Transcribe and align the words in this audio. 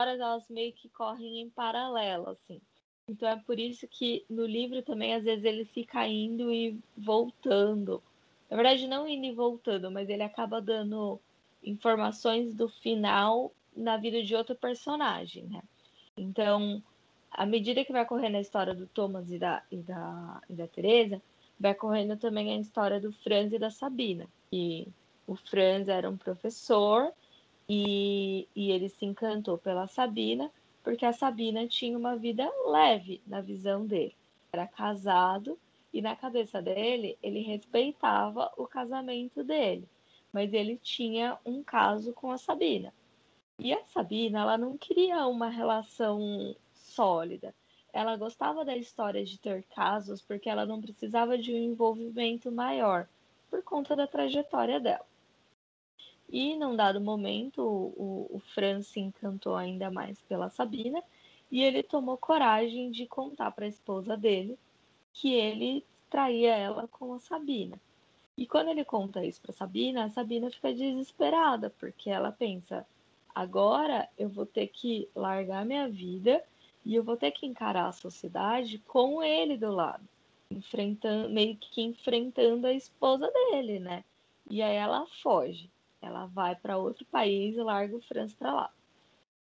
elas 0.00 0.48
meio 0.48 0.72
que 0.72 0.88
correm 0.88 1.40
em 1.40 1.50
paralelo, 1.50 2.30
assim. 2.30 2.60
Então 3.08 3.28
é 3.28 3.36
por 3.36 3.58
isso 3.58 3.88
que 3.88 4.24
no 4.28 4.44
livro 4.44 4.82
também 4.82 5.14
às 5.14 5.24
vezes 5.24 5.44
ele 5.44 5.64
fica 5.64 6.06
indo 6.06 6.52
e 6.52 6.78
voltando. 6.96 8.02
Na 8.50 8.56
verdade, 8.56 8.86
não 8.86 9.08
indo 9.08 9.26
e 9.26 9.32
voltando, 9.32 9.90
mas 9.90 10.08
ele 10.08 10.22
acaba 10.22 10.60
dando 10.60 11.20
informações 11.64 12.54
do 12.54 12.68
final 12.68 13.52
na 13.76 13.96
vida 13.96 14.22
de 14.22 14.34
outro 14.34 14.54
personagem, 14.54 15.44
né? 15.44 15.62
Então, 16.16 16.82
à 17.30 17.44
medida 17.44 17.84
que 17.84 17.92
vai 17.92 18.04
correndo 18.04 18.36
a 18.36 18.40
história 18.40 18.74
do 18.74 18.86
Thomas 18.86 19.30
e 19.30 19.38
da, 19.38 19.62
e 19.70 19.76
da, 19.78 20.42
e 20.48 20.54
da 20.54 20.66
Teresa, 20.66 21.22
vai 21.58 21.74
correndo 21.74 22.16
também 22.16 22.52
a 22.52 22.60
história 22.60 23.00
do 23.00 23.12
Franz 23.12 23.52
e 23.52 23.58
da 23.58 23.70
Sabina. 23.70 24.26
E 24.52 24.88
o 25.26 25.34
Franz 25.34 25.88
era 25.88 26.08
um 26.08 26.16
professor 26.16 27.12
e, 27.68 28.48
e 28.56 28.70
ele 28.70 28.88
se 28.88 29.04
encantou 29.04 29.58
pela 29.58 29.86
Sabina, 29.86 30.50
porque 30.82 31.04
a 31.04 31.12
Sabina 31.12 31.66
tinha 31.66 31.98
uma 31.98 32.16
vida 32.16 32.50
leve 32.66 33.20
na 33.26 33.40
visão 33.40 33.86
dele. 33.86 34.16
Era 34.52 34.66
casado 34.66 35.58
e 35.92 36.00
na 36.00 36.16
cabeça 36.16 36.62
dele, 36.62 37.18
ele 37.22 37.40
respeitava 37.40 38.50
o 38.56 38.66
casamento 38.66 39.44
dele, 39.44 39.88
mas 40.32 40.52
ele 40.52 40.78
tinha 40.78 41.38
um 41.44 41.62
caso 41.62 42.12
com 42.12 42.30
a 42.30 42.38
Sabina. 42.38 42.92
E 43.58 43.72
a 43.72 43.84
Sabina, 43.84 44.40
ela 44.40 44.56
não 44.56 44.78
queria 44.78 45.26
uma 45.26 45.48
relação 45.48 46.54
sólida. 46.72 47.54
Ela 47.92 48.16
gostava 48.16 48.64
da 48.64 48.76
história 48.76 49.24
de 49.24 49.38
ter 49.38 49.64
casos 49.64 50.22
porque 50.22 50.48
ela 50.48 50.64
não 50.64 50.80
precisava 50.80 51.36
de 51.36 51.52
um 51.52 51.56
envolvimento 51.56 52.52
maior, 52.52 53.08
por 53.50 53.62
conta 53.62 53.96
da 53.96 54.06
trajetória 54.06 54.78
dela. 54.78 55.04
E 56.28 56.56
num 56.56 56.76
dado 56.76 57.00
momento, 57.00 57.62
o, 57.62 58.28
o 58.30 58.38
Franz 58.54 58.88
se 58.88 59.00
encantou 59.00 59.56
ainda 59.56 59.90
mais 59.90 60.20
pela 60.22 60.50
Sabina 60.50 61.02
e 61.50 61.62
ele 61.62 61.82
tomou 61.82 62.18
coragem 62.18 62.90
de 62.90 63.06
contar 63.06 63.50
para 63.52 63.64
a 63.64 63.68
esposa 63.68 64.16
dele 64.16 64.58
que 65.12 65.32
ele 65.34 65.84
traía 66.10 66.54
ela 66.54 66.86
com 66.88 67.14
a 67.14 67.18
Sabina. 67.18 67.80
E 68.36 68.46
quando 68.46 68.68
ele 68.68 68.84
conta 68.84 69.24
isso 69.24 69.40
para 69.40 69.52
Sabina, 69.52 70.04
a 70.04 70.10
Sabina 70.10 70.50
fica 70.50 70.72
desesperada, 70.72 71.70
porque 71.70 72.10
ela 72.10 72.30
pensa: 72.30 72.86
agora 73.34 74.08
eu 74.16 74.28
vou 74.28 74.46
ter 74.46 74.68
que 74.68 75.08
largar 75.14 75.64
minha 75.64 75.88
vida 75.88 76.42
e 76.84 76.94
eu 76.94 77.02
vou 77.02 77.16
ter 77.16 77.32
que 77.32 77.46
encarar 77.46 77.88
a 77.88 77.92
sociedade 77.92 78.78
com 78.86 79.22
ele 79.22 79.56
do 79.56 79.72
lado, 79.72 80.06
enfrentando, 80.50 81.30
meio 81.30 81.56
que 81.56 81.82
enfrentando 81.82 82.66
a 82.66 82.72
esposa 82.72 83.30
dele, 83.30 83.80
né? 83.80 84.04
E 84.48 84.62
aí 84.62 84.76
ela 84.76 85.06
foge. 85.20 85.70
Ela 86.00 86.26
vai 86.26 86.54
para 86.56 86.78
outro 86.78 87.04
país 87.06 87.56
e 87.56 87.62
larga 87.62 87.96
o 87.96 88.00
Franz 88.00 88.34
para 88.34 88.54
lá. 88.54 88.72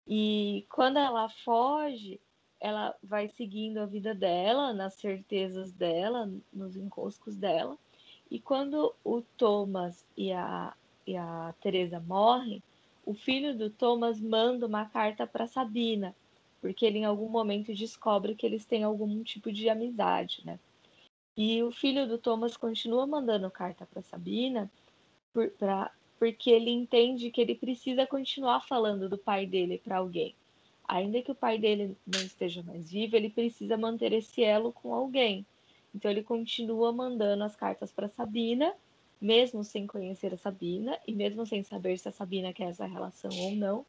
E 0.08 0.66
quando 0.70 0.97
ela 0.97 1.30
foge, 1.30 2.20
ela 2.59 2.95
vai 3.02 3.28
seguindo 3.30 3.80
a 3.80 3.86
vida 3.86 4.14
dela, 4.14 4.73
nas 4.73 4.95
certezas 4.95 5.72
dela, 5.72 6.31
nos 6.52 6.75
encoscos 6.75 7.36
dela. 7.36 7.78
E 8.30 8.39
quando 8.39 8.94
o 9.03 9.22
Thomas 9.22 10.06
e 10.16 10.31
a, 10.31 10.73
e 11.06 11.17
a 11.17 11.53
Teresa 11.59 12.00
morrem, 12.00 12.64
o 13.06 13.14
filho 13.14 13.58
do 13.58 13.69
Thomas 13.69 14.19
manda 14.22 14.66
uma 14.67 14.86
carta 14.86 15.25
para 15.25 15.47
Sabina, 15.47 16.16
porque 16.62 16.86
ele 16.86 17.00
em 17.00 17.06
algum 17.06 17.28
momento 17.28 17.73
descobre 17.73 18.36
que 18.36 18.45
eles 18.45 18.66
têm 18.66 18.84
algum 18.84 19.23
tipo 19.23 19.52
de 19.52 19.67
amizade, 19.67 20.44
né? 20.45 20.59
E 21.36 21.64
o 21.64 21.72
filho 21.72 22.08
do 22.08 22.17
Thomas 22.17 22.56
continua 22.56 23.08
mandando 23.08 23.50
carta 23.50 23.86
para 23.86 24.02
Sabina 24.02 24.69
para 25.58 25.92
porque 26.22 26.52
ele 26.52 26.70
entende 26.70 27.32
que 27.32 27.42
ele 27.42 27.56
precisa 27.56 28.06
continuar 28.06 28.62
falando 28.62 29.10
do 29.10 29.18
pai 29.18 29.48
dele 29.48 29.80
para 29.80 29.98
alguém. 29.98 30.36
Ainda 30.88 31.20
que 31.20 31.32
o 31.32 31.36
pai 31.36 31.58
dele 31.58 31.98
não 32.06 32.22
esteja 32.22 32.62
mais 32.62 32.92
vivo, 32.92 33.16
ele 33.16 33.28
precisa 33.28 33.76
manter 33.76 34.14
esse 34.14 34.44
elo 34.44 34.72
com 34.72 34.94
alguém. 34.94 35.44
Então 35.96 36.12
ele 36.12 36.22
continua 36.22 36.92
mandando 36.92 37.44
as 37.44 37.56
cartas 37.56 37.92
para 37.92 38.08
Sabina, 38.08 38.72
mesmo 39.20 39.64
sem 39.64 39.88
conhecer 39.88 40.31
a 40.31 40.38
Sabina 40.38 40.96
e 41.08 41.16
mesmo 41.16 41.44
sem 41.44 41.64
saber 41.64 41.98
se 41.98 42.08
a 42.08 42.12
Sabina 42.12 42.54
quer 42.54 42.70
essa 42.70 42.86
relação 42.86 43.31
ou 43.40 43.56
não, 43.56 43.84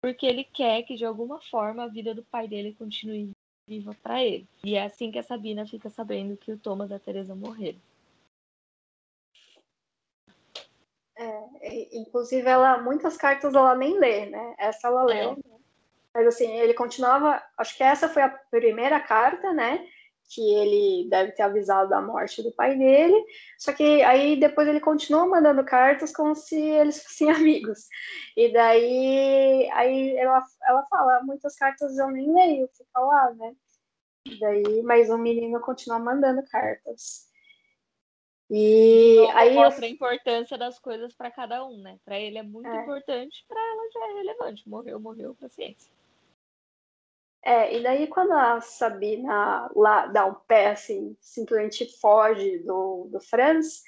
porque 0.00 0.24
ele 0.24 0.42
quer 0.42 0.84
que 0.84 0.94
de 0.94 1.04
alguma 1.04 1.38
forma 1.38 1.84
a 1.84 1.88
vida 1.88 2.14
do 2.14 2.24
pai 2.24 2.48
dele 2.48 2.74
continue 2.78 3.32
viva 3.68 3.94
para 4.02 4.24
ele. 4.24 4.48
E 4.64 4.74
é 4.74 4.84
assim 4.84 5.10
que 5.10 5.18
a 5.18 5.22
Sabina 5.22 5.66
fica 5.66 5.90
sabendo 5.90 6.34
que 6.34 6.50
o 6.50 6.58
Thomas 6.58 6.90
e 6.90 6.94
a 6.94 6.98
Teresa 6.98 7.34
morreram. 7.34 7.78
É, 11.16 11.53
inclusive, 11.92 12.48
ela, 12.48 12.78
muitas 12.78 13.16
cartas 13.16 13.54
ela 13.54 13.74
nem 13.74 13.98
lê, 13.98 14.26
né? 14.26 14.54
Essa 14.58 14.88
ela 14.88 15.02
leu. 15.04 15.32
É. 15.32 15.54
Mas 16.14 16.26
assim, 16.28 16.50
ele 16.58 16.74
continuava. 16.74 17.42
Acho 17.58 17.76
que 17.76 17.82
essa 17.82 18.08
foi 18.08 18.22
a 18.22 18.28
primeira 18.50 19.00
carta, 19.00 19.52
né? 19.52 19.86
Que 20.28 20.40
ele 20.54 21.08
deve 21.10 21.32
ter 21.32 21.42
avisado 21.42 21.90
da 21.90 22.00
morte 22.00 22.42
do 22.42 22.52
pai 22.52 22.76
dele. 22.78 23.24
Só 23.58 23.72
que 23.72 24.02
aí 24.02 24.38
depois 24.38 24.68
ele 24.68 24.80
continua 24.80 25.26
mandando 25.26 25.64
cartas 25.64 26.12
como 26.12 26.34
se 26.34 26.56
eles 26.56 27.02
fossem 27.02 27.30
amigos. 27.32 27.88
E 28.36 28.52
daí 28.52 29.68
aí 29.72 30.16
ela, 30.16 30.44
ela 30.66 30.82
fala, 30.88 31.22
muitas 31.24 31.56
cartas 31.56 31.98
eu 31.98 32.10
nem 32.10 32.32
leio, 32.32 32.68
fica 32.76 33.00
lá, 33.00 33.32
né? 33.34 33.54
E 34.26 34.38
daí, 34.40 34.82
mas 34.82 35.10
o 35.10 35.18
menino 35.18 35.60
continua 35.60 35.98
mandando 35.98 36.42
cartas. 36.44 37.33
E 38.50 39.18
então, 39.20 39.36
aí 39.36 39.54
mostra 39.54 39.86
eu... 39.86 39.90
a 39.90 39.92
importância 39.92 40.58
das 40.58 40.78
coisas 40.78 41.14
para 41.14 41.30
cada 41.30 41.64
um, 41.64 41.80
né? 41.80 41.98
Para 42.04 42.18
ele 42.18 42.38
é 42.38 42.42
muito 42.42 42.68
é. 42.68 42.82
importante, 42.82 43.44
para 43.48 43.60
ela 43.60 43.90
já 43.92 44.00
é 44.00 44.12
relevante. 44.18 44.68
Morreu, 44.68 45.00
morreu, 45.00 45.34
paciência. 45.40 45.92
É, 47.42 47.76
e 47.76 47.82
daí 47.82 48.06
quando 48.06 48.32
a 48.32 48.60
Sabina 48.60 49.70
lá 49.74 50.06
dá 50.06 50.24
um 50.24 50.34
pé 50.34 50.70
assim, 50.70 51.14
simplesmente 51.20 51.84
foge 52.00 52.58
do, 52.60 53.06
do 53.10 53.20
Franz, 53.20 53.82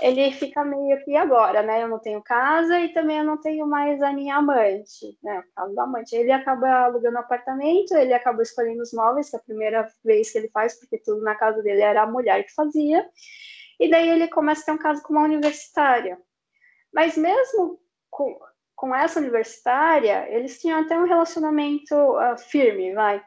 ele 0.00 0.30
fica 0.32 0.64
meio 0.64 1.02
que 1.04 1.16
agora, 1.16 1.62
né? 1.62 1.82
Eu 1.82 1.88
não 1.88 1.98
tenho 1.98 2.22
casa 2.22 2.78
e 2.80 2.92
também 2.92 3.18
eu 3.18 3.24
não 3.24 3.40
tenho 3.40 3.66
mais 3.66 4.00
a 4.02 4.12
minha 4.12 4.36
amante, 4.36 5.18
né? 5.22 5.40
O 5.40 5.54
caso 5.54 5.74
da 5.74 5.82
amante. 5.82 6.14
Ele 6.14 6.30
acaba 6.30 6.84
alugando 6.84 7.16
um 7.16 7.20
apartamento, 7.20 7.94
ele 7.94 8.12
acaba 8.12 8.42
escolhendo 8.42 8.82
os 8.82 8.92
móveis, 8.92 9.30
que 9.30 9.36
é 9.36 9.38
a 9.38 9.42
primeira 9.42 9.88
vez 10.04 10.30
que 10.30 10.38
ele 10.38 10.48
faz, 10.48 10.78
porque 10.78 10.98
tudo 10.98 11.22
na 11.22 11.34
casa 11.34 11.62
dele 11.62 11.82
era 11.82 12.02
a 12.02 12.06
mulher 12.06 12.44
que 12.44 12.54
fazia. 12.54 13.08
E 13.80 13.88
daí 13.88 14.10
ele 14.10 14.28
começa 14.28 14.60
a 14.60 14.64
ter 14.66 14.72
um 14.72 14.78
caso 14.78 15.02
com 15.02 15.14
uma 15.14 15.24
universitária. 15.24 16.18
Mas 16.92 17.16
mesmo 17.16 17.80
com, 18.10 18.38
com 18.76 18.94
essa 18.94 19.18
universitária, 19.18 20.28
eles 20.28 20.60
tinham 20.60 20.80
até 20.80 20.98
um 20.98 21.06
relacionamento 21.06 21.94
uh, 21.94 22.36
firme, 22.36 22.92
vai. 22.92 23.22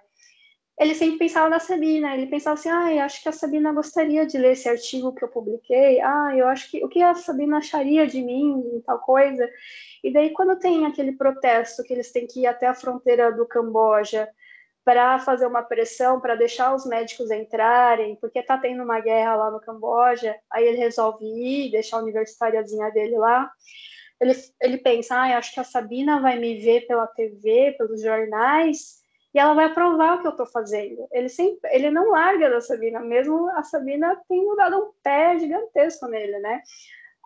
Ele 0.80 0.94
sempre 0.94 1.20
pensava 1.20 1.50
na 1.50 1.60
Sabina, 1.60 2.16
ele 2.16 2.28
pensava 2.28 2.56
assim, 2.56 2.70
ah, 2.70 3.06
acho 3.06 3.22
que 3.22 3.30
a 3.30 3.32
Sabina 3.32 3.72
gostaria 3.72 4.26
de 4.26 4.38
ler 4.38 4.54
esse 4.54 4.68
artigo 4.68 5.14
que 5.14 5.24
eu 5.24 5.28
publiquei, 5.28 6.02
ah, 6.02 6.34
eu 6.36 6.48
acho 6.48 6.70
que, 6.70 6.84
o 6.84 6.90
que 6.90 7.02
a 7.02 7.14
Sabina 7.14 7.58
acharia 7.58 8.08
de 8.08 8.22
mim, 8.22 8.64
e 8.76 8.82
tal 8.82 9.00
coisa. 9.00 9.48
E 10.04 10.12
daí, 10.12 10.32
quando 10.32 10.58
tem 10.60 10.86
aquele 10.86 11.14
protesto 11.14 11.84
que 11.84 11.94
eles 11.94 12.12
têm 12.12 12.26
que 12.28 12.42
ir 12.42 12.48
até 12.48 12.68
a 12.68 12.74
fronteira 12.74 13.32
do 13.32 13.46
Camboja, 13.48 14.28
para 14.84 15.20
fazer 15.20 15.46
uma 15.46 15.64
pressão, 15.64 16.20
para 16.20 16.36
deixar 16.36 16.76
os 16.76 16.86
médicos 16.86 17.32
entrarem, 17.32 18.16
porque 18.18 18.40
está 18.40 18.58
tendo 18.58 18.84
uma 18.84 19.00
guerra 19.00 19.36
lá 19.36 19.52
no 19.52 19.62
Camboja, 19.62 20.36
aí 20.52 20.68
ele 20.68 20.78
resolve 20.78 21.26
ir, 21.26 21.72
deixar 21.72 21.98
a 21.98 22.02
universitáriazinha 22.02 22.92
dele 22.92 23.18
lá. 23.18 23.50
Ele, 24.20 24.34
ele 24.62 24.78
pensa, 24.78 25.16
ah, 25.16 25.38
acho 25.38 25.54
que 25.54 25.60
a 25.60 25.64
Sabina 25.64 26.20
vai 26.20 26.38
me 26.38 26.60
ver 26.60 26.86
pela 26.88 27.08
TV, 27.08 27.76
pelos 27.78 28.02
jornais, 28.02 29.02
e 29.34 29.40
ela 29.40 29.54
vai 29.54 29.66
aprovar 29.66 30.16
o 30.16 30.22
que 30.22 30.28
eu 30.28 30.32
estou 30.32 30.46
fazendo. 30.46 31.08
Ele 31.12 31.30
sempre, 31.30 31.70
ele 31.74 31.90
não 31.90 32.12
larga 32.12 32.50
da 32.50 32.62
Sabina, 32.62 33.00
mesmo 33.00 33.50
a 33.52 33.64
Sabina 33.64 34.16
tendo 34.30 34.56
dado 34.56 34.78
um 34.78 34.92
pé 35.02 35.40
gigantesco 35.40 36.08
nele, 36.08 36.40
né? 36.40 36.62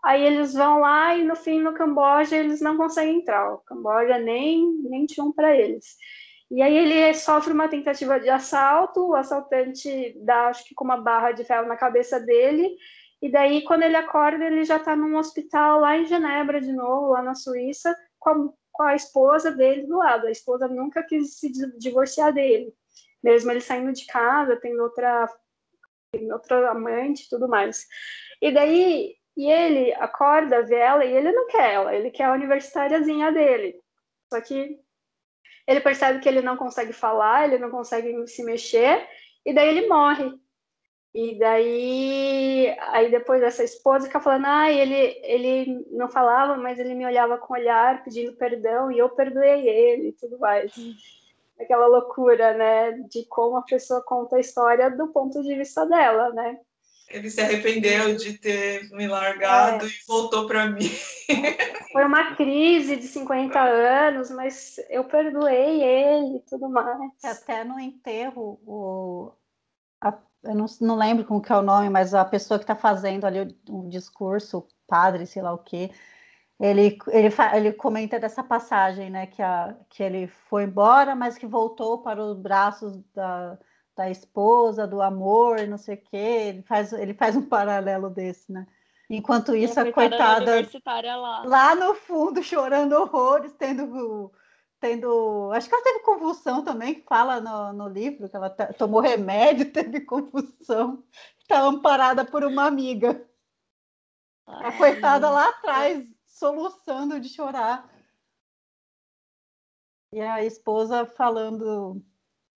Aí 0.04 0.24
eles 0.24 0.54
vão 0.54 0.78
lá 0.78 1.16
e 1.16 1.24
no 1.24 1.34
fim 1.34 1.60
no 1.60 1.74
Camboja 1.74 2.36
eles 2.36 2.60
não 2.60 2.76
conseguem 2.76 3.18
entrar. 3.18 3.52
O 3.52 3.58
Camboja 3.58 4.18
nem 4.18 4.64
nem 4.84 5.06
tinha 5.06 5.24
um 5.24 5.32
para 5.32 5.56
eles. 5.56 5.96
E 6.50 6.62
aí 6.62 6.76
ele 6.76 7.14
sofre 7.14 7.52
uma 7.52 7.68
tentativa 7.68 8.18
de 8.18 8.30
assalto, 8.30 9.08
o 9.08 9.14
assaltante 9.14 10.16
dá, 10.24 10.48
acho 10.48 10.64
que 10.64 10.74
com 10.74 10.84
uma 10.84 10.96
barra 10.96 11.32
de 11.32 11.44
ferro 11.44 11.68
na 11.68 11.76
cabeça 11.76 12.18
dele, 12.18 12.74
e 13.20 13.30
daí 13.30 13.62
quando 13.64 13.82
ele 13.82 13.96
acorda 13.96 14.44
ele 14.44 14.64
já 14.64 14.76
está 14.76 14.96
num 14.96 15.16
hospital 15.16 15.80
lá 15.80 15.96
em 15.96 16.06
Genebra 16.06 16.60
de 16.60 16.72
novo, 16.72 17.12
lá 17.12 17.22
na 17.22 17.34
Suíça, 17.34 17.94
com 18.18 18.30
a, 18.30 18.48
com 18.72 18.82
a 18.82 18.94
esposa 18.94 19.50
dele 19.50 19.86
do 19.86 19.98
lado. 19.98 20.26
A 20.26 20.30
esposa 20.30 20.68
nunca 20.68 21.02
quis 21.02 21.38
se 21.38 21.50
divorciar 21.78 22.32
dele, 22.32 22.72
mesmo 23.22 23.50
ele 23.50 23.60
saindo 23.60 23.92
de 23.92 24.06
casa, 24.06 24.56
tem 24.56 24.78
outra, 24.80 25.28
tem 26.12 26.32
outra 26.32 26.70
amante 26.70 27.24
e 27.24 27.28
tudo 27.28 27.48
mais. 27.48 27.86
E 28.40 28.52
daí 28.52 29.18
e 29.38 29.46
ele 29.48 29.94
acorda, 29.94 30.64
vê 30.64 30.74
ela 30.74 31.04
e 31.04 31.14
ele 31.14 31.30
não 31.30 31.46
quer 31.46 31.74
ela, 31.74 31.94
ele 31.94 32.10
quer 32.10 32.24
a 32.24 32.32
universitáriazinha 32.32 33.30
dele. 33.30 33.80
Só 34.32 34.40
que 34.40 34.80
ele 35.68 35.80
percebe 35.80 36.18
que 36.18 36.28
ele 36.28 36.40
não 36.40 36.56
consegue 36.56 36.94
falar, 36.94 37.44
ele 37.44 37.58
não 37.58 37.70
consegue 37.70 38.26
se 38.26 38.42
mexer, 38.42 39.06
e 39.44 39.52
daí 39.52 39.68
ele 39.68 39.86
morre. 39.86 40.32
E 41.14 41.38
daí, 41.38 42.74
aí 42.80 43.10
depois 43.10 43.42
dessa 43.42 43.62
esposa 43.62 44.06
fica 44.06 44.18
falando, 44.18 44.46
ah, 44.46 44.70
ele, 44.72 45.20
ele 45.22 45.86
não 45.90 46.08
falava, 46.08 46.56
mas 46.56 46.78
ele 46.78 46.94
me 46.94 47.04
olhava 47.04 47.36
com 47.36 47.52
olhar, 47.52 48.02
pedindo 48.02 48.32
perdão, 48.36 48.90
e 48.90 48.98
eu 48.98 49.10
perdoei 49.10 49.68
ele 49.68 50.08
e 50.08 50.12
tudo 50.12 50.38
mais. 50.38 50.72
Aquela 51.60 51.86
loucura, 51.86 52.54
né, 52.54 52.92
de 53.10 53.26
como 53.26 53.56
a 53.56 53.62
pessoa 53.62 54.02
conta 54.02 54.36
a 54.36 54.40
história 54.40 54.90
do 54.90 55.08
ponto 55.08 55.42
de 55.42 55.54
vista 55.54 55.84
dela, 55.84 56.30
né? 56.32 56.58
Ele 57.10 57.30
se 57.30 57.40
arrependeu 57.40 58.16
de 58.16 58.34
ter 58.34 58.90
me 58.90 59.06
largado 59.06 59.86
é. 59.86 59.88
e 59.88 59.92
voltou 60.06 60.46
para 60.46 60.66
mim. 60.66 60.90
Foi 61.92 62.04
uma 62.04 62.34
crise 62.34 62.96
de 62.96 63.04
50 63.04 63.58
anos, 63.58 64.30
mas 64.30 64.76
eu 64.90 65.04
perdoei 65.04 65.82
ele 65.82 66.36
e 66.36 66.40
tudo 66.40 66.68
mais. 66.68 67.12
Até 67.24 67.64
no 67.64 67.80
enterro, 67.80 68.60
o, 68.66 69.32
a, 70.02 70.12
eu 70.44 70.54
não, 70.54 70.66
não 70.82 70.96
lembro 70.96 71.24
como 71.24 71.40
que 71.40 71.50
é 71.50 71.56
o 71.56 71.62
nome, 71.62 71.88
mas 71.88 72.12
a 72.12 72.24
pessoa 72.24 72.58
que 72.58 72.64
está 72.64 72.76
fazendo 72.76 73.24
ali 73.24 73.40
o, 73.40 73.78
o, 73.78 73.88
discurso, 73.88 74.68
padre, 74.86 75.24
sei 75.26 75.40
lá 75.40 75.52
o 75.52 75.58
quê, 75.58 75.90
ele, 76.60 76.98
ele, 77.08 77.28
ele 77.54 77.72
comenta 77.72 78.18
dessa 78.18 78.42
passagem, 78.42 79.08
né, 79.10 79.26
que, 79.26 79.40
a, 79.40 79.74
que 79.88 80.02
ele 80.02 80.26
foi 80.26 80.64
embora, 80.64 81.14
mas 81.14 81.38
que 81.38 81.46
voltou 81.46 82.02
para 82.02 82.22
os 82.22 82.36
braços 82.36 83.00
da, 83.14 83.58
da 83.98 84.08
esposa, 84.08 84.86
do 84.86 85.02
amor, 85.02 85.66
não 85.66 85.76
sei 85.76 85.96
o 85.96 86.00
quê. 86.00 86.16
Ele 86.16 86.62
faz, 86.62 86.92
ele 86.92 87.12
faz 87.14 87.34
um 87.34 87.42
paralelo 87.42 88.08
desse, 88.08 88.50
né? 88.52 88.64
Enquanto 89.10 89.56
isso, 89.56 89.80
a, 89.80 89.90
coitada 89.90 90.60
lá. 91.16 91.42
lá 91.44 91.74
no 91.74 91.94
fundo, 91.94 92.40
chorando 92.40 92.92
horrores, 92.92 93.52
tendo 93.58 94.30
tendo. 94.78 95.50
Acho 95.52 95.68
que 95.68 95.74
ela 95.74 95.82
teve 95.82 96.00
convulsão 96.00 96.62
também, 96.62 96.94
que 96.94 97.06
fala 97.08 97.40
no, 97.40 97.72
no 97.72 97.88
livro, 97.88 98.28
que 98.28 98.36
ela 98.36 98.50
tomou 98.50 99.00
remédio, 99.00 99.72
teve 99.72 100.02
convulsão, 100.02 101.02
estava 101.40 101.66
amparada 101.66 102.24
por 102.24 102.44
uma 102.44 102.66
amiga. 102.66 103.26
A 104.46 104.70
coitada 104.78 105.28
lá 105.28 105.48
atrás, 105.48 106.06
soluçando 106.24 107.18
de 107.18 107.28
chorar. 107.28 107.90
E 110.12 110.20
a 110.20 110.44
esposa 110.44 111.04
falando 111.04 112.02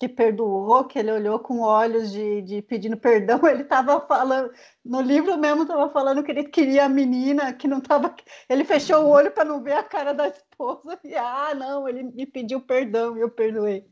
que 0.02 0.08
perdoou, 0.08 0.84
que 0.84 0.98
ele 0.98 1.12
olhou 1.12 1.38
com 1.38 1.60
olhos 1.60 2.10
de, 2.10 2.42
de 2.42 2.60
pedindo 2.60 2.96
perdão. 2.96 3.38
Ele 3.46 3.62
estava 3.62 4.00
falando, 4.00 4.52
no 4.84 5.00
livro 5.00 5.38
mesmo 5.38 5.62
estava 5.62 5.88
falando 5.90 6.24
que 6.24 6.32
ele 6.32 6.42
queria 6.48 6.86
a 6.86 6.88
menina, 6.88 7.52
que 7.52 7.68
não 7.68 7.78
estava. 7.78 8.12
Ele 8.48 8.64
fechou 8.64 9.04
o 9.04 9.08
olho 9.08 9.30
para 9.30 9.44
não 9.44 9.62
ver 9.62 9.74
a 9.74 9.82
cara 9.84 10.12
da 10.12 10.26
esposa. 10.26 10.98
E 11.04 11.14
ah, 11.14 11.54
não, 11.54 11.88
ele 11.88 12.02
me 12.02 12.26
pediu 12.26 12.60
perdão 12.60 13.16
e 13.16 13.20
eu 13.20 13.30
perdoei. 13.30 13.86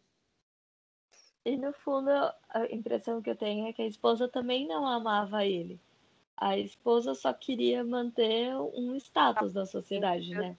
E 1.44 1.56
no 1.56 1.72
fundo, 1.72 2.10
a 2.10 2.66
impressão 2.72 3.22
que 3.22 3.30
eu 3.30 3.36
tenho 3.36 3.68
é 3.68 3.72
que 3.72 3.82
a 3.82 3.86
esposa 3.86 4.28
também 4.28 4.66
não 4.66 4.84
amava 4.84 5.46
ele. 5.46 5.78
A 6.36 6.58
esposa 6.58 7.14
só 7.14 7.32
queria 7.32 7.84
manter 7.84 8.52
um 8.56 8.96
status 8.96 9.54
na 9.54 9.64
sociedade, 9.64 10.34
né? 10.34 10.56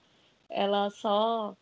Ela 0.48 0.88
só 0.88 1.54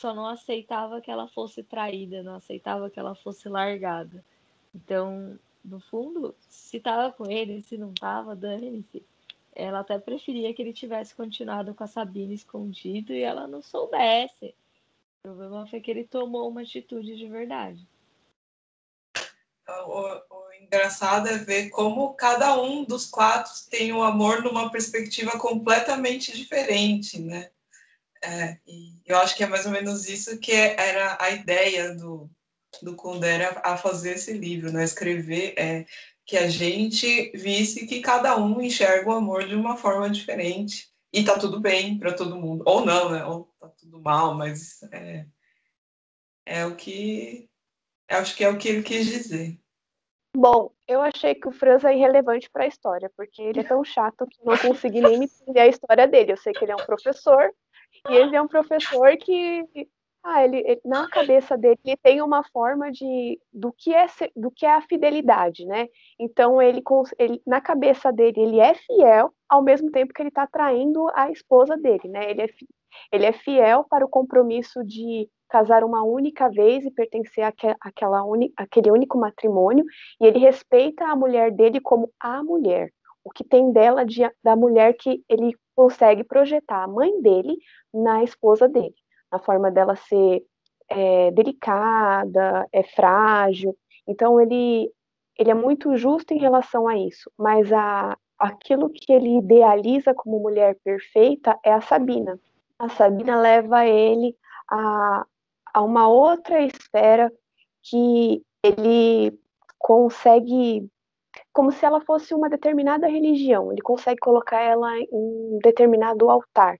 só 0.00 0.14
não 0.14 0.26
aceitava 0.26 1.00
que 1.00 1.10
ela 1.10 1.28
fosse 1.28 1.62
traída, 1.62 2.22
não 2.22 2.36
aceitava 2.36 2.88
que 2.88 2.98
ela 2.98 3.14
fosse 3.14 3.48
largada. 3.50 4.24
Então, 4.74 5.38
no 5.62 5.78
fundo, 5.78 6.34
se 6.48 6.78
estava 6.78 7.12
com 7.12 7.30
ele, 7.30 7.62
se 7.62 7.76
não 7.76 7.92
estava, 7.92 8.34
dane-se. 8.34 9.04
Ela 9.54 9.80
até 9.80 9.98
preferia 9.98 10.54
que 10.54 10.62
ele 10.62 10.72
tivesse 10.72 11.14
continuado 11.14 11.74
com 11.74 11.84
a 11.84 11.86
Sabina 11.86 12.32
escondido 12.32 13.12
e 13.12 13.20
ela 13.20 13.46
não 13.46 13.60
soubesse. 13.60 14.54
O 15.18 15.28
problema 15.28 15.66
foi 15.66 15.80
que 15.80 15.90
ele 15.90 16.04
tomou 16.04 16.48
uma 16.48 16.62
atitude 16.62 17.14
de 17.16 17.28
verdade. 17.28 17.86
O, 19.86 20.00
o, 20.34 20.52
engraçado 20.62 21.28
é 21.28 21.36
ver 21.36 21.68
como 21.68 22.14
cada 22.14 22.60
um 22.60 22.84
dos 22.84 23.08
quatro 23.08 23.52
tem 23.68 23.92
o 23.92 24.02
amor 24.02 24.42
numa 24.42 24.70
perspectiva 24.70 25.38
completamente 25.38 26.34
diferente, 26.34 27.20
né? 27.20 27.50
É, 28.22 28.58
e 28.66 29.00
eu 29.06 29.16
acho 29.18 29.34
que 29.36 29.42
é 29.42 29.46
mais 29.46 29.64
ou 29.64 29.72
menos 29.72 30.08
isso 30.08 30.38
que 30.38 30.52
era 30.52 31.16
a 31.20 31.30
ideia 31.30 31.94
do, 31.94 32.30
do 32.82 32.94
Kundera 32.94 33.60
a 33.64 33.76
fazer 33.76 34.14
esse 34.14 34.32
livro, 34.32 34.70
né? 34.72 34.84
Escrever 34.84 35.54
é, 35.56 35.86
que 36.26 36.36
a 36.36 36.48
gente 36.48 37.30
visse 37.34 37.86
que 37.86 38.00
cada 38.00 38.36
um 38.36 38.60
enxerga 38.60 39.08
o 39.08 39.14
amor 39.14 39.46
de 39.46 39.54
uma 39.54 39.76
forma 39.76 40.08
diferente. 40.10 40.90
E 41.12 41.24
tá 41.24 41.36
tudo 41.38 41.58
bem 41.58 41.98
para 41.98 42.12
todo 42.14 42.36
mundo. 42.36 42.62
Ou 42.66 42.84
não, 42.84 43.10
né? 43.10 43.24
Ou 43.24 43.52
tá 43.58 43.68
tudo 43.68 44.00
mal, 44.00 44.34
mas 44.34 44.82
é, 44.92 45.26
é 46.46 46.66
o 46.66 46.76
que. 46.76 47.48
Acho 48.08 48.36
que 48.36 48.44
é 48.44 48.48
o 48.48 48.58
que 48.58 48.68
ele 48.68 48.82
quis 48.82 49.06
dizer. 49.06 49.58
Bom, 50.36 50.70
eu 50.86 51.00
achei 51.00 51.34
que 51.34 51.48
o 51.48 51.52
Franz 51.52 51.84
é 51.84 51.94
irrelevante 51.94 52.48
para 52.48 52.64
a 52.64 52.68
história, 52.68 53.10
porque 53.16 53.42
ele 53.42 53.60
é 53.60 53.64
tão 53.64 53.82
chato 53.82 54.26
que 54.26 54.38
não 54.44 54.56
consegui 54.56 55.00
nem 55.00 55.18
me 55.18 55.24
entender 55.24 55.60
a 55.60 55.66
história 55.66 56.06
dele. 56.06 56.32
Eu 56.32 56.36
sei 56.36 56.52
que 56.52 56.64
ele 56.64 56.72
é 56.72 56.76
um 56.76 56.86
professor, 56.86 57.52
e 58.08 58.14
ele 58.14 58.36
é 58.36 58.42
um 58.42 58.48
professor 58.48 59.16
que, 59.16 59.66
ah, 60.22 60.44
ele, 60.44 60.58
ele, 60.58 60.80
na 60.84 61.08
cabeça 61.08 61.56
dele, 61.56 61.78
ele 61.84 61.96
tem 61.96 62.22
uma 62.22 62.42
forma 62.52 62.90
de 62.90 63.40
do 63.52 63.72
que 63.72 63.94
é 63.94 64.06
do 64.36 64.50
que 64.50 64.66
é 64.66 64.74
a 64.74 64.82
fidelidade, 64.82 65.64
né? 65.64 65.88
Então 66.18 66.60
ele, 66.60 66.82
ele 67.18 67.42
na 67.46 67.60
cabeça 67.60 68.12
dele 68.12 68.40
ele 68.40 68.60
é 68.60 68.74
fiel 68.74 69.32
ao 69.48 69.62
mesmo 69.62 69.90
tempo 69.90 70.12
que 70.12 70.22
ele 70.22 70.28
está 70.28 70.46
traindo 70.46 71.08
a 71.14 71.30
esposa 71.30 71.76
dele, 71.76 72.08
né? 72.08 72.30
Ele 72.30 72.42
é, 72.42 72.48
ele 73.12 73.26
é 73.26 73.32
fiel 73.32 73.84
para 73.84 74.04
o 74.04 74.08
compromisso 74.08 74.84
de 74.84 75.28
casar 75.48 75.82
uma 75.82 76.04
única 76.04 76.48
vez 76.48 76.84
e 76.84 76.90
pertencer 76.90 77.44
àquela 77.80 78.24
uni, 78.24 78.52
àquele 78.56 78.90
único 78.90 79.18
matrimônio, 79.18 79.84
e 80.20 80.26
ele 80.26 80.38
respeita 80.38 81.04
a 81.06 81.16
mulher 81.16 81.50
dele 81.50 81.80
como 81.80 82.10
a 82.20 82.42
mulher, 82.42 82.90
o 83.30 83.32
que 83.32 83.44
tem 83.44 83.72
dela 83.72 84.04
de, 84.04 84.22
da 84.42 84.56
mulher 84.56 84.94
que 84.94 85.22
ele 85.28 85.56
consegue 85.74 86.24
projetar 86.24 86.82
a 86.82 86.88
mãe 86.88 87.22
dele 87.22 87.56
na 87.94 88.24
esposa 88.24 88.68
dele, 88.68 88.94
na 89.30 89.38
forma 89.38 89.70
dela 89.70 89.94
ser 89.94 90.42
é, 90.88 91.30
delicada, 91.30 92.66
é 92.72 92.82
frágil. 92.82 93.76
Então 94.06 94.40
ele 94.40 94.90
ele 95.38 95.50
é 95.50 95.54
muito 95.54 95.96
justo 95.96 96.34
em 96.34 96.38
relação 96.38 96.86
a 96.86 96.98
isso, 96.98 97.30
mas 97.38 97.72
a, 97.72 98.14
aquilo 98.38 98.90
que 98.90 99.10
ele 99.10 99.38
idealiza 99.38 100.12
como 100.12 100.38
mulher 100.38 100.76
perfeita 100.84 101.58
é 101.64 101.72
a 101.72 101.80
Sabina. 101.80 102.38
A 102.78 102.90
Sabina 102.90 103.40
leva 103.40 103.86
ele 103.86 104.36
a, 104.68 105.24
a 105.72 105.80
uma 105.80 106.08
outra 106.08 106.60
esfera 106.60 107.32
que 107.82 108.42
ele 108.62 109.32
consegue 109.78 110.86
como 111.52 111.72
se 111.72 111.84
ela 111.84 112.00
fosse 112.00 112.34
uma 112.34 112.48
determinada 112.48 113.06
religião. 113.06 113.72
Ele 113.72 113.82
consegue 113.82 114.18
colocar 114.20 114.60
ela 114.60 114.96
em 114.98 115.08
um 115.12 115.58
determinado 115.62 116.30
altar. 116.30 116.78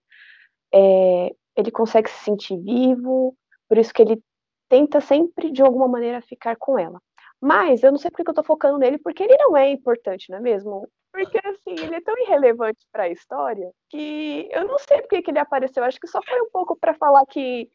É, 0.72 1.34
ele 1.56 1.70
consegue 1.70 2.08
se 2.10 2.24
sentir 2.24 2.56
vivo, 2.58 3.36
por 3.68 3.78
isso 3.78 3.92
que 3.92 4.02
ele 4.02 4.22
tenta 4.68 5.00
sempre, 5.00 5.50
de 5.50 5.62
alguma 5.62 5.88
maneira, 5.88 6.22
ficar 6.22 6.56
com 6.56 6.78
ela. 6.78 7.00
Mas 7.40 7.82
eu 7.82 7.90
não 7.90 7.98
sei 7.98 8.10
porque 8.10 8.30
eu 8.30 8.34
tô 8.34 8.42
focando 8.42 8.78
nele, 8.78 8.98
porque 8.98 9.22
ele 9.22 9.36
não 9.38 9.56
é 9.56 9.70
importante, 9.70 10.30
não 10.30 10.38
é 10.38 10.40
mesmo? 10.40 10.86
Porque, 11.12 11.38
assim, 11.44 11.72
ele 11.82 11.96
é 11.96 12.00
tão 12.00 12.16
irrelevante 12.18 12.86
para 12.92 13.04
a 13.04 13.08
história 13.08 13.68
que 13.88 14.48
eu 14.52 14.66
não 14.66 14.78
sei 14.78 15.00
porque 15.00 15.22
que 15.22 15.30
ele 15.30 15.38
apareceu. 15.40 15.82
Acho 15.82 15.98
que 15.98 16.06
só 16.06 16.20
foi 16.22 16.40
um 16.40 16.50
pouco 16.50 16.76
para 16.76 16.94
falar 16.94 17.24
que. 17.26 17.68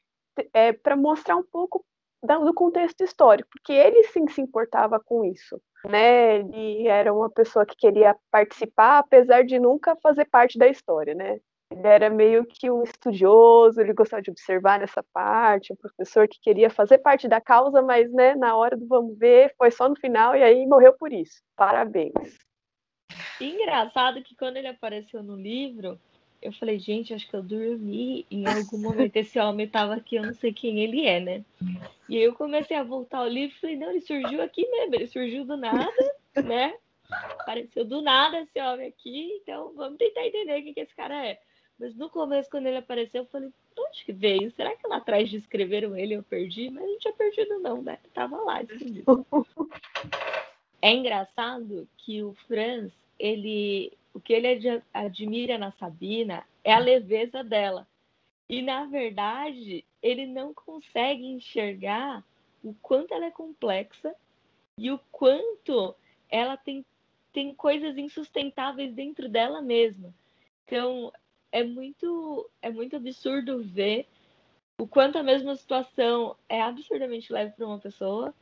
É, 0.54 0.74
para 0.74 0.98
mostrar 0.98 1.38
um 1.38 1.44
pouco 1.44 1.86
do 2.22 2.54
contexto 2.54 3.02
histórico, 3.02 3.50
porque 3.52 3.72
ele 3.72 4.04
sim 4.06 4.28
se 4.28 4.42
importava 4.42 5.00
com 5.00 5.24
isso 5.24 5.62
né? 5.90 6.38
Ele 6.38 6.88
era 6.88 7.14
uma 7.14 7.30
pessoa 7.30 7.66
que 7.66 7.76
queria 7.76 8.16
participar, 8.32 9.00
apesar 9.00 9.44
de 9.44 9.60
nunca 9.60 9.96
fazer 9.98 10.26
parte 10.26 10.58
da 10.58 10.68
história, 10.68 11.14
né? 11.14 11.40
Ele 11.72 11.88
era 11.88 12.10
meio 12.10 12.46
que 12.46 12.70
um 12.70 12.84
estudioso, 12.84 13.82
ele 13.82 13.94
gostava 13.94 14.22
de 14.22 14.30
observar 14.30 14.80
nessa 14.80 15.04
parte, 15.12 15.74
um 15.74 15.76
professor 15.76 16.28
que 16.28 16.40
queria 16.40 16.70
fazer 16.70 17.00
parte 17.00 17.28
da 17.28 17.42
causa, 17.42 17.82
mas 17.82 18.12
né, 18.12 18.36
na 18.36 18.56
hora 18.56 18.78
do 18.78 18.88
vamos 18.88 19.18
ver, 19.18 19.54
foi 19.58 19.72
só 19.72 19.90
no 19.90 19.96
final 19.96 20.36
e 20.36 20.44
aí 20.44 20.66
morreu 20.68 20.94
por 20.94 21.12
isso. 21.12 21.42
Parabéns. 21.56 22.38
Engraçado 23.42 24.22
que 24.24 24.36
quando 24.36 24.58
ele 24.58 24.68
apareceu 24.68 25.24
no 25.24 25.36
livro, 25.36 26.00
eu 26.46 26.52
falei, 26.54 26.78
gente, 26.78 27.14
acho 27.14 27.28
que 27.28 27.36
eu 27.36 27.42
dormi 27.42 28.26
em 28.30 28.46
algum 28.46 28.78
momento. 28.78 29.16
Esse 29.16 29.40
homem 29.40 29.66
estava 29.66 29.96
aqui, 29.96 30.16
eu 30.16 30.24
não 30.24 30.34
sei 30.34 30.54
quem 30.54 30.80
ele 30.80 31.06
é, 31.06 31.20
né? 31.20 31.46
E 32.08 32.18
aí 32.18 32.24
eu 32.24 32.36
comecei 32.36 32.78
a 32.78 32.84
voltar 32.84 33.20
ao 33.20 33.28
livro 33.28 33.56
e 33.56 33.60
falei, 33.60 33.76
não, 33.76 33.90
ele 33.90 34.02
surgiu 34.02 34.42
aqui 34.42 34.70
mesmo, 34.70 34.96
ele 34.96 35.08
surgiu 35.08 35.44
do 35.44 35.58
nada, 35.58 36.16
né? 36.44 36.76
Apareceu 37.40 37.84
do 37.84 38.02
nada 38.02 38.42
esse 38.42 38.62
homem 38.62 38.88
aqui, 38.88 39.40
então 39.42 39.74
vamos 39.76 39.98
tentar 39.98 40.26
entender 40.26 40.62
quem 40.62 40.74
que 40.74 40.80
esse 40.82 40.96
cara 40.96 41.26
é. 41.26 41.40
Mas 41.80 41.96
no 41.96 42.10
começo, 42.10 42.50
quando 42.50 42.68
ele 42.68 42.78
apareceu, 42.78 43.24
eu 43.24 43.28
falei, 43.28 43.50
onde 43.78 44.06
que 44.06 44.14
veio? 44.14 44.52
Será 44.52 44.76
que 44.76 44.88
lá 44.88 44.98
atrás 44.98 45.30
descreveram 45.30 45.98
ele 45.98 46.14
eu 46.14 46.24
perdi? 46.24 46.70
Mas 46.70 46.84
não 46.84 47.00
tinha 47.00 47.14
perdido, 47.14 47.60
não, 47.60 47.82
né? 47.82 47.98
Tava 48.14 48.38
lá 48.38 48.62
escondido. 48.62 49.26
É 50.82 50.92
engraçado 50.94 51.88
que 51.98 52.22
o 52.22 52.36
Franz, 52.48 52.94
ele 53.18 53.92
o 54.16 54.20
que 54.22 54.32
ele 54.32 54.48
ad 54.48 54.84
admira 54.94 55.58
na 55.58 55.72
Sabina 55.74 56.48
é 56.64 56.74
a 56.74 56.80
leveza 56.80 57.44
dela. 57.44 57.86
E, 58.50 58.62
na 58.62 58.86
verdade, 58.86 59.84
ele 60.02 60.26
não 60.26 60.54
consegue 60.54 61.26
enxergar 61.26 62.24
o 62.64 62.74
quanto 62.82 63.14
ela 63.14 63.26
é 63.26 63.32
complexa 63.32 64.16
e 64.80 64.90
o 64.90 65.00
quanto 65.12 65.94
ela 66.30 66.56
tem 66.56 66.86
tem 67.34 67.54
coisas 67.54 67.98
insustentáveis 67.98 68.94
dentro 68.94 69.28
dela 69.28 69.62
mesma. 69.62 70.14
Então, 70.64 71.12
é 71.52 71.62
muito, 71.66 72.50
é 72.62 72.70
muito 72.70 72.96
absurdo 72.96 73.62
ver 73.62 74.08
o 74.80 74.88
quanto 74.88 75.18
a 75.18 75.24
mesma 75.24 75.54
situação 75.58 76.38
é 76.48 76.62
absurdamente 76.62 77.34
leve 77.34 77.52
para 77.52 77.68
uma 77.68 77.78
pessoa, 77.78 78.34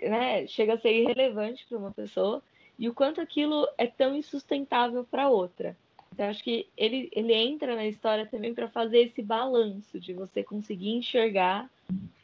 né? 0.00 0.46
Chega 0.46 0.72
a 0.72 0.78
ser 0.78 1.02
irrelevante 1.02 1.66
para 1.66 1.76
uma 1.76 1.92
pessoa, 1.92 2.42
e 2.78 2.88
o 2.88 2.94
quanto 2.94 3.20
aquilo 3.20 3.66
é 3.76 3.86
tão 3.86 4.14
insustentável 4.14 5.04
para 5.04 5.28
outra. 5.28 5.76
Então, 6.12 6.28
acho 6.28 6.42
que 6.42 6.66
ele, 6.76 7.08
ele 7.12 7.34
entra 7.34 7.74
na 7.74 7.86
história 7.86 8.26
também 8.26 8.54
para 8.54 8.68
fazer 8.68 8.98
esse 8.98 9.22
balanço 9.22 9.98
de 10.00 10.12
você 10.12 10.42
conseguir 10.42 10.90
enxergar 10.90 11.68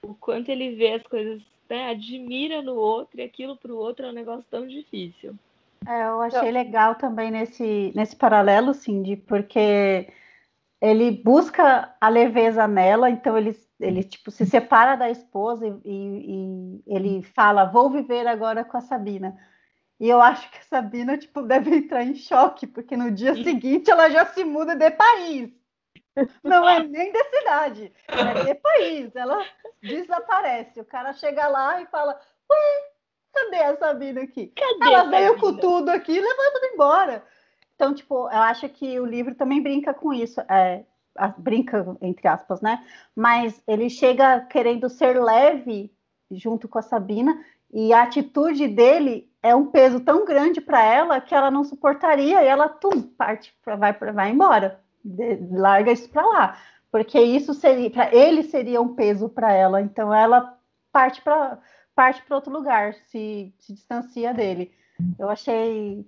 o 0.03 0.15
quanto 0.15 0.49
ele 0.49 0.75
vê 0.75 0.95
as 0.95 1.03
coisas, 1.03 1.43
né, 1.69 1.91
admira 1.91 2.63
no 2.63 2.75
outro, 2.75 3.21
e 3.21 3.23
aquilo 3.23 3.57
para 3.57 3.73
o 3.73 3.77
outro 3.77 4.07
é 4.07 4.09
um 4.11 4.13
negócio 4.13 4.45
tão 4.51 4.67
difícil. 4.67 5.35
É, 5.87 6.07
eu 6.07 6.21
achei 6.23 6.51
legal 6.51 6.95
também 6.95 7.31
nesse, 7.31 7.93
nesse 7.95 8.17
paralelo, 8.17 8.73
Cindy, 8.73 9.17
porque 9.17 10.09
ele 10.81 11.11
busca 11.11 11.95
a 12.01 12.09
leveza 12.09 12.67
nela, 12.67 13.11
então 13.11 13.37
ele, 13.37 13.57
ele 13.81 14.03
tipo, 14.03 14.31
se 14.31 14.47
separa 14.47 14.97
da 14.97 15.11
esposa 15.11 15.67
e, 15.67 15.71
e, 15.85 16.83
e 16.87 16.95
ele 16.97 17.23
fala, 17.23 17.65
vou 17.65 17.91
viver 17.91 18.27
agora 18.27 18.65
com 18.65 18.77
a 18.77 18.81
Sabina. 18.81 19.37
E 20.01 20.09
eu 20.09 20.21
acho 20.21 20.51
que 20.51 20.59
a 20.59 20.63
Sabina 20.63 21.17
tipo, 21.17 21.43
deve 21.43 21.75
entrar 21.77 22.03
em 22.03 22.15
choque, 22.15 22.67
porque 22.67 22.97
no 22.97 23.11
dia 23.11 23.35
seguinte 23.35 23.91
ela 23.91 24.11
já 24.11 24.27
se 24.27 24.45
muda 24.45 24.75
de 24.75 24.91
país. 24.91 25.51
Não 26.43 26.69
é 26.69 26.83
nem 26.83 27.13
de 27.13 27.25
cidade, 27.25 27.93
é 28.09 28.45
de 28.45 28.55
país. 28.55 29.15
Ela 29.17 29.45
desaparece. 29.83 30.81
O 30.81 30.85
cara 30.85 31.13
chega 31.13 31.49
lá 31.49 31.81
e 31.81 31.87
fala: 31.87 32.19
Ué, 32.51 32.91
cadê 33.33 33.63
a 33.63 33.77
Sabina 33.77 34.23
aqui? 34.23 34.49
Cadê 34.49 34.95
ela 34.95 35.05
veio 35.05 35.39
com 35.39 35.57
tudo 35.57 35.91
aqui 35.91 36.13
e 36.13 36.21
levou 36.21 36.53
tudo 36.53 36.67
embora. 36.73 37.25
Então, 37.75 37.93
tipo, 37.93 38.15
eu 38.15 38.41
acho 38.43 38.69
que 38.69 39.01
o 39.01 39.05
livro 39.05 39.35
também 39.35 39.61
brinca 39.61 39.93
com 39.93 40.13
isso. 40.13 40.41
É, 40.43 40.85
brinca, 41.39 41.97
entre 42.01 42.29
aspas, 42.29 42.61
né? 42.61 42.85
Mas 43.15 43.61
ele 43.67 43.91
chega 43.91 44.41
querendo 44.41 44.89
ser 44.89 45.21
leve 45.21 45.93
junto 46.31 46.69
com 46.69 46.79
a 46.79 46.83
Sabina, 46.83 47.45
e 47.73 47.93
a 47.93 48.03
atitude 48.03 48.69
dele 48.69 49.31
é 49.45 49.55
um 49.55 49.67
peso 49.67 50.01
tão 50.01 50.25
grande 50.25 50.59
para 50.59 50.83
ela 50.83 51.21
que 51.21 51.35
ela 51.35 51.51
não 51.51 51.63
suportaria 51.65 52.43
e 52.43 52.47
ela 52.47 52.67
tum, 52.67 53.03
parte, 53.03 53.55
pra, 53.63 53.77
vai, 53.77 53.93
vai 53.93 54.31
embora, 54.31 54.81
De- 55.05 55.39
larga 55.53 55.93
isso 55.93 56.09
para 56.09 56.25
lá, 56.27 56.59
porque 56.91 57.21
isso 57.21 57.53
seria, 57.53 57.91
para 57.91 58.15
ele 58.15 58.43
seria 58.43 58.81
um 58.81 58.95
peso 58.95 59.29
para 59.29 59.53
ela, 59.53 59.83
então 59.83 60.13
ela 60.15 60.57
parte 60.91 61.21
para 61.21 61.59
parte 61.95 62.23
para 62.23 62.35
outro 62.37 62.51
lugar, 62.53 62.95
se, 62.95 63.55
se 63.59 63.75
distancia 63.75 64.33
dele. 64.35 64.73
Eu 65.19 65.29
achei 65.29 66.07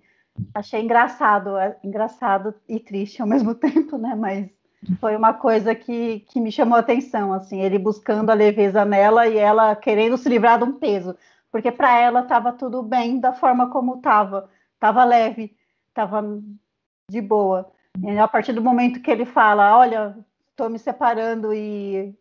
achei 0.54 0.80
engraçado, 0.82 1.56
é, 1.58 1.76
engraçado 1.84 2.54
e 2.68 2.80
triste 2.80 3.20
ao 3.20 3.28
mesmo 3.28 3.54
tempo, 3.54 3.98
né? 3.98 4.14
Mas 4.14 4.48
foi 5.00 5.14
uma 5.16 5.34
coisa 5.34 5.74
que, 5.74 6.20
que 6.20 6.40
me 6.40 6.50
chamou 6.50 6.76
a 6.76 6.80
atenção, 6.80 7.32
assim, 7.32 7.60
ele 7.60 7.78
buscando 7.78 8.30
a 8.30 8.34
leveza 8.34 8.84
nela 8.84 9.26
e 9.28 9.36
ela 9.36 9.76
querendo 9.76 10.16
se 10.16 10.28
livrar 10.28 10.58
de 10.58 10.64
um 10.64 10.72
peso, 10.72 11.16
porque 11.56 11.72
para 11.72 11.98
ela 11.98 12.20
estava 12.20 12.52
tudo 12.52 12.82
bem 12.82 13.18
da 13.18 13.32
forma 13.32 13.70
como 13.70 13.94
estava, 13.94 14.50
estava 14.74 15.02
leve, 15.06 15.56
estava 15.88 16.22
de 17.10 17.20
boa. 17.22 17.72
E 17.98 18.18
a 18.18 18.28
partir 18.28 18.52
do 18.52 18.60
momento 18.60 19.00
que 19.00 19.10
ele 19.10 19.24
fala, 19.24 19.74
olha, 19.78 20.14
estou 20.50 20.68
me 20.68 20.78
separando 20.78 21.54
e 21.54 22.14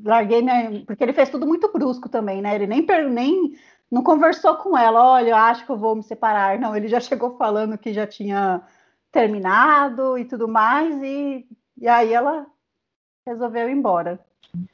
larguei 0.00 0.40
minha, 0.40 0.84
porque 0.86 1.02
ele 1.02 1.12
fez 1.12 1.28
tudo 1.30 1.48
muito 1.48 1.72
brusco 1.72 2.08
também, 2.08 2.40
né? 2.40 2.54
Ele 2.54 2.68
nem 2.68 2.86
nem 3.10 3.58
não 3.90 4.04
conversou 4.04 4.54
com 4.54 4.78
ela, 4.78 5.04
olha, 5.04 5.36
acho 5.36 5.66
que 5.66 5.72
eu 5.72 5.76
vou 5.76 5.96
me 5.96 6.02
separar. 6.04 6.56
Não, 6.60 6.76
ele 6.76 6.86
já 6.86 7.00
chegou 7.02 7.36
falando 7.36 7.76
que 7.76 7.92
já 7.92 8.06
tinha 8.06 8.62
terminado 9.10 10.16
e 10.16 10.24
tudo 10.24 10.46
mais, 10.46 10.94
e, 11.02 11.44
e 11.76 11.88
aí 11.88 12.12
ela 12.12 12.46
resolveu 13.26 13.68
ir 13.68 13.72
embora. 13.72 14.24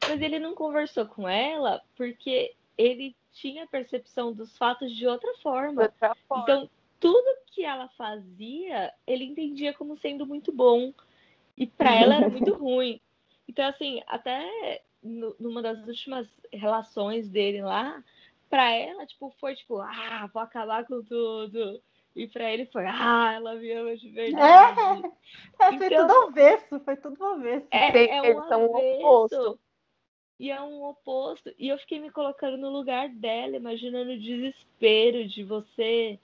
Mas 0.07 0.21
ele 0.21 0.39
não 0.39 0.55
conversou 0.55 1.07
com 1.07 1.27
ela 1.27 1.81
porque 1.97 2.55
ele 2.77 3.17
tinha 3.41 3.65
a 3.65 3.67
percepção 3.67 4.33
dos 4.33 4.57
fatos 4.57 4.91
de 4.95 5.07
outra 5.07 5.33
forma. 5.43 5.83
outra 5.83 6.15
forma. 6.29 6.43
Então, 6.45 6.71
tudo 6.99 7.27
que 7.47 7.63
ela 7.65 7.89
fazia, 7.97 8.93
ele 9.07 9.25
entendia 9.25 9.73
como 9.75 9.97
sendo 9.99 10.27
muito 10.27 10.51
bom. 10.53 10.93
E 11.57 11.67
para 11.67 11.95
ela 11.95 12.15
era 12.17 12.29
muito 12.29 12.53
ruim. 12.57 13.01
Então, 13.49 13.67
assim, 13.69 14.03
até 14.07 14.83
no- 15.03 15.37
numa 15.39 15.63
das 15.63 15.87
últimas 15.87 16.27
relações 16.53 17.29
dele 17.29 17.63
lá, 17.63 18.03
para 18.49 18.71
ela, 18.73 19.05
tipo, 19.07 19.31
foi 19.41 19.55
tipo, 19.55 19.79
ah, 19.81 20.29
vou 20.33 20.43
acabar 20.43 20.85
com 20.87 21.03
tudo. 21.03 21.81
E 22.15 22.27
para 22.27 22.51
ele 22.51 22.65
foi, 22.67 22.85
ah, 22.87 23.33
ela 23.35 23.55
me 23.57 23.71
ama 23.73 23.95
de 23.97 24.09
verdade. 24.09 24.41
É, 24.43 25.11
foi 25.57 25.75
Então- 25.87 26.07
tudo 26.07 26.13
avesso, 26.29 26.81
foi 26.81 26.97
tudo 26.97 27.25
avesso. 27.25 27.67
É, 27.71 28.17
é 28.17 28.37
um 28.37 28.49
são 28.49 28.67
o 28.67 28.77
avesso. 28.77 29.59
E 30.39 30.51
é 30.51 30.61
um 30.61 30.85
oposto. 30.85 31.53
E 31.59 31.69
eu 31.69 31.79
fiquei 31.79 31.99
me 31.99 32.11
colocando 32.11 32.57
no 32.57 32.71
lugar 32.71 33.09
dela, 33.09 33.57
imaginando 33.57 34.13
o 34.13 34.19
desespero 34.19 35.27
de 35.27 35.43
você 35.43 36.19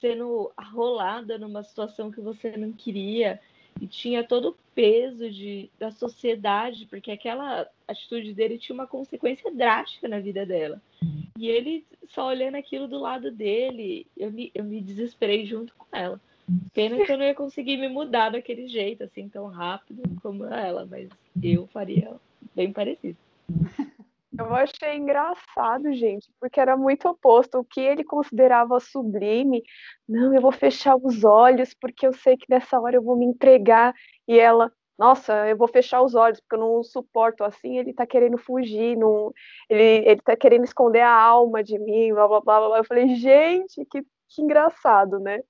sendo 0.00 0.50
arrolada 0.56 1.38
numa 1.38 1.62
situação 1.62 2.10
que 2.10 2.20
você 2.20 2.56
não 2.56 2.72
queria. 2.72 3.40
E 3.80 3.86
tinha 3.86 4.24
todo 4.24 4.50
o 4.50 4.56
peso 4.74 5.30
de, 5.30 5.70
da 5.78 5.90
sociedade, 5.90 6.86
porque 6.86 7.10
aquela 7.10 7.66
atitude 7.86 8.34
dele 8.34 8.58
tinha 8.58 8.74
uma 8.74 8.86
consequência 8.86 9.50
drástica 9.50 10.08
na 10.08 10.18
vida 10.18 10.44
dela. 10.44 10.82
E 11.38 11.48
ele 11.48 11.84
só 12.08 12.26
olhando 12.26 12.56
aquilo 12.56 12.86
do 12.86 12.98
lado 12.98 13.30
dele, 13.30 14.06
eu 14.16 14.30
me, 14.30 14.50
eu 14.54 14.64
me 14.64 14.80
desesperei 14.80 15.46
junto 15.46 15.74
com 15.74 15.86
ela. 15.96 16.20
Pena 16.74 17.04
que 17.04 17.10
eu 17.10 17.16
não 17.16 17.24
ia 17.24 17.34
conseguir 17.34 17.76
me 17.76 17.88
mudar 17.88 18.30
daquele 18.30 18.66
jeito, 18.68 19.04
assim, 19.04 19.28
tão 19.28 19.46
rápido 19.46 20.02
como 20.20 20.44
ela, 20.44 20.84
mas 20.84 21.08
eu 21.42 21.66
faria 21.68 22.16
bem 22.54 22.72
parecido. 22.72 23.16
Eu 24.38 24.54
achei 24.54 24.96
engraçado, 24.96 25.92
gente, 25.92 26.32
porque 26.40 26.58
era 26.58 26.74
muito 26.76 27.06
oposto. 27.06 27.58
O 27.58 27.64
que 27.64 27.80
ele 27.80 28.02
considerava 28.02 28.80
sublime, 28.80 29.62
não, 30.08 30.34
eu 30.34 30.40
vou 30.40 30.52
fechar 30.52 30.96
os 30.96 31.22
olhos 31.22 31.74
porque 31.74 32.06
eu 32.06 32.14
sei 32.14 32.36
que 32.36 32.46
nessa 32.48 32.80
hora 32.80 32.96
eu 32.96 33.02
vou 33.02 33.16
me 33.16 33.26
entregar. 33.26 33.94
E 34.26 34.38
ela, 34.38 34.72
nossa, 34.98 35.46
eu 35.48 35.56
vou 35.56 35.68
fechar 35.68 36.00
os 36.02 36.14
olhos 36.14 36.40
porque 36.40 36.56
eu 36.56 36.60
não 36.60 36.82
suporto 36.82 37.44
assim. 37.44 37.78
Ele 37.78 37.92
tá 37.92 38.06
querendo 38.06 38.38
fugir, 38.38 38.96
não, 38.96 39.32
ele, 39.68 40.08
ele 40.08 40.20
tá 40.22 40.34
querendo 40.34 40.64
esconder 40.64 41.00
a 41.00 41.12
alma 41.12 41.62
de 41.62 41.78
mim, 41.78 42.14
blá 42.14 42.26
blá 42.26 42.40
blá 42.40 42.68
blá. 42.68 42.78
Eu 42.78 42.84
falei, 42.84 43.14
gente, 43.16 43.84
que, 43.84 44.02
que 44.02 44.42
engraçado, 44.42 45.20
né? 45.20 45.40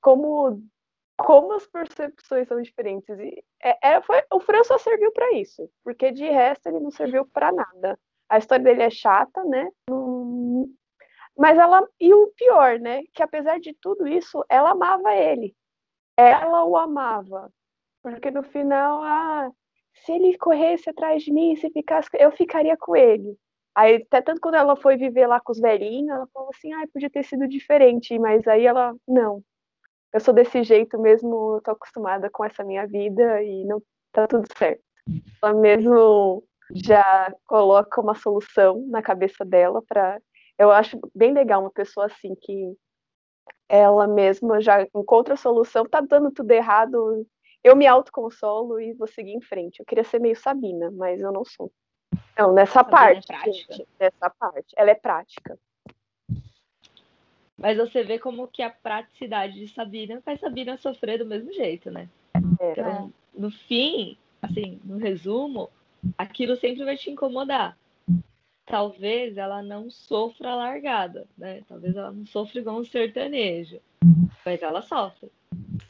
Como, 0.00 0.62
como 1.18 1.52
as 1.52 1.66
percepções 1.66 2.48
são 2.48 2.62
diferentes. 2.62 3.18
E 3.18 3.44
é, 3.62 3.94
é, 3.94 4.00
foi, 4.00 4.22
o 4.32 4.40
Fran 4.40 4.62
só 4.64 4.78
serviu 4.78 5.12
para 5.12 5.32
isso, 5.32 5.68
porque 5.84 6.12
de 6.12 6.24
resto 6.24 6.68
ele 6.68 6.80
não 6.80 6.90
serviu 6.90 7.26
para 7.26 7.52
nada. 7.52 7.98
A 8.28 8.38
história 8.38 8.64
dele 8.64 8.82
é 8.82 8.90
chata, 8.90 9.44
né? 9.44 9.68
Mas 11.36 11.58
ela. 11.58 11.86
E 12.00 12.12
o 12.14 12.28
pior, 12.36 12.78
né? 12.78 13.02
Que 13.12 13.22
apesar 13.22 13.58
de 13.58 13.74
tudo 13.74 14.06
isso, 14.06 14.44
ela 14.48 14.70
amava 14.70 15.14
ele. 15.14 15.54
Ela 16.16 16.64
o 16.64 16.76
amava. 16.76 17.52
Porque 18.02 18.30
no 18.30 18.42
final, 18.42 19.02
ah, 19.02 19.50
se 19.94 20.12
ele 20.12 20.36
corresse 20.38 20.90
atrás 20.90 21.22
de 21.22 21.32
mim, 21.32 21.56
se 21.56 21.70
ficasse, 21.70 22.08
eu 22.14 22.30
ficaria 22.32 22.76
com 22.76 22.96
ele. 22.96 23.36
Aí, 23.74 23.96
até 23.96 24.20
tanto 24.22 24.40
quando 24.40 24.56
ela 24.56 24.76
foi 24.76 24.96
viver 24.96 25.26
lá 25.26 25.40
com 25.40 25.52
os 25.52 25.60
velhinhos, 25.60 26.10
ela 26.10 26.26
falou 26.32 26.50
assim, 26.50 26.72
ah, 26.72 26.84
podia 26.92 27.10
ter 27.10 27.24
sido 27.24 27.46
diferente, 27.48 28.18
mas 28.18 28.46
aí 28.48 28.66
ela, 28.66 28.94
não, 29.06 29.42
eu 30.12 30.20
sou 30.20 30.32
desse 30.32 30.62
jeito 30.62 30.98
mesmo, 30.98 31.56
eu 31.56 31.60
tô 31.62 31.70
acostumada 31.72 32.30
com 32.30 32.44
essa 32.44 32.64
minha 32.64 32.86
vida 32.86 33.42
e 33.42 33.64
não 33.64 33.82
tá 34.12 34.26
tudo 34.26 34.46
certo. 34.56 34.82
Ela 35.42 35.54
mesmo 35.54 36.42
já 36.72 37.34
coloca 37.46 38.00
uma 38.00 38.14
solução 38.14 38.84
na 38.88 39.02
cabeça 39.02 39.44
dela 39.44 39.82
para 39.86 40.20
eu 40.58 40.72
acho 40.72 40.98
bem 41.14 41.32
legal 41.32 41.60
uma 41.60 41.70
pessoa 41.70 42.06
assim 42.06 42.34
que 42.34 42.76
ela 43.68 44.06
mesma 44.06 44.60
já 44.60 44.82
encontra 44.82 45.34
a 45.34 45.36
solução, 45.36 45.84
tá 45.84 46.00
dando 46.00 46.32
tudo 46.32 46.50
errado, 46.50 47.24
eu 47.62 47.76
me 47.76 47.86
autoconsolo 47.86 48.80
e 48.80 48.92
vou 48.94 49.06
seguir 49.06 49.32
em 49.32 49.40
frente. 49.40 49.78
Eu 49.78 49.86
queria 49.86 50.04
ser 50.04 50.18
meio 50.20 50.34
Sabina, 50.34 50.90
mas 50.90 51.20
eu 51.20 51.30
não 51.30 51.44
sou. 51.44 51.70
Não, 52.36 52.52
nessa 52.52 52.82
Sabina 52.84 53.10
é 53.10 53.20
parte, 53.20 53.46
gente, 53.56 53.88
nessa 54.00 54.30
parte, 54.30 54.74
ela 54.76 54.90
é 54.90 54.94
prática. 54.94 55.58
Mas 57.58 57.76
você 57.76 58.04
vê 58.04 58.18
como 58.18 58.46
que 58.46 58.62
a 58.62 58.70
praticidade 58.70 59.54
de 59.54 59.68
Sabina 59.68 60.22
faz 60.24 60.38
Sabina 60.38 60.78
sofrer 60.78 61.18
do 61.18 61.26
mesmo 61.26 61.52
jeito, 61.52 61.90
né? 61.90 62.08
É. 62.60 62.70
Então, 62.70 63.12
no 63.34 63.50
fim, 63.50 64.16
assim, 64.40 64.80
no 64.84 64.96
resumo, 64.96 65.68
aquilo 66.16 66.56
sempre 66.56 66.84
vai 66.84 66.96
te 66.96 67.10
incomodar. 67.10 67.76
Talvez 68.64 69.36
ela 69.36 69.60
não 69.60 69.90
sofra 69.90 70.54
largada, 70.54 71.26
né? 71.36 71.62
Talvez 71.66 71.96
ela 71.96 72.12
não 72.12 72.24
sofra 72.26 72.60
igual 72.60 72.76
um 72.76 72.84
sertanejo. 72.84 73.80
Mas 74.44 74.62
ela 74.62 74.82
sofre. 74.82 75.32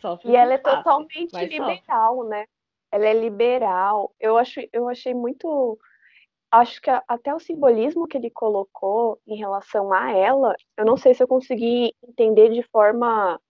Sofre 0.01 0.31
E 0.31 0.37
ela 0.37 0.55
é 0.55 0.59
fácil, 0.59 0.79
totalmente 0.79 1.33
mas 1.33 1.53
sofre. 1.53 1.59
liberal, 1.59 2.25
né? 2.25 2.47
Ela 2.91 3.07
é 3.07 3.15
liberal. 3.15 4.15
Eu 4.19 4.39
acho, 4.39 4.61
eu 4.73 4.89
achei 4.89 5.13
muito 5.13 5.79
acho 6.51 6.81
que 6.81 6.91
até 7.07 7.35
o 7.35 7.39
simbolismo 7.39 8.07
que 8.07 8.17
ele 8.17 8.31
colocou 8.31 9.21
em 9.27 9.37
relação 9.37 9.93
a 9.93 10.13
ela, 10.13 10.55
eu 10.77 10.85
não 10.85 10.97
sei 10.97 11.15
se 11.15 11.23
eu 11.23 11.29
consegui 11.29 11.95
entender 12.03 12.51
de 12.51 12.63
forma 12.63 13.41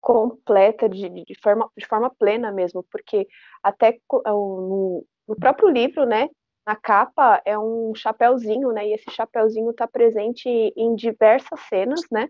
completa, 0.00 0.88
de, 0.88 1.08
de, 1.08 1.34
forma, 1.42 1.68
de 1.76 1.86
forma 1.86 2.10
plena 2.10 2.52
mesmo, 2.52 2.84
porque 2.90 3.26
até 3.62 3.98
no, 4.24 5.04
no 5.26 5.36
próprio 5.36 5.68
livro, 5.68 6.06
né, 6.06 6.28
na 6.66 6.76
capa 6.76 7.42
é 7.44 7.58
um 7.58 7.94
chapéuzinho, 7.94 8.70
né, 8.72 8.86
e 8.86 8.94
esse 8.94 9.10
chapéuzinho 9.10 9.70
está 9.70 9.86
presente 9.86 10.48
em 10.48 10.94
diversas 10.94 11.60
cenas, 11.68 12.00
né, 12.10 12.28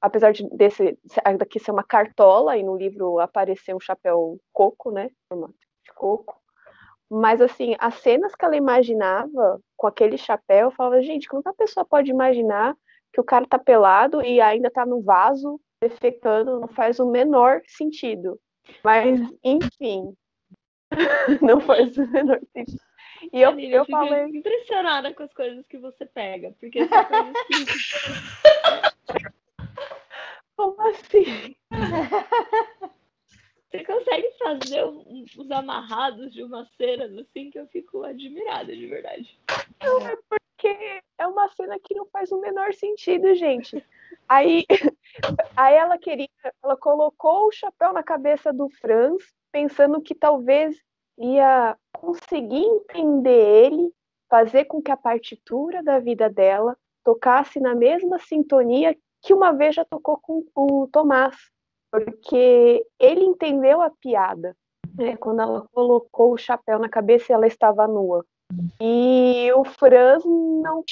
apesar 0.00 0.32
de 0.32 0.48
desse 0.50 0.96
daqui 1.38 1.58
ser 1.58 1.70
uma 1.70 1.82
cartola 1.82 2.56
e 2.56 2.62
no 2.62 2.76
livro 2.76 3.18
aparecer 3.18 3.74
um 3.74 3.80
chapéu 3.80 4.38
coco, 4.52 4.90
né, 4.90 5.08
de 5.08 5.92
coco, 5.94 6.41
mas 7.12 7.42
assim, 7.42 7.76
as 7.78 7.96
cenas 7.96 8.34
que 8.34 8.42
ela 8.42 8.56
imaginava 8.56 9.60
com 9.76 9.86
aquele 9.86 10.16
chapéu, 10.16 10.68
eu 10.68 10.70
falava, 10.70 11.02
gente, 11.02 11.28
como 11.28 11.42
a 11.44 11.52
pessoa 11.52 11.84
pode 11.84 12.10
imaginar 12.10 12.74
que 13.12 13.20
o 13.20 13.24
cara 13.24 13.44
tá 13.44 13.58
pelado 13.58 14.22
e 14.22 14.40
ainda 14.40 14.70
tá 14.70 14.86
no 14.86 15.02
vaso 15.02 15.60
defecando 15.78 16.60
não 16.60 16.68
faz 16.68 16.98
o 16.98 17.10
menor 17.10 17.60
sentido. 17.66 18.40
Mas, 18.82 19.20
enfim, 19.44 20.16
não 21.42 21.60
faz 21.60 21.98
o 21.98 22.06
menor 22.08 22.40
sentido. 22.50 22.80
E 23.30 23.42
eu, 23.42 23.50
Aline, 23.50 23.72
eu, 23.72 23.80
eu 23.80 23.84
falei. 23.84 24.24
impressionada 24.24 25.12
com 25.12 25.22
as 25.22 25.34
coisas 25.34 25.66
que 25.66 25.76
você 25.76 26.06
pega, 26.06 26.54
porque 26.58 26.80
são 26.88 27.04
coisas 27.04 27.32
que. 27.46 27.66
Como 30.56 30.88
assim? 30.88 31.56
Você 33.72 33.84
consegue 33.84 34.30
fazer 34.38 34.84
os 34.84 35.50
amarrados 35.50 36.30
de 36.30 36.44
uma 36.44 36.66
cena 36.76 37.06
assim 37.22 37.50
que 37.50 37.58
eu 37.58 37.66
fico 37.68 38.04
admirada, 38.04 38.76
de 38.76 38.86
verdade. 38.86 39.38
Não, 39.82 40.06
é 40.06 40.14
porque 40.28 41.00
é 41.16 41.26
uma 41.26 41.48
cena 41.48 41.78
que 41.80 41.94
não 41.94 42.04
faz 42.06 42.30
o 42.30 42.40
menor 42.40 42.74
sentido, 42.74 43.34
gente. 43.34 43.82
Aí, 44.28 44.66
aí 45.56 45.74
ela 45.74 45.96
queria, 45.96 46.28
ela 46.62 46.76
colocou 46.76 47.48
o 47.48 47.52
chapéu 47.52 47.94
na 47.94 48.02
cabeça 48.02 48.52
do 48.52 48.68
Franz, 48.68 49.24
pensando 49.50 50.02
que 50.02 50.14
talvez 50.14 50.76
ia 51.16 51.74
conseguir 51.94 52.64
entender 52.64 53.64
ele, 53.64 53.90
fazer 54.28 54.66
com 54.66 54.82
que 54.82 54.90
a 54.90 54.96
partitura 54.98 55.82
da 55.82 55.98
vida 55.98 56.28
dela 56.28 56.76
tocasse 57.02 57.58
na 57.58 57.74
mesma 57.74 58.18
sintonia 58.18 58.94
que 59.22 59.32
uma 59.32 59.52
vez 59.52 59.74
já 59.76 59.84
tocou 59.84 60.20
com 60.20 60.44
o 60.54 60.88
Tomás, 60.88 61.36
porque 61.92 62.86
ele 62.98 63.22
entendeu 63.22 63.82
a 63.82 63.90
piada. 63.90 64.56
Né? 64.96 65.14
Quando 65.18 65.42
ela 65.42 65.68
colocou 65.72 66.32
o 66.32 66.38
chapéu 66.38 66.78
na 66.78 66.88
cabeça, 66.88 67.34
ela 67.34 67.46
estava 67.46 67.86
nua. 67.86 68.24
E 68.80 69.50
o 69.54 69.64
Franz 69.64 70.24
não, 70.24 70.82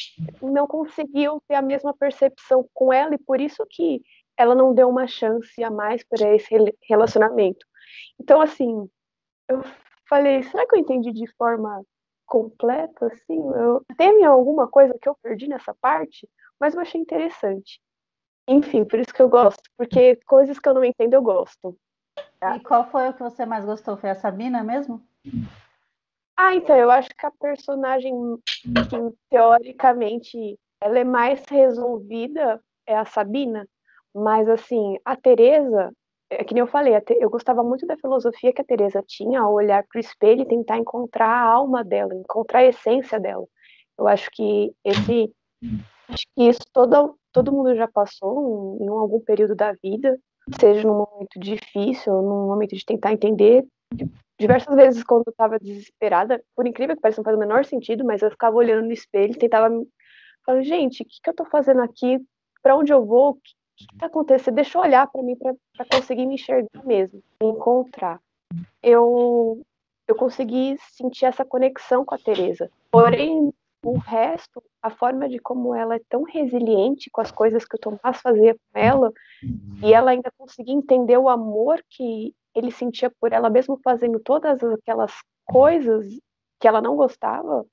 não 0.43 0.67
conseguiu 0.67 1.43
ter 1.49 1.55
a 1.55 1.63
mesma 1.63 1.95
percepção 1.95 2.67
com 2.73 2.93
ela, 2.93 3.15
e 3.15 3.19
por 3.19 3.41
isso 3.41 3.67
que 3.69 4.03
ela 4.37 4.55
não 4.55 4.75
deu 4.75 4.89
uma 4.89 5.07
chance 5.07 5.63
a 5.63 5.71
mais 5.71 6.03
para 6.05 6.35
esse 6.35 6.49
relacionamento. 6.89 7.67
Então, 8.19 8.41
assim, 8.41 8.89
eu 9.49 9.63
falei, 10.09 10.43
será 10.45 10.67
que 10.67 10.75
eu 10.75 10.81
entendi 10.81 11.13
de 11.13 11.27
forma 11.37 11.83
completa? 12.27 13.07
Assim, 13.07 13.39
eu, 13.39 13.85
teve 13.99 14.25
alguma 14.25 14.67
coisa 14.69 14.97
que 15.01 15.09
eu 15.09 15.17
perdi 15.23 15.47
nessa 15.47 15.75
parte, 15.75 16.29
mas 16.59 16.75
eu 16.75 16.81
achei 16.81 17.01
interessante. 17.01 17.81
Enfim, 18.51 18.85
por 18.85 18.99
isso 18.99 19.15
que 19.15 19.23
eu 19.23 19.29
gosto, 19.29 19.63
porque 19.79 20.17
coisas 20.27 20.59
que 20.59 20.69
eu 20.69 20.75
não 20.75 20.85
entendo 20.85 21.15
eu 21.15 21.23
gosto. 21.23 21.77
E 22.43 22.61
qual 22.61 22.91
foi 22.91 23.09
o 23.09 23.15
que 23.15 23.23
você 23.23 23.47
mais 23.47 23.65
gostou? 23.65 23.97
Foi 23.97 24.11
a 24.11 24.17
Sabina 24.17 24.65
mesmo? 24.65 25.01
Ah, 26.37 26.57
então, 26.57 26.75
eu 26.75 26.91
acho 26.91 27.09
que 27.11 27.25
a 27.25 27.31
personagem 27.31 28.13
que, 28.45 29.17
teoricamente, 29.31 30.59
ela 30.81 30.99
é 30.99 31.05
mais 31.05 31.45
resolvida 31.49 32.61
é 32.89 32.97
a 32.97 33.05
Sabina, 33.05 33.69
mas, 34.13 34.49
assim, 34.49 34.99
a 35.05 35.15
Teresa, 35.15 35.93
é 36.29 36.43
que 36.43 36.53
nem 36.53 36.63
eu 36.63 36.67
falei, 36.67 36.95
eu 37.21 37.31
gostava 37.31 37.63
muito 37.63 37.87
da 37.87 37.97
filosofia 37.99 38.53
que 38.53 38.63
a 38.63 38.65
Teresa 38.65 39.01
tinha 39.07 39.43
ao 39.43 39.53
olhar 39.53 39.85
para 39.87 39.99
o 39.99 40.01
espelho 40.01 40.43
e 40.43 40.49
tentar 40.49 40.77
encontrar 40.77 41.29
a 41.29 41.45
alma 41.45 41.85
dela, 41.85 42.13
encontrar 42.17 42.61
a 42.61 42.67
essência 42.67 43.21
dela. 43.21 43.47
Eu 43.97 44.09
acho 44.09 44.29
que 44.33 44.75
esse, 44.83 45.33
acho 46.09 46.27
que 46.35 46.49
isso 46.49 46.63
todo, 46.73 47.17
todo 47.33 47.53
mundo 47.53 47.75
já 47.75 47.89
passou 47.89 48.79
em, 48.81 48.89
algum 48.89 49.21
período 49.21 49.55
da 49.55 49.73
vida, 49.83 50.19
seja 50.59 50.87
num 50.87 50.99
momento 50.99 51.39
difícil, 51.39 52.13
num 52.23 52.47
momento 52.47 52.75
de 52.75 52.85
tentar 52.85 53.13
entender 53.13 53.67
diversas 54.39 54.75
vezes 54.75 55.05
quando 55.05 55.25
eu 55.27 55.31
estava 55.31 55.59
desesperada, 55.59 56.43
por 56.57 56.67
incrível 56.67 56.97
que 56.97 57.03
pareça, 57.03 57.21
não 57.21 57.25
faz 57.25 57.37
o 57.37 57.41
menor 57.41 57.65
sentido, 57.65 58.05
mas 58.05 58.23
eu 58.23 58.31
ficava 58.31 58.57
olhando 58.57 58.87
no 58.87 58.93
espelho, 58.93 59.39
tentava 59.39 59.69
falar, 60.45 60.63
gente, 60.63 61.03
o 61.03 61.07
que, 61.07 61.21
que 61.23 61.29
eu 61.29 61.33
estou 61.33 61.47
fazendo 61.47 61.83
aqui? 61.83 62.19
Para 62.63 62.77
onde 62.77 62.93
eu 62.93 63.05
vou? 63.05 63.33
O 63.33 63.35
que, 63.35 63.55
está 63.93 64.07
acontecendo? 64.07 64.55
Deixa 64.55 64.79
eu 64.79 64.83
olhar 64.83 65.07
para 65.07 65.23
mim 65.23 65.37
para 65.37 65.55
conseguir 65.93 66.27
me 66.27 66.35
enxergar 66.35 66.85
mesmo, 66.85 67.23
me 67.43 67.49
encontrar. 67.49 68.21
Eu 68.83 69.63
eu 70.11 70.15
consegui 70.17 70.77
sentir 70.93 71.25
essa 71.27 71.45
conexão 71.45 72.05
com 72.05 72.17
a 72.17 72.19
Teresa. 72.19 72.69
Porém, 72.91 73.53
o 73.83 73.99
resto, 73.99 74.63
a 74.83 74.91
forma 74.91 75.29
de 75.29 75.39
como 75.39 75.75
ela 75.75 75.97
é 75.97 76.01
tão 76.09 76.23
resiliente 76.23 77.11
com 77.11 77.21
as 77.21 77.31
coisas 77.31 77.65
que 77.65 77.77
o 77.77 77.79
Tomás 77.79 78.21
fazia 78.21 78.55
com 78.55 78.79
ela, 78.79 79.13
e 79.83 79.93
ela 79.93 80.11
ainda 80.11 80.31
conseguia 80.37 80.75
entender 80.75 81.17
o 81.17 81.29
amor 81.29 81.83
que 81.89 82.35
ele 82.55 82.71
sentia 82.71 83.11
por 83.21 83.33
ela, 83.33 83.49
mesmo 83.49 83.81
fazendo 83.83 84.19
todas 84.21 84.63
aquelas 84.63 85.13
coisas 85.45 86.07
que 86.59 86.69
ela 86.69 86.81
não 86.83 86.97
gostava, 86.97 87.65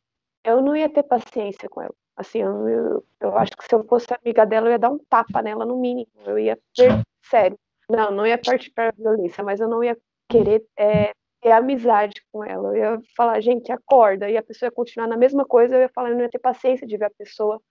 eu 0.43 0.61
não 0.61 0.75
ia 0.75 0.89
ter 0.89 1.03
paciência 1.03 1.67
com 1.69 1.81
ela. 1.81 1.93
Assim, 2.15 2.39
eu, 2.39 2.67
eu, 2.67 3.05
eu 3.19 3.37
acho 3.37 3.51
que 3.51 3.67
se 3.67 3.75
eu 3.75 3.83
fosse 3.83 4.07
amiga 4.13 4.45
dela, 4.45 4.67
eu 4.67 4.71
ia 4.71 4.79
dar 4.79 4.89
um 4.89 4.99
tapa 5.09 5.41
nela 5.41 5.65
no 5.65 5.77
mínimo. 5.77 6.07
Eu 6.25 6.39
ia 6.39 6.57
ter, 6.73 7.03
sério. 7.21 7.59
Não, 7.89 8.11
não 8.11 8.25
ia 8.25 8.37
partir 8.37 8.71
para 8.71 8.91
violência, 8.97 9.43
mas 9.43 9.59
eu 9.59 9.67
não 9.67 9.83
ia 9.83 9.97
querer 10.27 10.65
é, 10.77 11.13
ter 11.41 11.52
amizade 11.52 12.21
com 12.32 12.43
ela. 12.43 12.69
Eu 12.69 12.76
ia 12.76 13.02
falar, 13.15 13.39
gente, 13.41 13.71
acorda. 13.71 14.30
E 14.30 14.38
a 14.38 14.43
pessoa 14.43 14.67
ia 14.67 14.71
continuar 14.71 15.08
na 15.08 15.17
mesma 15.17 15.45
coisa, 15.45 15.76
eu 15.76 15.82
ia 15.82 15.89
falar, 15.89 16.10
eu 16.10 16.15
não 16.15 16.23
ia 16.23 16.30
ter 16.30 16.39
paciência 16.39 16.88
de 16.88 16.97
ver 16.97 17.06
a 17.06 17.12
pessoa 17.12 17.62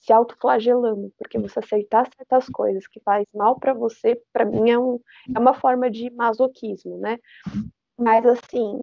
se 0.00 0.12
autoflagelando, 0.12 1.10
porque 1.16 1.38
você 1.38 1.58
aceitar 1.58 2.06
certas 2.14 2.46
coisas 2.48 2.86
que 2.86 3.00
faz 3.00 3.24
mal 3.34 3.58
para 3.58 3.72
você, 3.72 4.20
para 4.32 4.44
mim 4.44 4.70
é, 4.70 4.78
um, 4.78 5.00
é 5.34 5.38
uma 5.38 5.54
forma 5.54 5.90
de 5.90 6.10
masoquismo, 6.10 6.98
né? 6.98 7.18
Mas 7.98 8.26
assim, 8.26 8.82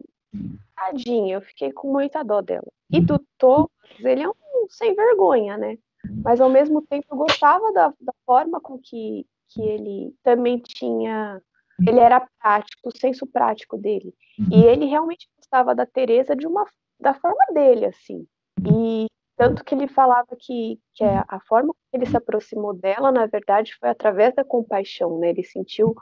tadinha, 0.76 1.36
eu 1.36 1.42
fiquei 1.42 1.72
com 1.72 1.92
muita 1.92 2.24
dó 2.24 2.42
dela. 2.42 2.68
E 2.92 3.00
do 3.00 3.20
Thomas, 3.38 3.70
ele 4.00 4.24
é 4.24 4.30
um 4.30 4.34
sem 4.70 4.96
vergonha, 4.96 5.58
né? 5.58 5.78
Mas 6.24 6.42
ao 6.42 6.50
mesmo 6.50 6.82
tempo 6.82 7.06
eu 7.12 7.18
gostava 7.18 7.72
da, 7.72 7.90
da 8.00 8.14
forma 8.26 8.60
com 8.60 8.80
que, 8.80 9.26
que 9.50 9.62
ele 9.62 10.16
também 10.24 10.60
tinha. 10.60 11.42
Ele 11.88 12.00
era 12.00 12.26
prático, 12.40 12.90
o 12.90 12.98
senso 12.98 13.26
prático 13.28 13.78
dele. 13.78 14.14
E 14.52 14.64
ele 14.64 14.86
realmente 14.86 15.28
gostava 15.38 15.76
da 15.76 15.86
Teresa 15.86 16.36
de 16.36 16.48
uma 16.48 16.66
da 17.00 17.14
forma 17.14 17.46
dele, 17.54 17.86
assim. 17.86 18.28
E 18.66 19.08
tanto 19.36 19.64
que 19.64 19.74
ele 19.74 19.88
falava 19.88 20.28
que, 20.40 20.80
que 20.94 21.04
é 21.04 21.24
a 21.28 21.40
forma 21.48 21.74
que 21.74 21.98
ele 21.98 22.06
se 22.06 22.16
aproximou 22.16 22.74
dela, 22.74 23.12
na 23.12 23.26
verdade, 23.26 23.76
foi 23.80 23.90
através 23.90 24.36
da 24.36 24.44
compaixão, 24.44 25.18
né? 25.18 25.30
Ele 25.30 25.44
sentiu 25.44 25.96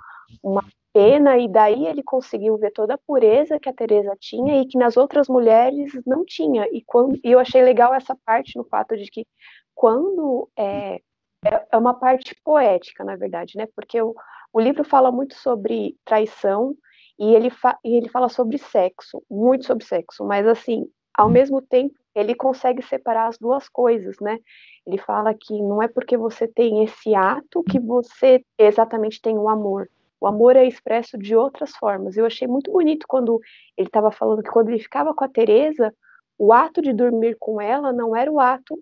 uma 0.43 0.63
pena 0.91 1.37
e 1.37 1.47
daí 1.47 1.85
ele 1.85 2.03
conseguiu 2.03 2.57
ver 2.57 2.71
toda 2.71 2.95
a 2.95 2.97
pureza 2.97 3.59
que 3.59 3.69
a 3.69 3.73
Teresa 3.73 4.15
tinha 4.19 4.61
e 4.61 4.65
que 4.65 4.77
nas 4.77 4.97
outras 4.97 5.29
mulheres 5.29 5.93
não 6.05 6.25
tinha. 6.25 6.67
E, 6.71 6.83
quando, 6.85 7.17
e 7.23 7.31
eu 7.31 7.39
achei 7.39 7.63
legal 7.63 7.93
essa 7.93 8.15
parte 8.25 8.57
no 8.57 8.65
fato 8.65 8.97
de 8.97 9.09
que 9.09 9.25
quando 9.73 10.49
é, 10.57 10.99
é, 11.45 11.65
é 11.71 11.77
uma 11.77 11.93
parte 11.93 12.35
poética, 12.43 13.03
na 13.03 13.15
verdade, 13.15 13.57
né? 13.57 13.67
Porque 13.75 14.01
o, 14.01 14.15
o 14.51 14.59
livro 14.59 14.83
fala 14.83 15.11
muito 15.11 15.35
sobre 15.35 15.95
traição 16.05 16.75
e 17.17 17.33
ele, 17.33 17.49
fa, 17.49 17.77
e 17.83 17.95
ele 17.95 18.09
fala 18.09 18.29
sobre 18.29 18.57
sexo, 18.57 19.23
muito 19.29 19.65
sobre 19.65 19.85
sexo, 19.85 20.25
mas 20.25 20.47
assim, 20.47 20.85
ao 21.13 21.29
mesmo 21.29 21.61
tempo 21.61 21.95
ele 22.15 22.33
consegue 22.33 22.81
separar 22.81 23.27
as 23.27 23.37
duas 23.37 23.69
coisas, 23.69 24.17
né? 24.19 24.39
Ele 24.85 24.97
fala 24.97 25.33
que 25.33 25.61
não 25.61 25.81
é 25.81 25.87
porque 25.87 26.17
você 26.17 26.47
tem 26.47 26.83
esse 26.83 27.13
ato 27.13 27.63
que 27.63 27.79
você 27.79 28.43
exatamente 28.57 29.21
tem 29.21 29.37
o 29.37 29.47
amor. 29.47 29.89
O 30.19 30.27
amor 30.27 30.55
é 30.55 30.65
expresso 30.65 31.17
de 31.17 31.35
outras 31.35 31.71
formas. 31.75 32.17
Eu 32.17 32.25
achei 32.25 32.47
muito 32.47 32.71
bonito 32.71 33.05
quando 33.07 33.39
ele 33.77 33.87
estava 33.87 34.11
falando 34.11 34.43
que 34.43 34.49
quando 34.49 34.69
ele 34.69 34.79
ficava 34.79 35.13
com 35.13 35.23
a 35.23 35.29
Teresa, 35.29 35.93
o 36.37 36.51
ato 36.51 36.81
de 36.81 36.91
dormir 36.91 37.37
com 37.39 37.61
ela 37.61 37.93
não 37.93 38.15
era 38.15 38.29
o 38.29 38.39
ato 38.39 38.81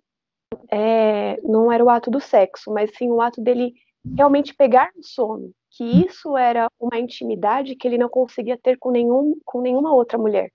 é, 0.69 1.39
não 1.43 1.71
era 1.71 1.83
o 1.83 1.89
ato 1.89 2.09
do 2.09 2.19
sexo, 2.19 2.71
mas 2.71 2.91
sim 2.95 3.09
o 3.09 3.21
ato 3.21 3.41
dele 3.41 3.73
realmente 4.15 4.53
pegar 4.53 4.91
no 4.95 5.03
sono, 5.03 5.51
que 5.71 5.83
isso 5.83 6.37
era 6.37 6.69
uma 6.79 6.97
intimidade 6.97 7.75
que 7.75 7.87
ele 7.87 7.97
não 7.97 8.09
conseguia 8.09 8.57
ter 8.57 8.77
com, 8.77 8.91
nenhum, 8.91 9.35
com 9.45 9.61
nenhuma 9.61 9.93
outra 9.93 10.17
mulher. 10.17 10.51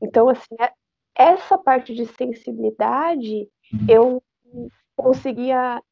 Então, 0.00 0.28
assim, 0.28 0.54
é, 0.60 0.70
essa 1.14 1.58
parte 1.58 1.94
de 1.94 2.06
sensibilidade 2.06 3.48
eu 3.88 4.22
conseguia 4.96 5.82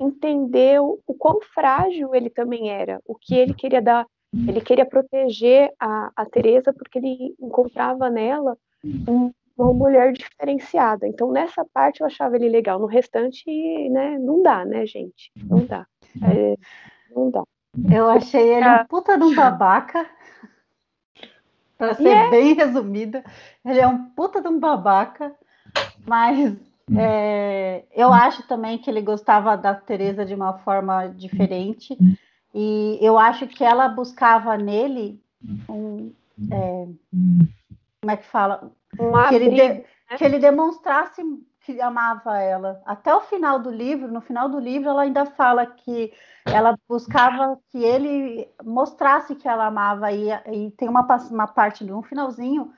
entender 0.00 0.80
o, 0.80 1.00
o 1.06 1.14
quão 1.14 1.40
frágil 1.54 2.14
ele 2.14 2.30
também 2.30 2.70
era, 2.70 3.00
o 3.04 3.14
que 3.14 3.34
ele 3.34 3.54
queria 3.54 3.80
dar, 3.80 4.06
ele 4.46 4.60
queria 4.60 4.84
proteger 4.84 5.72
a, 5.78 6.10
a 6.14 6.26
Teresa 6.26 6.72
porque 6.72 6.98
ele 6.98 7.34
encontrava 7.40 8.10
nela 8.10 8.56
um, 8.84 9.32
uma 9.60 9.72
mulher 9.72 10.12
diferenciada. 10.12 11.06
Então, 11.06 11.30
nessa 11.30 11.64
parte 11.64 12.00
eu 12.00 12.06
achava 12.06 12.36
ele 12.36 12.48
legal. 12.48 12.78
No 12.78 12.86
restante, 12.86 13.44
né, 13.90 14.18
não 14.18 14.42
dá, 14.42 14.64
né, 14.64 14.86
gente? 14.86 15.30
Não 15.36 15.64
dá. 15.64 15.86
É, 16.22 16.56
não 17.14 17.30
dá. 17.30 17.42
Eu 17.90 18.08
achei 18.08 18.54
ele 18.54 18.68
um 18.68 18.84
puta 18.86 19.16
de 19.16 19.24
um 19.24 19.34
babaca. 19.34 20.06
Pra 21.78 21.94
ser 21.94 22.02
yeah. 22.02 22.30
bem 22.30 22.52
resumida, 22.52 23.24
ele 23.64 23.80
é 23.80 23.86
um 23.86 24.04
puta 24.10 24.42
de 24.42 24.48
um 24.48 24.60
babaca, 24.60 25.34
mas 26.06 26.54
é, 26.94 27.84
eu 27.94 28.12
acho 28.12 28.46
também 28.46 28.76
que 28.76 28.90
ele 28.90 29.00
gostava 29.00 29.56
da 29.56 29.74
Teresa 29.74 30.26
de 30.26 30.34
uma 30.34 30.58
forma 30.58 31.06
diferente. 31.06 31.96
E 32.54 32.98
eu 33.00 33.18
acho 33.18 33.46
que 33.46 33.64
ela 33.64 33.88
buscava 33.88 34.58
nele 34.58 35.22
um. 35.68 36.12
É, 36.52 36.86
como 38.00 38.12
é 38.12 38.16
que 38.16 38.26
fala? 38.26 38.72
Um 38.98 39.12
que, 39.28 39.34
ele 39.34 39.50
de, 39.50 39.56
né? 39.56 39.84
que 40.16 40.24
ele 40.24 40.38
demonstrasse 40.38 41.22
que 41.60 41.80
amava 41.80 42.38
ela. 42.38 42.80
Até 42.86 43.14
o 43.14 43.20
final 43.20 43.58
do 43.58 43.70
livro, 43.70 44.10
no 44.10 44.20
final 44.20 44.48
do 44.48 44.58
livro, 44.58 44.88
ela 44.88 45.02
ainda 45.02 45.26
fala 45.26 45.66
que 45.66 46.12
ela 46.46 46.76
buscava 46.88 47.58
que 47.70 47.78
ele 47.78 48.48
mostrasse 48.64 49.34
que 49.34 49.46
ela 49.46 49.66
amava. 49.66 50.10
E, 50.10 50.30
e 50.50 50.70
tem 50.72 50.88
uma, 50.88 51.06
uma 51.30 51.46
parte 51.46 51.84
de 51.84 51.92
um 51.92 52.02
finalzinho 52.02 52.72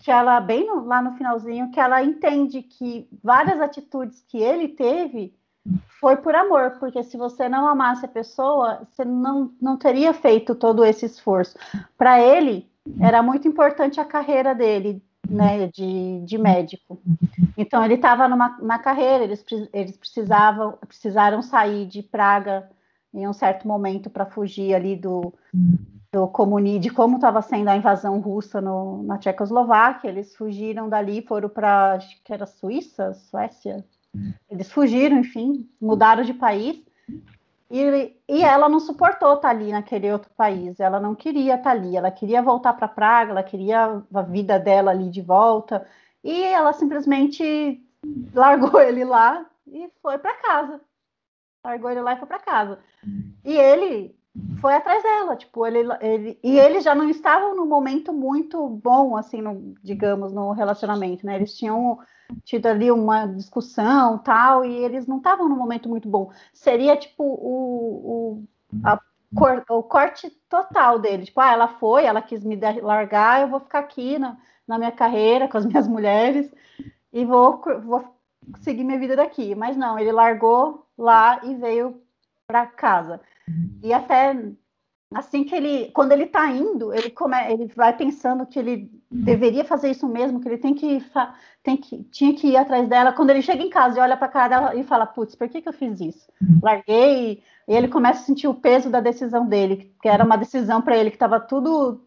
que 0.00 0.10
ela, 0.10 0.40
bem 0.40 0.66
no, 0.66 0.84
lá 0.84 1.00
no 1.00 1.16
finalzinho, 1.16 1.70
que 1.70 1.80
ela 1.80 2.02
entende 2.02 2.62
que 2.62 3.08
várias 3.22 3.60
atitudes 3.60 4.24
que 4.28 4.38
ele 4.38 4.68
teve 4.68 5.36
foi 6.00 6.16
por 6.16 6.34
amor, 6.34 6.72
porque 6.78 7.02
se 7.02 7.16
você 7.16 7.48
não 7.48 7.66
amasse 7.66 8.04
a 8.04 8.08
pessoa, 8.08 8.86
você 8.90 9.04
não, 9.04 9.50
não 9.60 9.76
teria 9.76 10.12
feito 10.12 10.54
todo 10.54 10.84
esse 10.84 11.06
esforço. 11.06 11.56
Para 11.96 12.20
ele, 12.20 12.70
era 13.00 13.22
muito 13.22 13.48
importante 13.48 14.00
a 14.00 14.04
carreira 14.04 14.54
dele, 14.54 15.02
né, 15.28 15.68
de, 15.68 16.20
de 16.24 16.38
médico. 16.38 17.00
Então, 17.56 17.84
ele 17.84 17.94
estava 17.94 18.28
na 18.28 18.78
carreira, 18.78 19.24
eles, 19.24 19.44
eles 19.72 19.96
precisavam, 19.96 20.78
precisaram 20.86 21.42
sair 21.42 21.86
de 21.86 22.02
Praga 22.02 22.68
em 23.12 23.28
um 23.28 23.32
certo 23.32 23.66
momento 23.66 24.10
para 24.10 24.26
fugir 24.26 24.74
ali 24.74 24.96
do, 24.96 25.32
do 26.12 26.26
comuni, 26.28 26.78
de 26.78 26.90
como 26.90 27.16
estava 27.16 27.40
sendo 27.40 27.68
a 27.68 27.76
invasão 27.76 28.20
russa 28.20 28.60
no, 28.60 29.02
na 29.04 29.18
Tchecoslováquia. 29.18 30.08
Eles 30.08 30.34
fugiram 30.34 30.88
dali, 30.88 31.22
foram 31.22 31.48
para, 31.48 31.98
que 32.24 32.32
era 32.32 32.44
Suíça, 32.44 33.14
Suécia, 33.14 33.84
eles 34.50 34.70
fugiram, 34.70 35.18
enfim, 35.18 35.68
mudaram 35.80 36.22
de 36.22 36.34
país. 36.34 36.82
E, 37.76 38.16
e 38.28 38.42
ela 38.44 38.68
não 38.68 38.78
suportou 38.78 39.34
estar 39.34 39.50
ali 39.50 39.72
naquele 39.72 40.12
outro 40.12 40.30
país. 40.36 40.78
Ela 40.78 41.00
não 41.00 41.12
queria 41.12 41.56
estar 41.56 41.72
ali. 41.72 41.96
Ela 41.96 42.08
queria 42.08 42.40
voltar 42.40 42.72
para 42.74 42.86
Praga. 42.86 43.32
Ela 43.32 43.42
queria 43.42 44.00
a 44.14 44.22
vida 44.22 44.60
dela 44.60 44.92
ali 44.92 45.10
de 45.10 45.20
volta. 45.20 45.84
E 46.22 46.40
ela 46.44 46.72
simplesmente 46.72 47.84
largou 48.32 48.80
ele 48.80 49.04
lá 49.04 49.44
e 49.66 49.90
foi 50.00 50.18
para 50.18 50.36
casa. 50.36 50.80
Largou 51.64 51.90
ele 51.90 52.00
lá 52.00 52.14
e 52.14 52.18
foi 52.18 52.28
para 52.28 52.38
casa. 52.38 52.78
E 53.44 53.56
ele 53.56 54.16
foi 54.60 54.74
atrás 54.74 55.02
dela, 55.02 55.36
tipo, 55.36 55.66
ele, 55.66 55.80
ele 56.00 56.38
e 56.42 56.58
eles 56.58 56.84
já 56.84 56.94
não 56.94 57.08
estavam 57.08 57.56
num 57.56 57.66
momento 57.66 58.12
muito 58.12 58.68
bom, 58.68 59.16
assim, 59.16 59.40
no, 59.40 59.74
digamos, 59.82 60.32
no 60.32 60.52
relacionamento, 60.52 61.26
né? 61.26 61.36
Eles 61.36 61.56
tinham 61.56 61.98
tido 62.44 62.66
ali 62.66 62.90
uma 62.90 63.26
discussão 63.26 64.18
tal, 64.18 64.64
e 64.64 64.72
eles 64.72 65.06
não 65.06 65.18
estavam 65.18 65.48
num 65.48 65.56
momento 65.56 65.88
muito 65.88 66.08
bom. 66.08 66.30
Seria 66.52 66.96
tipo 66.96 67.22
o, 67.22 68.42
o, 68.42 68.44
a, 68.84 69.00
o 69.70 69.82
corte 69.82 70.30
total 70.48 70.98
dele. 70.98 71.24
Tipo, 71.24 71.40
ah, 71.40 71.52
ela 71.52 71.68
foi, 71.68 72.04
ela 72.04 72.22
quis 72.22 72.44
me 72.44 72.58
largar, 72.80 73.42
eu 73.42 73.48
vou 73.48 73.60
ficar 73.60 73.80
aqui 73.80 74.18
na, 74.18 74.36
na 74.66 74.78
minha 74.78 74.92
carreira 74.92 75.48
com 75.48 75.58
as 75.58 75.66
minhas 75.66 75.86
mulheres 75.86 76.52
e 77.12 77.24
vou, 77.24 77.62
vou 77.82 78.14
seguir 78.60 78.84
minha 78.84 78.98
vida 78.98 79.16
daqui. 79.16 79.54
Mas 79.54 79.76
não, 79.76 79.98
ele 79.98 80.12
largou 80.12 80.86
lá 80.96 81.40
e 81.44 81.54
veio 81.54 82.00
para 82.46 82.66
casa. 82.66 83.20
E 83.82 83.92
até 83.92 84.34
assim 85.14 85.44
que 85.44 85.54
ele, 85.54 85.90
quando 85.92 86.12
ele 86.12 86.24
está 86.24 86.50
indo, 86.50 86.92
ele 86.92 87.10
come, 87.10 87.36
ele 87.50 87.66
vai 87.74 87.96
pensando 87.96 88.44
que 88.46 88.58
ele 88.58 88.90
deveria 89.10 89.64
fazer 89.64 89.90
isso 89.90 90.08
mesmo, 90.08 90.40
que 90.40 90.48
ele 90.48 90.58
tem 90.58 90.74
que, 90.74 91.02
tem 91.62 91.76
que 91.76 92.02
tinha 92.10 92.34
que 92.34 92.48
ir 92.48 92.56
atrás 92.56 92.88
dela. 92.88 93.12
Quando 93.12 93.30
ele 93.30 93.42
chega 93.42 93.62
em 93.62 93.70
casa 93.70 93.98
e 93.98 94.02
olha 94.02 94.16
para 94.16 94.26
a 94.26 94.30
cara 94.30 94.48
dela 94.48 94.76
e 94.76 94.82
fala, 94.82 95.06
putz, 95.06 95.34
por 95.34 95.48
que, 95.48 95.62
que 95.62 95.68
eu 95.68 95.72
fiz 95.72 96.00
isso? 96.00 96.28
Larguei. 96.62 97.42
E 97.66 97.74
ele 97.74 97.88
começa 97.88 98.20
a 98.20 98.24
sentir 98.24 98.46
o 98.46 98.54
peso 98.54 98.90
da 98.90 99.00
decisão 99.00 99.46
dele, 99.46 99.94
que 100.02 100.08
era 100.08 100.22
uma 100.22 100.36
decisão 100.36 100.82
para 100.82 100.96
ele 100.98 101.08
que 101.10 101.16
estava 101.16 101.40
tudo 101.40 102.02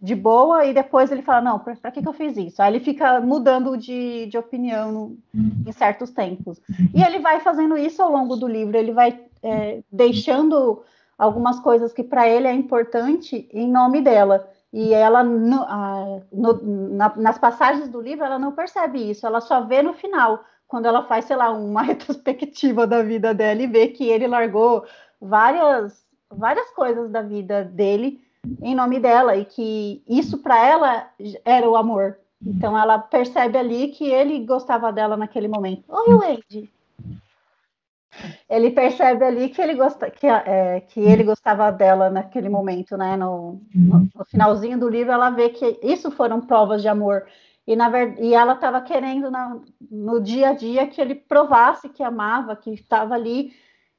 de 0.00 0.14
boa, 0.14 0.64
e 0.64 0.72
depois 0.72 1.12
ele 1.12 1.20
fala, 1.20 1.42
não, 1.42 1.58
para 1.58 1.90
que, 1.90 2.00
que 2.00 2.08
eu 2.08 2.12
fiz 2.14 2.36
isso? 2.36 2.62
Aí 2.62 2.72
ele 2.72 2.80
fica 2.82 3.20
mudando 3.20 3.76
de, 3.76 4.26
de 4.26 4.38
opinião 4.38 4.90
no, 4.90 5.18
em 5.66 5.72
certos 5.72 6.10
tempos. 6.10 6.58
E 6.94 7.02
ele 7.02 7.18
vai 7.18 7.40
fazendo 7.40 7.76
isso 7.76 8.00
ao 8.00 8.10
longo 8.10 8.34
do 8.36 8.48
livro, 8.48 8.78
ele 8.78 8.92
vai 8.92 9.20
é, 9.42 9.82
deixando 9.92 10.82
algumas 11.18 11.58
coisas 11.58 11.92
que 11.92 12.04
para 12.04 12.28
ele 12.28 12.46
é 12.46 12.52
importante 12.52 13.48
em 13.52 13.70
nome 13.70 14.00
dela. 14.00 14.48
E 14.72 14.94
ela, 14.94 15.24
no, 15.24 15.66
no, 16.30 16.62
na, 16.94 17.12
nas 17.16 17.38
passagens 17.38 17.88
do 17.88 18.00
livro, 18.00 18.24
ela 18.24 18.38
não 18.38 18.52
percebe 18.52 19.10
isso, 19.10 19.26
ela 19.26 19.40
só 19.40 19.62
vê 19.62 19.82
no 19.82 19.94
final, 19.94 20.44
quando 20.68 20.86
ela 20.86 21.02
faz, 21.04 21.24
sei 21.24 21.36
lá, 21.36 21.50
uma 21.50 21.82
retrospectiva 21.82 22.86
da 22.86 23.02
vida 23.02 23.34
dela 23.34 23.62
e 23.62 23.66
vê 23.66 23.88
que 23.88 24.08
ele 24.08 24.28
largou 24.28 24.84
várias, 25.20 26.06
várias 26.30 26.70
coisas 26.70 27.10
da 27.10 27.22
vida 27.22 27.64
dele 27.64 28.20
em 28.62 28.74
nome 28.74 29.00
dela 29.00 29.36
e 29.36 29.44
que 29.44 30.02
isso 30.06 30.38
para 30.38 30.64
ela 30.64 31.10
era 31.44 31.68
o 31.68 31.74
amor. 31.74 32.18
Então 32.46 32.78
ela 32.78 32.98
percebe 32.98 33.58
ali 33.58 33.88
que 33.88 34.08
ele 34.08 34.44
gostava 34.44 34.92
dela 34.92 35.16
naquele 35.16 35.48
momento. 35.48 35.82
Oi, 35.88 36.14
Wade 36.14 36.70
ele 38.48 38.70
percebe 38.70 39.24
ali 39.24 39.48
que 39.48 39.60
ele, 39.60 39.74
gosta, 39.74 40.10
que, 40.10 40.26
é, 40.26 40.80
que 40.80 41.00
ele 41.00 41.24
gostava 41.24 41.70
dela 41.70 42.10
naquele 42.10 42.48
momento, 42.48 42.96
né? 42.96 43.16
No, 43.16 43.60
no, 43.74 44.24
finalzinho 44.26 44.78
do 44.78 44.88
livro, 44.88 45.12
ela 45.12 45.30
vê 45.30 45.50
que 45.50 45.78
isso 45.82 46.10
foram 46.10 46.40
provas 46.40 46.82
de 46.82 46.88
amor. 46.88 47.26
E, 47.66 47.76
na 47.76 47.88
verdade, 47.88 48.22
e 48.22 48.34
ela 48.34 48.54
estava 48.54 48.80
querendo 48.80 49.30
na, 49.30 49.58
no 49.90 50.20
dia 50.20 50.50
a 50.50 50.54
dia 50.54 50.86
que 50.86 51.00
ele 51.00 51.14
provasse 51.14 51.88
que 51.88 52.02
amava, 52.02 52.56
que 52.56 52.70
estava 52.70 53.14
ali. 53.14 53.52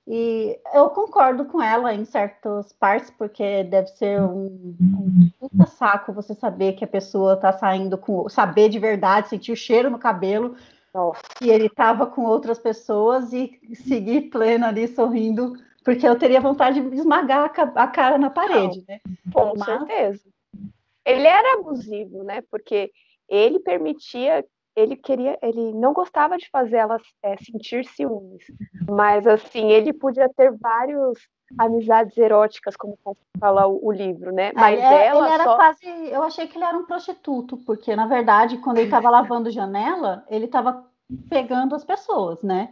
E 0.07 0.59
eu 0.73 0.89
concordo 0.89 1.45
com 1.45 1.61
ela 1.61 1.93
em 1.93 2.03
certas 2.03 2.73
partes, 2.73 3.11
porque 3.11 3.63
deve 3.65 3.89
ser 3.89 4.19
um, 4.21 4.75
um 4.81 5.29
puta 5.39 5.67
saco 5.67 6.11
você 6.11 6.33
saber 6.33 6.73
que 6.73 6.83
a 6.83 6.87
pessoa 6.87 7.33
está 7.33 7.53
saindo 7.53 7.95
com. 7.95 8.27
saber 8.27 8.69
de 8.69 8.79
verdade, 8.79 9.29
sentir 9.29 9.51
o 9.51 9.55
cheiro 9.55 9.89
no 9.89 9.99
cabelo 9.99 10.55
nossa. 10.93 11.21
E 11.41 11.49
ele 11.49 11.67
estava 11.67 12.07
com 12.07 12.23
outras 12.23 12.59
pessoas 12.59 13.31
e 13.33 13.59
seguir 13.75 14.29
pleno 14.29 14.65
ali 14.65 14.87
sorrindo, 14.87 15.53
porque 15.83 16.07
eu 16.07 16.17
teria 16.17 16.41
vontade 16.41 16.81
de 16.81 16.95
esmagar 16.95 17.51
a 17.75 17.87
cara 17.87 18.17
na 18.17 18.29
parede, 18.29 18.83
né? 18.87 18.99
Com 19.31 19.53
Mas... 19.55 19.65
certeza. 19.65 20.23
Ele 21.05 21.27
era 21.27 21.59
abusivo, 21.59 22.23
né? 22.23 22.41
Porque 22.51 22.91
ele 23.27 23.59
permitia, 23.59 24.45
ele 24.79 24.95
queria, 24.95 25.37
ele 25.41 25.73
não 25.73 25.93
gostava 25.93 26.37
de 26.37 26.49
fazer 26.49 26.77
ela 26.77 26.97
é, 27.23 27.35
sentir 27.37 27.85
ciúmes, 27.85 28.45
mas 28.89 29.27
assim 29.27 29.69
ele 29.69 29.93
podia 29.93 30.29
ter 30.29 30.51
vários 30.57 31.19
amizades 31.57 32.15
eróticas, 32.17 32.75
como 32.75 32.97
fala 33.39 33.67
o, 33.67 33.87
o 33.87 33.91
livro, 33.91 34.31
né? 34.31 34.51
Mas 34.53 34.79
é, 34.79 35.07
ela 35.07 35.25
ele 35.25 35.33
era 35.33 35.43
só... 35.43 35.55
quase, 35.55 35.85
eu 35.85 36.23
achei 36.23 36.47
que 36.47 36.57
ele 36.57 36.65
era 36.65 36.77
um 36.77 36.85
prostituto, 36.85 37.57
porque 37.57 37.95
na 37.95 38.05
verdade, 38.05 38.57
quando 38.57 38.77
ele 38.77 38.87
estava 38.87 39.09
lavando 39.09 39.51
janela, 39.51 40.23
ele 40.29 40.45
estava 40.45 40.85
pegando 41.29 41.75
as 41.75 41.83
pessoas, 41.83 42.41
né? 42.43 42.69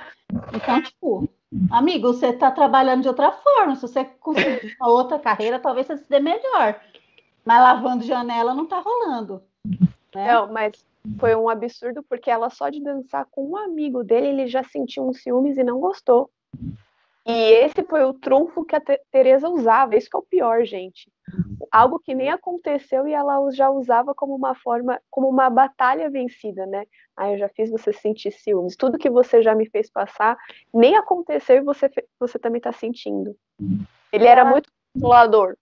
Então, 0.53 0.81
tipo, 0.81 1.27
amigo, 1.71 2.13
você 2.13 2.27
está 2.27 2.51
trabalhando 2.51 3.01
de 3.01 3.07
outra 3.07 3.31
forma. 3.31 3.75
Se 3.75 3.81
você 3.81 4.05
conseguir 4.05 4.75
uma 4.79 4.89
outra 4.89 5.17
carreira, 5.17 5.59
talvez 5.59 5.87
você 5.87 5.97
se 5.97 6.09
dê 6.09 6.19
melhor. 6.19 6.79
Mas 7.43 7.61
lavando 7.61 8.05
janela 8.05 8.53
não 8.53 8.65
está 8.65 8.79
rolando. 8.79 9.41
Né? 10.13 10.33
Não, 10.33 10.51
mas 10.51 10.85
foi 11.19 11.35
um 11.35 11.49
absurdo 11.49 12.03
porque 12.03 12.29
ela 12.29 12.49
só 12.49 12.69
de 12.69 12.81
dançar 12.81 13.25
com 13.31 13.49
um 13.49 13.57
amigo 13.57 14.03
dele, 14.03 14.27
ele 14.27 14.47
já 14.47 14.63
sentiu 14.63 15.07
uns 15.07 15.21
ciúmes 15.21 15.57
e 15.57 15.63
não 15.63 15.79
gostou. 15.79 16.29
E 17.27 17.31
esse 17.31 17.83
foi 17.83 18.05
o 18.05 18.13
trunfo 18.13 18.63
que 18.63 18.73
a 18.73 18.81
Teresa 19.11 19.49
usava. 19.49 19.97
Isso 19.97 20.09
que 20.09 20.15
é 20.15 20.19
o 20.19 20.23
pior, 20.23 20.63
gente. 20.63 21.11
Algo 21.69 21.99
que 21.99 22.15
nem 22.15 22.29
aconteceu 22.29 23.05
e 23.05 23.11
ela 23.11 23.51
já 23.51 23.69
usava 23.69 24.15
como 24.15 24.33
uma 24.33 24.55
forma, 24.55 24.97
como 25.11 25.27
uma 25.27 25.49
batalha 25.49 26.09
vencida, 26.09 26.65
né? 26.65 26.85
Ah, 27.17 27.33
eu 27.33 27.37
já 27.37 27.49
fiz 27.49 27.69
você 27.69 27.91
sentir 27.91 28.31
ciúmes. 28.31 28.77
Tudo 28.77 28.97
que 28.97 29.09
você 29.09 29.41
já 29.41 29.53
me 29.53 29.69
fez 29.69 29.89
passar 29.89 30.37
nem 30.73 30.95
aconteceu 30.95 31.57
e 31.57 31.61
você, 31.61 31.91
você 32.17 32.39
também 32.39 32.59
está 32.59 32.71
sentindo. 32.71 33.35
Ele 34.13 34.25
era 34.25 34.45
muito 34.45 34.69
consolador. 34.93 35.57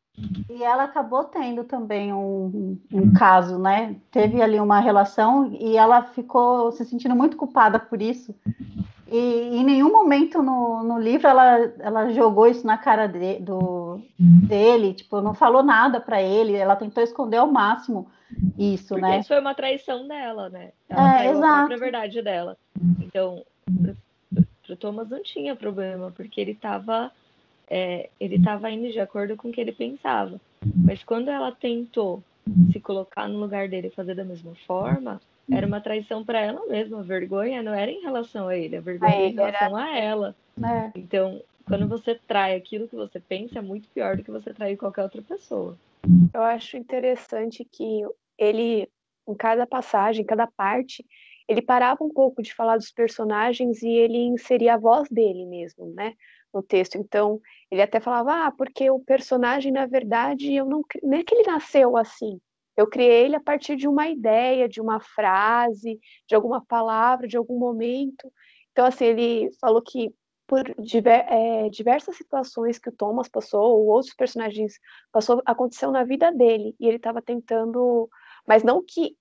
E 0.49 0.63
ela 0.63 0.85
acabou 0.85 1.25
tendo 1.25 1.63
também 1.65 2.13
um, 2.13 2.77
um, 2.91 3.13
caso, 3.13 3.59
né? 3.59 3.95
Teve 4.11 4.41
ali 4.41 4.59
uma 4.59 4.79
relação 4.79 5.51
e 5.59 5.75
ela 5.75 6.03
ficou 6.03 6.71
se 6.71 6.85
sentindo 6.85 7.15
muito 7.15 7.35
culpada 7.35 7.77
por 7.77 8.01
isso. 8.01 8.33
e 9.11 9.57
em 9.57 9.63
nenhum 9.63 9.91
momento 9.91 10.41
no, 10.41 10.83
no 10.83 10.97
livro 10.99 11.27
ela, 11.27 11.57
ela 11.79 12.09
jogou 12.13 12.47
isso 12.47 12.65
na 12.65 12.77
cara 12.77 13.07
de, 13.07 13.39
do, 13.39 13.99
dele, 14.17 14.93
tipo, 14.93 15.19
não 15.21 15.33
falou 15.33 15.61
nada 15.61 15.99
para 15.99 16.21
ele, 16.21 16.55
ela 16.55 16.77
tentou 16.77 17.03
esconder 17.03 17.37
ao 17.37 17.51
máximo 17.51 18.09
isso, 18.57 18.89
Porque 18.89 19.01
né? 19.01 19.19
Isso 19.19 19.27
foi 19.27 19.39
uma 19.39 19.53
traição 19.53 20.07
dela, 20.07 20.49
né? 20.49 20.71
Ela 20.89 21.23
é, 21.23 21.29
exato. 21.29 21.45
a 21.45 21.57
própria 21.57 21.77
verdade 21.77 22.21
dela. 22.21 22.57
Então, 23.01 23.43
pro 24.65 24.75
Thomas 24.77 25.09
não 25.09 25.21
tinha 25.21 25.55
problema, 25.55 26.11
porque 26.11 26.39
ele 26.39 26.51
estava 26.51 27.11
é, 27.69 28.09
ele 28.19 28.35
estava 28.35 28.69
indo 28.69 28.91
de 28.91 28.99
acordo 28.99 29.35
com 29.35 29.49
o 29.49 29.51
que 29.51 29.61
ele 29.61 29.71
pensava. 29.71 30.39
Mas 30.75 31.03
quando 31.03 31.29
ela 31.29 31.51
tentou 31.51 32.23
se 32.71 32.79
colocar 32.79 33.27
no 33.27 33.39
lugar 33.39 33.67
dele 33.67 33.87
e 33.87 33.95
fazer 33.95 34.15
da 34.15 34.23
mesma 34.23 34.53
forma, 34.67 35.21
era 35.51 35.65
uma 35.65 35.81
traição 35.81 36.23
para 36.23 36.39
ela 36.39 36.65
mesma. 36.67 36.99
A 36.99 37.03
vergonha 37.03 37.61
não 37.61 37.73
era 37.73 37.91
em 37.91 38.01
relação 38.01 38.47
a 38.47 38.57
ele, 38.57 38.77
a 38.77 38.81
vergonha 38.81 39.13
era 39.13 39.27
em 39.27 39.35
relação 39.35 39.75
a 39.75 39.97
ela. 39.97 40.35
É. 40.57 40.91
Então, 40.95 41.41
quando 41.67 41.87
você 41.87 42.15
trai 42.27 42.55
aquilo 42.55 42.87
que 42.87 42.95
você 42.95 43.19
pensa, 43.19 43.59
é 43.59 43.61
muito 43.61 43.89
pior 43.89 44.15
do 44.17 44.23
que 44.23 44.31
você 44.31 44.53
trair 44.53 44.77
qualquer 44.77 45.03
outra 45.03 45.21
pessoa. 45.21 45.77
Eu 46.33 46.41
acho 46.41 46.77
interessante 46.77 47.65
que 47.65 48.01
ele, 48.37 48.87
em 49.27 49.33
cada 49.33 49.65
passagem, 49.65 50.21
em 50.21 50.25
cada 50.25 50.45
parte, 50.45 51.03
ele 51.47 51.61
parava 51.61 52.03
um 52.03 52.09
pouco 52.09 52.41
de 52.41 52.53
falar 52.53 52.77
dos 52.77 52.91
personagens 52.91 53.81
e 53.81 53.89
ele 53.89 54.17
inseria 54.17 54.75
a 54.75 54.77
voz 54.77 55.09
dele 55.09 55.45
mesmo, 55.45 55.87
né, 55.93 56.13
no 56.55 56.63
texto. 56.63 56.97
Então, 56.97 57.39
ele 57.69 57.81
até 57.81 57.99
falava, 57.99 58.47
ah, 58.47 58.51
porque 58.51 58.89
o 58.89 58.99
personagem, 58.99 59.71
na 59.71 59.85
verdade, 59.85 60.53
eu 60.53 60.65
não, 60.65 60.81
não 61.03 61.17
é 61.17 61.23
que 61.23 61.35
ele 61.35 61.49
nasceu 61.49 61.97
assim. 61.97 62.39
Eu 62.77 62.87
criei 62.87 63.25
ele 63.25 63.35
a 63.35 63.41
partir 63.41 63.75
de 63.75 63.87
uma 63.87 64.07
ideia, 64.07 64.67
de 64.67 64.81
uma 64.81 64.99
frase, 64.99 65.99
de 66.27 66.35
alguma 66.35 66.65
palavra, 66.65 67.27
de 67.27 67.37
algum 67.37 67.57
momento. 67.57 68.31
Então, 68.71 68.85
assim, 68.85 69.05
ele 69.05 69.49
falou 69.59 69.81
que 69.81 70.13
por 70.47 70.63
diver, 70.79 71.25
é, 71.27 71.69
diversas 71.69 72.15
situações 72.17 72.77
que 72.77 72.89
o 72.89 72.91
Thomas 72.91 73.27
passou, 73.27 73.79
ou 73.79 73.87
outros 73.87 74.13
personagens 74.13 74.79
passou, 75.11 75.41
aconteceu 75.45 75.91
na 75.91 76.03
vida 76.03 76.31
dele, 76.31 76.75
e 76.79 76.87
ele 76.87 76.97
estava 76.97 77.21
tentando, 77.21 78.07
mas 78.47 78.63
não 78.63 78.83
que 78.85 79.15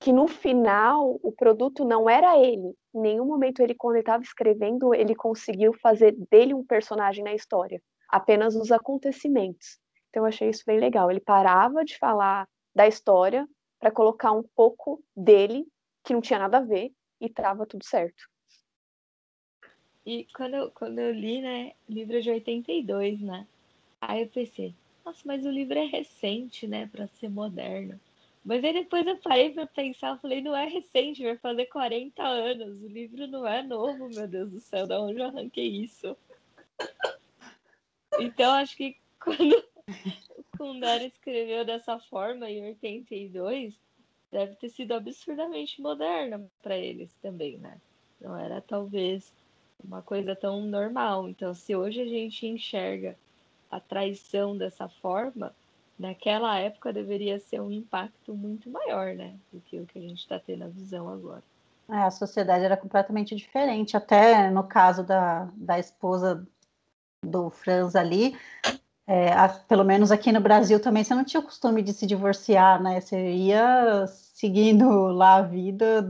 que 0.00 0.12
no 0.12 0.26
final 0.26 1.20
o 1.22 1.30
produto 1.30 1.84
não 1.84 2.08
era 2.08 2.38
ele. 2.38 2.74
Em 2.94 3.00
nenhum 3.00 3.26
momento 3.26 3.60
ele, 3.60 3.74
quando 3.74 3.96
ele 3.96 4.00
estava 4.02 4.22
escrevendo, 4.22 4.94
ele 4.94 5.14
conseguiu 5.14 5.74
fazer 5.74 6.16
dele 6.30 6.54
um 6.54 6.64
personagem 6.64 7.22
na 7.22 7.34
história, 7.34 7.80
apenas 8.08 8.56
os 8.56 8.72
acontecimentos. 8.72 9.78
Então 10.08 10.22
eu 10.22 10.26
achei 10.26 10.48
isso 10.48 10.64
bem 10.66 10.80
legal. 10.80 11.10
Ele 11.10 11.20
parava 11.20 11.84
de 11.84 11.98
falar 11.98 12.48
da 12.74 12.88
história 12.88 13.46
para 13.78 13.90
colocar 13.90 14.32
um 14.32 14.42
pouco 14.56 15.04
dele, 15.14 15.66
que 16.02 16.14
não 16.14 16.22
tinha 16.22 16.38
nada 16.38 16.58
a 16.58 16.62
ver, 16.62 16.90
e 17.20 17.28
trava 17.28 17.66
tudo 17.66 17.84
certo. 17.84 18.24
E 20.04 20.26
quando 20.34 20.54
eu, 20.54 20.70
quando 20.70 20.98
eu 20.98 21.12
li, 21.12 21.42
né, 21.42 21.72
livro 21.86 22.20
de 22.22 22.30
82, 22.30 23.20
né? 23.20 23.46
Aí 24.00 24.22
eu 24.22 24.28
pensei, 24.28 24.74
nossa, 25.04 25.20
mas 25.26 25.44
o 25.44 25.50
livro 25.50 25.78
é 25.78 25.84
recente, 25.84 26.66
né, 26.66 26.88
para 26.90 27.06
ser 27.06 27.28
moderno. 27.28 28.00
Mas 28.44 28.64
aí 28.64 28.72
depois 28.72 29.06
eu 29.06 29.16
parei 29.18 29.50
para 29.50 29.66
pensar, 29.66 30.18
falei, 30.18 30.40
não 30.40 30.56
é 30.56 30.66
recente, 30.66 31.22
vai 31.22 31.36
fazer 31.36 31.66
40 31.66 32.22
anos. 32.22 32.82
O 32.82 32.88
livro 32.88 33.26
não 33.26 33.46
é 33.46 33.62
novo, 33.62 34.08
meu 34.08 34.26
Deus 34.26 34.50
do 34.50 34.60
céu, 34.60 34.86
da 34.86 35.00
onde 35.00 35.20
eu 35.20 35.26
arranquei 35.26 35.68
isso? 35.68 36.16
Então 38.18 38.52
acho 38.52 38.76
que 38.76 38.96
quando 39.20 39.64
o 40.36 40.44
Kundera 40.56 41.04
escreveu 41.04 41.64
dessa 41.64 41.98
forma 41.98 42.50
em 42.50 42.64
82, 42.64 43.74
deve 44.30 44.54
ter 44.56 44.70
sido 44.70 44.92
absurdamente 44.92 45.80
moderna 45.80 46.50
para 46.62 46.78
eles 46.78 47.12
também, 47.20 47.58
né? 47.58 47.78
Não 48.20 48.36
era 48.36 48.60
talvez 48.60 49.32
uma 49.82 50.02
coisa 50.02 50.36
tão 50.36 50.62
normal. 50.62 51.28
Então, 51.28 51.54
se 51.54 51.74
hoje 51.74 52.00
a 52.00 52.06
gente 52.06 52.46
enxerga 52.46 53.16
a 53.70 53.80
traição 53.80 54.56
dessa 54.56 54.88
forma, 54.88 55.54
naquela 56.00 56.58
época 56.58 56.92
deveria 56.92 57.38
ser 57.38 57.60
um 57.60 57.70
impacto 57.70 58.34
muito 58.34 58.70
maior, 58.70 59.14
né? 59.14 59.34
Do 59.52 59.60
que 59.60 59.78
o 59.78 59.86
que 59.86 59.98
a 59.98 60.02
gente 60.02 60.18
está 60.18 60.38
tendo 60.38 60.64
a 60.64 60.68
visão 60.68 61.08
agora. 61.08 61.42
É, 61.90 61.98
a 61.98 62.10
sociedade 62.10 62.64
era 62.64 62.76
completamente 62.76 63.36
diferente. 63.36 63.96
Até 63.96 64.50
no 64.50 64.64
caso 64.64 65.04
da, 65.04 65.50
da 65.54 65.78
esposa 65.78 66.46
do 67.22 67.50
Franz 67.50 67.94
ali, 67.94 68.34
é, 69.06 69.30
a, 69.32 69.48
pelo 69.48 69.84
menos 69.84 70.10
aqui 70.10 70.32
no 70.32 70.40
Brasil 70.40 70.80
também, 70.80 71.04
você 71.04 71.14
não 71.14 71.24
tinha 71.24 71.40
o 71.40 71.44
costume 71.44 71.82
de 71.82 71.92
se 71.92 72.06
divorciar, 72.06 72.82
né? 72.82 73.00
Você 73.00 73.32
ia 73.32 74.06
seguindo 74.06 74.88
lá 75.08 75.36
a 75.36 75.42
vida 75.42 76.08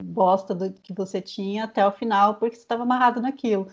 bosta 0.00 0.54
do 0.54 0.72
que 0.72 0.92
você 0.92 1.20
tinha 1.20 1.64
até 1.64 1.84
o 1.84 1.90
final, 1.90 2.36
porque 2.36 2.54
você 2.54 2.62
estava 2.62 2.84
amarrado 2.84 3.20
naquilo. 3.20 3.66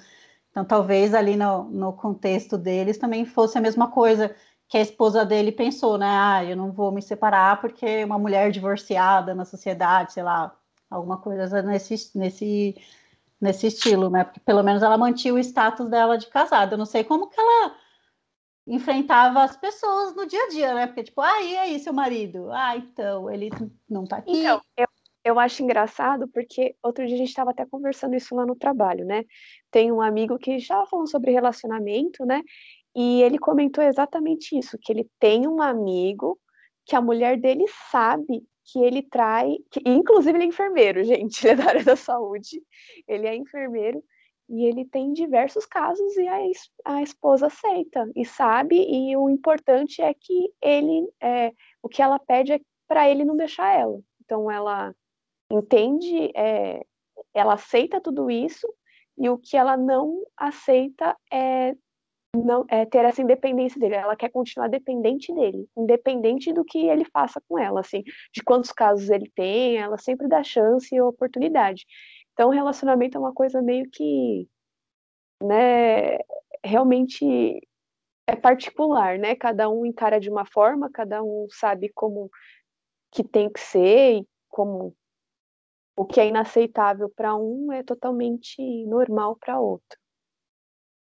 Então, 0.49 0.65
talvez 0.65 1.13
ali 1.13 1.35
no, 1.35 1.65
no 1.65 1.93
contexto 1.93 2.57
deles 2.57 2.97
também 2.97 3.25
fosse 3.25 3.57
a 3.57 3.61
mesma 3.61 3.91
coisa 3.91 4.35
que 4.71 4.77
a 4.77 4.81
esposa 4.81 5.25
dele 5.25 5.51
pensou, 5.51 5.97
né? 5.97 6.07
Ah, 6.07 6.45
eu 6.45 6.55
não 6.55 6.71
vou 6.71 6.93
me 6.93 7.01
separar 7.01 7.59
porque 7.59 8.05
uma 8.05 8.17
mulher 8.17 8.51
divorciada 8.51 9.35
na 9.35 9.43
sociedade, 9.43 10.13
sei 10.13 10.23
lá, 10.23 10.57
alguma 10.89 11.17
coisa 11.17 11.61
nesse, 11.61 12.17
nesse, 12.17 12.81
nesse 13.39 13.67
estilo, 13.67 14.09
né? 14.09 14.23
Porque 14.23 14.39
pelo 14.39 14.63
menos 14.63 14.81
ela 14.81 14.97
mantinha 14.97 15.33
o 15.33 15.39
status 15.39 15.89
dela 15.89 16.17
de 16.17 16.27
casada. 16.27 16.75
Eu 16.75 16.77
não 16.77 16.85
sei 16.85 17.03
como 17.03 17.27
que 17.27 17.37
ela 17.37 17.75
enfrentava 18.65 19.43
as 19.43 19.57
pessoas 19.57 20.15
no 20.15 20.25
dia 20.25 20.41
a 20.41 20.47
dia, 20.47 20.73
né? 20.73 20.87
Porque, 20.87 21.03
tipo, 21.03 21.19
ah, 21.19 21.41
e 21.41 21.57
aí, 21.57 21.77
seu 21.77 21.91
marido? 21.91 22.49
Ah, 22.49 22.77
então, 22.77 23.29
ele 23.29 23.49
não 23.89 24.05
tá 24.05 24.19
aqui. 24.19 24.31
Então, 24.31 24.61
eu, 24.77 24.87
eu 25.25 25.37
acho 25.37 25.61
engraçado 25.61 26.29
porque 26.29 26.77
outro 26.81 27.05
dia 27.05 27.15
a 27.15 27.19
gente 27.19 27.27
estava 27.27 27.51
até 27.51 27.65
conversando 27.65 28.15
isso 28.15 28.33
lá 28.33 28.45
no 28.45 28.55
trabalho, 28.55 29.03
né? 29.03 29.25
Tem 29.69 29.91
um 29.91 30.01
amigo 30.01 30.39
que 30.39 30.59
já 30.59 30.85
falou 30.85 31.07
sobre 31.07 31.31
relacionamento, 31.31 32.25
né? 32.25 32.41
E 32.95 33.21
ele 33.21 33.39
comentou 33.39 33.83
exatamente 33.83 34.57
isso, 34.57 34.77
que 34.81 34.91
ele 34.91 35.09
tem 35.19 35.47
um 35.47 35.61
amigo 35.61 36.39
que 36.85 36.95
a 36.95 37.01
mulher 37.01 37.39
dele 37.39 37.65
sabe 37.89 38.43
que 38.65 38.79
ele 38.79 39.01
trai, 39.01 39.57
que, 39.69 39.81
inclusive 39.85 40.37
ele 40.37 40.45
é 40.45 40.47
enfermeiro, 40.47 41.03
gente, 41.05 41.45
ele 41.45 41.53
é 41.53 41.55
da 41.55 41.69
área 41.69 41.83
da 41.83 41.95
saúde, 41.95 42.61
ele 43.07 43.27
é 43.27 43.35
enfermeiro 43.35 44.03
e 44.49 44.65
ele 44.65 44.83
tem 44.85 45.13
diversos 45.13 45.65
casos 45.65 46.17
e 46.17 46.27
a, 46.27 46.37
a 46.85 47.01
esposa 47.01 47.47
aceita 47.47 48.09
e 48.15 48.25
sabe 48.25 48.75
e 48.75 49.15
o 49.15 49.29
importante 49.29 50.01
é 50.01 50.13
que 50.13 50.53
ele, 50.61 51.07
é, 51.21 51.53
o 51.81 51.87
que 51.87 52.01
ela 52.01 52.19
pede 52.19 52.53
é 52.53 52.61
para 52.87 53.09
ele 53.09 53.23
não 53.23 53.37
deixar 53.37 53.73
ela. 53.73 53.97
Então 54.21 54.51
ela 54.51 54.93
entende, 55.49 56.31
é, 56.35 56.85
ela 57.33 57.53
aceita 57.53 58.01
tudo 58.01 58.29
isso 58.29 58.67
e 59.17 59.29
o 59.29 59.37
que 59.37 59.55
ela 59.55 59.77
não 59.77 60.21
aceita 60.35 61.15
é 61.31 61.73
não 62.35 62.65
é, 62.69 62.85
ter 62.85 63.03
essa 63.05 63.21
independência 63.21 63.79
dele. 63.79 63.95
Ela 63.95 64.15
quer 64.15 64.29
continuar 64.29 64.67
dependente 64.69 65.33
dele, 65.33 65.67
independente 65.77 66.53
do 66.53 66.63
que 66.63 66.87
ele 66.87 67.05
faça 67.05 67.41
com 67.47 67.59
ela, 67.59 67.81
assim, 67.81 68.03
de 68.33 68.43
quantos 68.43 68.71
casos 68.71 69.09
ele 69.09 69.29
tem, 69.35 69.77
ela 69.77 69.97
sempre 69.97 70.27
dá 70.27 70.43
chance 70.43 70.93
e 70.93 71.01
oportunidade. 71.01 71.85
Então, 72.33 72.49
relacionamento 72.49 73.17
é 73.17 73.21
uma 73.21 73.33
coisa 73.33 73.61
meio 73.61 73.89
que, 73.91 74.47
né, 75.43 76.17
realmente 76.63 77.61
é 78.27 78.35
particular, 78.35 79.19
né? 79.19 79.35
Cada 79.35 79.69
um 79.69 79.85
encara 79.85 80.19
de 80.19 80.29
uma 80.29 80.45
forma, 80.45 80.89
cada 80.91 81.23
um 81.23 81.47
sabe 81.51 81.89
como 81.93 82.29
que 83.11 83.23
tem 83.23 83.51
que 83.51 83.59
ser 83.59 84.19
e 84.19 84.27
como 84.49 84.95
o 85.97 86.05
que 86.05 86.19
é 86.21 86.27
inaceitável 86.27 87.09
para 87.09 87.35
um 87.35 87.71
é 87.73 87.83
totalmente 87.83 88.85
normal 88.85 89.35
para 89.37 89.59
outro. 89.59 89.99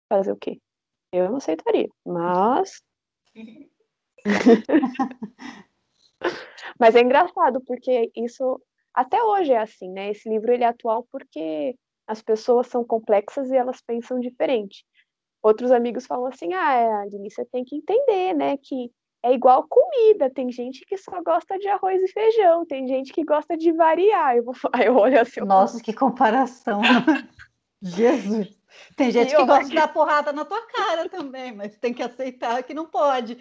Fazer 0.10 0.32
o 0.32 0.38
quê? 0.38 0.60
Eu 1.12 1.30
não 1.30 1.38
aceitaria, 1.38 1.90
mas. 2.06 2.82
mas 6.80 6.96
é 6.96 7.02
engraçado, 7.02 7.62
porque 7.66 8.12
isso 8.16 8.62
até 8.94 9.22
hoje 9.22 9.52
é 9.52 9.60
assim, 9.60 9.90
né? 9.90 10.12
Esse 10.12 10.30
livro 10.30 10.54
ele 10.54 10.64
é 10.64 10.68
atual 10.68 11.06
porque 11.12 11.76
as 12.08 12.22
pessoas 12.22 12.68
são 12.68 12.84
complexas 12.84 13.50
e 13.50 13.56
elas 13.56 13.82
pensam 13.82 14.20
diferente. 14.20 14.86
Outros 15.42 15.72
amigos 15.72 16.06
falam 16.06 16.28
assim: 16.28 16.54
ah, 16.54 17.02
Aline, 17.02 17.30
você 17.30 17.44
tem 17.46 17.64
que 17.64 17.76
entender, 17.76 18.34
né? 18.34 18.58
Que 18.58 18.92
é 19.24 19.34
igual 19.34 19.68
comida. 19.68 20.30
Tem 20.30 20.52
gente 20.52 20.86
que 20.86 20.98
só 20.98 21.22
gosta 21.24 21.58
de 21.58 21.68
arroz 21.68 22.02
e 22.02 22.08
feijão, 22.08 22.66
tem 22.66 22.88
gente 22.88 23.12
que 23.12 23.24
gosta 23.24 23.58
de 23.58 23.72
variar. 23.72 24.38
Eu, 24.38 24.44
vou... 24.44 24.56
eu 24.86 24.96
olho 24.96 25.20
assim. 25.20 25.42
Nossa, 25.42 25.82
que 25.82 25.94
comparação! 25.94 26.82
Jesus! 27.82 28.61
Tem 28.96 29.12
gente 29.12 29.36
que 29.36 29.46
gosta 29.46 29.66
de 29.66 29.76
dar 29.76 29.88
porrada 29.94 30.32
na 30.32 30.46
tua 30.46 30.62
cara 30.68 31.10
também, 31.10 31.52
mas 31.52 31.78
tem 31.78 31.94
que 31.94 32.04
aceitar 32.04 32.64
que 32.64 32.74
não 32.74 32.86
pode. 32.86 33.38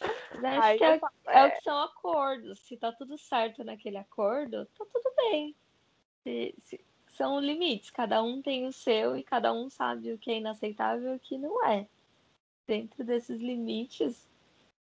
Acho 0.00 0.78
que 0.78 0.84
é, 0.84 1.00
é, 1.28 1.46
o 1.46 1.50
que 1.52 1.62
são 1.62 1.78
acordos. 1.78 2.58
Se 2.60 2.76
tá 2.76 2.92
tudo 2.92 3.16
certo 3.16 3.64
naquele 3.64 3.96
acordo, 3.96 4.66
tá 4.78 4.84
tudo 4.92 5.12
bem. 5.16 5.56
Se, 6.22 6.54
se, 6.64 6.84
são 7.08 7.40
limites, 7.40 7.90
cada 7.90 8.22
um 8.22 8.42
tem 8.42 8.66
o 8.66 8.72
seu 8.72 9.16
e 9.16 9.22
cada 9.22 9.52
um 9.52 9.70
sabe 9.70 10.12
o 10.12 10.18
que 10.18 10.30
é 10.30 10.38
inaceitável 10.38 11.14
e 11.14 11.16
o 11.16 11.20
que 11.20 11.38
não 11.38 11.64
é. 11.64 11.86
Dentro 12.66 13.04
desses 13.04 13.40
limites, 13.40 14.28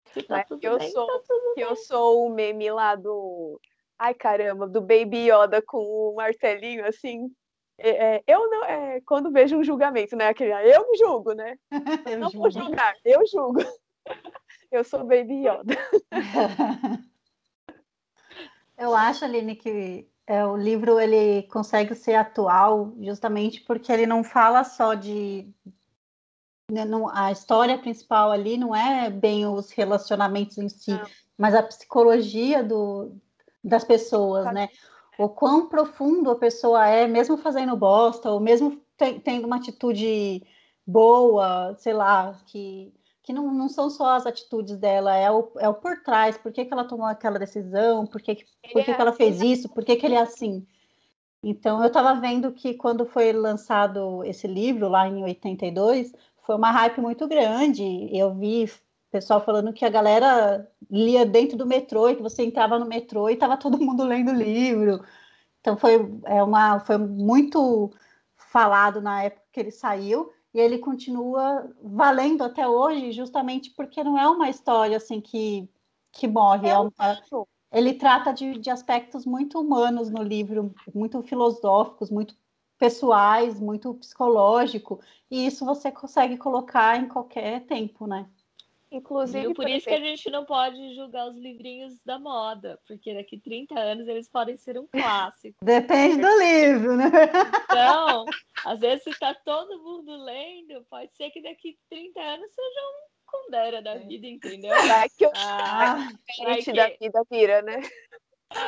se 0.06 0.22
tá 0.22 0.42
tudo 0.44 0.64
eu 0.64 0.78
bem, 0.78 0.90
sou, 0.90 1.06
tá 1.06 1.20
tudo 1.26 1.54
eu 1.56 1.74
bem. 1.74 1.76
sou 1.76 2.26
o 2.26 2.30
meme 2.30 2.70
lá 2.70 2.94
do. 2.94 3.60
Ai 3.98 4.12
caramba, 4.12 4.66
do 4.66 4.80
Baby 4.80 5.30
Yoda 5.30 5.62
com 5.62 5.78
o 5.78 6.14
martelinho 6.16 6.86
assim 6.86 7.34
É, 7.78 8.16
é, 8.16 8.24
eu 8.26 8.48
não, 8.48 8.64
é, 8.64 9.00
quando 9.02 9.30
vejo 9.30 9.56
um 9.56 9.64
julgamento, 9.64 10.16
né? 10.16 10.28
Aquele, 10.28 10.52
ah, 10.52 10.66
eu 10.66 10.90
me 10.90 10.96
julgo, 10.96 11.32
né? 11.32 11.58
Eu 12.06 12.18
não 12.18 12.30
julgo. 12.30 12.38
vou 12.38 12.50
julgar, 12.50 12.94
eu 13.04 13.26
julgo. 13.26 13.60
Eu 14.70 14.82
sou 14.82 15.04
Baby 15.04 15.46
Yoda. 15.46 15.76
Eu 18.76 18.94
acho, 18.94 19.24
Aline, 19.24 19.56
que 19.56 20.08
é, 20.26 20.44
o 20.44 20.56
livro 20.56 20.98
ele 21.00 21.44
consegue 21.44 21.94
ser 21.94 22.14
atual 22.14 22.92
justamente 23.00 23.60
porque 23.62 23.90
ele 23.92 24.06
não 24.06 24.24
fala 24.24 24.64
só 24.64 24.94
de 24.94 25.48
né, 26.70 26.82
a 27.12 27.30
história 27.30 27.78
principal 27.78 28.32
ali 28.32 28.58
não 28.58 28.74
é 28.74 29.08
bem 29.08 29.46
os 29.46 29.70
relacionamentos 29.70 30.58
em 30.58 30.68
si, 30.68 30.90
não. 30.90 31.06
mas 31.38 31.54
a 31.54 31.62
psicologia 31.62 32.62
do, 32.62 33.16
das 33.62 33.84
pessoas, 33.84 34.52
né? 34.52 34.68
O 35.18 35.28
quão 35.28 35.68
profundo 35.68 36.30
a 36.30 36.36
pessoa 36.36 36.86
é, 36.86 37.06
mesmo 37.06 37.36
fazendo 37.36 37.76
bosta, 37.76 38.30
ou 38.30 38.40
mesmo 38.40 38.80
tendo 38.96 39.46
uma 39.46 39.56
atitude 39.56 40.42
boa, 40.86 41.74
sei 41.78 41.92
lá, 41.92 42.38
que, 42.46 42.92
que 43.22 43.32
não, 43.32 43.52
não 43.52 43.68
são 43.68 43.90
só 43.90 44.14
as 44.16 44.26
atitudes 44.26 44.76
dela, 44.76 45.16
é 45.16 45.30
o, 45.30 45.50
é 45.58 45.68
o 45.68 45.74
por 45.74 46.02
trás, 46.02 46.36
por 46.38 46.52
que, 46.52 46.64
que 46.64 46.72
ela 46.72 46.84
tomou 46.84 47.06
aquela 47.06 47.38
decisão, 47.38 48.06
por 48.06 48.20
que, 48.20 48.44
por 48.72 48.84
que, 48.84 48.94
que 48.94 49.00
ela 49.00 49.12
fez 49.12 49.40
isso, 49.40 49.68
por 49.68 49.84
que, 49.84 49.96
que 49.96 50.06
ele 50.06 50.14
é 50.14 50.20
assim. 50.20 50.66
Então, 51.42 51.80
eu 51.80 51.88
estava 51.88 52.18
vendo 52.20 52.52
que 52.52 52.74
quando 52.74 53.06
foi 53.06 53.32
lançado 53.32 54.24
esse 54.24 54.46
livro, 54.46 54.88
lá 54.88 55.06
em 55.06 55.22
82, 55.22 56.12
foi 56.42 56.56
uma 56.56 56.70
hype 56.70 57.00
muito 57.00 57.26
grande. 57.28 58.08
Eu 58.16 58.34
vi 58.34 58.70
pessoal 59.10 59.44
falando 59.44 59.72
que 59.72 59.84
a 59.84 59.90
galera 59.90 60.70
lia 60.90 61.24
dentro 61.24 61.56
do 61.56 61.66
metrô 61.66 62.08
e 62.08 62.16
que 62.16 62.22
você 62.22 62.44
entrava 62.44 62.78
no 62.78 62.86
metrô 62.86 63.28
e 63.28 63.34
estava 63.34 63.56
todo 63.56 63.80
mundo 63.80 64.04
lendo 64.04 64.30
o 64.30 64.34
livro. 64.34 65.04
Então 65.60 65.76
foi, 65.76 65.94
é 66.24 66.42
uma, 66.42 66.80
foi 66.80 66.98
muito 66.98 67.90
falado 68.36 69.00
na 69.00 69.24
época 69.24 69.42
que 69.52 69.60
ele 69.60 69.70
saiu 69.70 70.32
e 70.54 70.60
ele 70.60 70.78
continua 70.78 71.70
valendo 71.82 72.44
até 72.44 72.66
hoje 72.66 73.12
justamente 73.12 73.70
porque 73.70 74.02
não 74.02 74.18
é 74.18 74.28
uma 74.28 74.48
história 74.48 74.96
assim 74.96 75.20
que, 75.20 75.68
que 76.12 76.26
morre. 76.28 76.68
É, 76.68 76.72
é 76.72 76.78
uma, 76.78 76.92
ele 77.72 77.94
trata 77.94 78.32
de, 78.32 78.58
de 78.58 78.70
aspectos 78.70 79.26
muito 79.26 79.60
humanos 79.60 80.08
no 80.08 80.22
livro, 80.22 80.74
muito 80.94 81.22
filosóficos, 81.22 82.10
muito 82.10 82.34
pessoais, 82.78 83.58
muito 83.58 83.94
psicológico, 83.94 85.00
e 85.30 85.46
isso 85.46 85.64
você 85.64 85.90
consegue 85.90 86.36
colocar 86.36 86.96
em 86.98 87.08
qualquer 87.08 87.66
tempo, 87.66 88.06
né? 88.06 88.28
Inclusive, 88.90 89.48
por, 89.48 89.56
por 89.56 89.68
isso 89.68 89.88
exemplo... 89.88 89.90
que 89.90 89.94
a 89.94 90.08
gente 90.08 90.30
não 90.30 90.44
pode 90.44 90.94
julgar 90.94 91.28
os 91.28 91.36
livrinhos 91.36 92.00
da 92.04 92.18
moda, 92.18 92.78
porque 92.86 93.14
daqui 93.14 93.38
30 93.38 93.78
anos 93.78 94.06
eles 94.06 94.28
podem 94.28 94.56
ser 94.56 94.78
um 94.78 94.86
clássico. 94.86 95.56
Depende 95.62 96.22
do 96.22 96.38
livro, 96.38 96.96
né? 96.96 97.10
Então, 97.76 98.24
às 98.64 98.80
vezes 98.80 99.04
se 99.04 99.10
está 99.10 99.34
todo 99.34 99.82
mundo 99.82 100.16
lendo, 100.24 100.84
pode 100.88 101.14
ser 101.14 101.30
que 101.30 101.42
daqui 101.42 101.76
30 101.90 102.18
anos 102.20 102.50
seja 102.54 102.80
um 102.80 103.16
Condera 103.26 103.82
da 103.82 103.96
vida, 103.96 104.26
entendeu? 104.26 104.70
Vai 104.88 105.08
que 105.08 105.26
o 105.26 105.32
ah, 105.34 106.08
vai 106.44 106.62
que... 106.62 106.72
da 106.72 106.88
vida 106.88 107.22
vira, 107.28 107.62
né? 107.62 107.80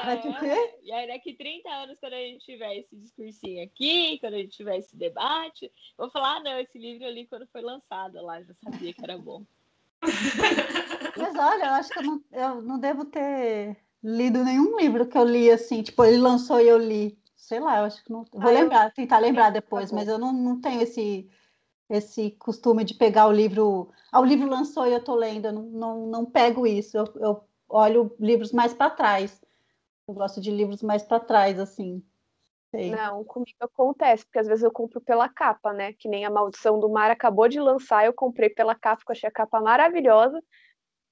Vai 0.04 0.20
que 0.20 0.28
o 0.28 0.38
quê? 0.38 0.78
E 0.82 0.92
aí, 0.92 1.06
daqui 1.06 1.34
30 1.34 1.68
anos, 1.68 2.00
quando 2.00 2.14
a 2.14 2.18
gente 2.20 2.44
tiver 2.44 2.76
esse 2.76 2.96
discursinho 2.96 3.62
aqui, 3.62 4.18
quando 4.18 4.34
a 4.34 4.38
gente 4.38 4.56
tiver 4.56 4.78
esse 4.78 4.96
debate, 4.96 5.72
vou 5.96 6.10
falar, 6.10 6.36
ah, 6.36 6.40
não, 6.40 6.58
esse 6.58 6.76
livro 6.76 7.06
ali, 7.06 7.26
quando 7.26 7.46
foi 7.46 7.62
lançado 7.62 8.20
lá, 8.20 8.42
já 8.42 8.52
sabia 8.54 8.92
que 8.92 9.04
era 9.04 9.16
bom. 9.16 9.44
Mas 10.00 11.34
olha, 11.36 11.64
eu 11.64 11.72
acho 11.72 11.90
que 11.90 11.98
eu 11.98 12.02
não, 12.02 12.24
eu 12.32 12.62
não 12.62 12.78
devo 12.78 13.04
ter 13.04 13.76
lido 14.02 14.44
nenhum 14.44 14.76
livro 14.76 15.06
que 15.06 15.18
eu 15.18 15.24
li 15.24 15.50
assim, 15.50 15.82
tipo, 15.82 16.04
ele 16.04 16.18
lançou 16.18 16.60
e 16.60 16.68
eu 16.68 16.78
li. 16.78 17.18
Sei 17.36 17.60
lá, 17.60 17.78
eu 17.78 17.84
acho 17.84 18.04
que 18.04 18.12
não. 18.12 18.24
Vou 18.32 18.50
ah, 18.50 18.52
lembrar, 18.52 18.86
eu... 18.86 18.92
tentar 18.92 19.18
lembrar 19.18 19.44
tá 19.44 19.50
depois, 19.50 19.90
mas 19.90 20.08
eu 20.08 20.18
não, 20.18 20.32
não 20.32 20.60
tenho 20.60 20.82
esse, 20.82 21.28
esse 21.88 22.30
costume 22.32 22.84
de 22.84 22.94
pegar 22.94 23.26
o 23.26 23.32
livro. 23.32 23.90
Ah, 24.12 24.20
o 24.20 24.24
livro 24.24 24.48
lançou 24.48 24.86
e 24.86 24.92
eu 24.92 25.02
tô 25.02 25.14
lendo, 25.14 25.46
eu 25.46 25.52
não, 25.52 25.62
não, 25.62 26.06
não 26.06 26.24
pego 26.26 26.66
isso, 26.66 26.96
eu, 26.96 27.04
eu 27.16 27.44
olho 27.68 28.14
livros 28.20 28.52
mais 28.52 28.74
para 28.74 28.90
trás. 28.90 29.40
Eu 30.06 30.14
gosto 30.14 30.40
de 30.40 30.50
livros 30.50 30.82
mais 30.82 31.02
para 31.02 31.20
trás, 31.20 31.58
assim. 31.58 32.02
Sei. 32.70 32.90
Não, 32.90 33.24
comigo 33.24 33.56
acontece, 33.60 34.24
porque 34.24 34.38
às 34.38 34.46
vezes 34.46 34.62
eu 34.62 34.70
compro 34.70 35.00
pela 35.00 35.28
capa, 35.28 35.72
né? 35.72 35.92
Que 35.94 36.08
nem 36.08 36.24
a 36.24 36.30
Maldição 36.30 36.78
do 36.78 36.88
Mar 36.88 37.10
acabou 37.10 37.48
de 37.48 37.58
lançar, 37.58 38.04
eu 38.04 38.12
comprei 38.12 38.50
pela 38.50 38.74
capa, 38.74 38.96
porque 38.96 39.12
eu 39.12 39.16
achei 39.16 39.28
a 39.28 39.32
capa 39.32 39.60
maravilhosa. 39.60 40.42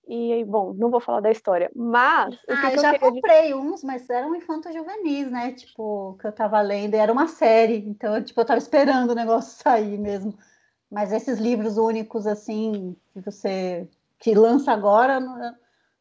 E, 0.09 0.45
bom, 0.45 0.73
não 0.75 0.89
vou 0.89 1.01
falar 1.01 1.21
da 1.21 1.31
história, 1.31 1.71
mas. 1.75 2.39
Ah, 2.49 2.71
eu 2.71 2.79
já 2.79 2.97
comprei 2.97 3.53
uns, 3.55 3.83
mas 3.83 4.09
eram 4.09 4.37
infantos 4.37 4.73
juvenis, 4.73 5.29
né? 5.31 5.53
Tipo, 5.53 6.17
que 6.21 6.27
eu 6.29 6.33
tava 6.33 6.61
lendo, 6.61 6.95
e 6.95 6.99
era 6.99 7.13
uma 7.13 7.27
série, 7.27 7.79
então, 7.79 8.23
tipo, 8.23 8.41
eu 8.41 8.45
tava 8.45 8.59
esperando 8.59 9.11
o 9.11 9.15
negócio 9.15 9.59
sair 9.63 9.99
mesmo. 9.99 10.39
Mas 10.89 11.13
esses 11.13 11.39
livros 11.41 11.77
únicos, 11.77 12.27
assim, 12.27 12.95
que 13.13 13.21
você. 13.21 13.89
que 14.21 14.33
lança 14.35 14.71
agora, 14.71 15.19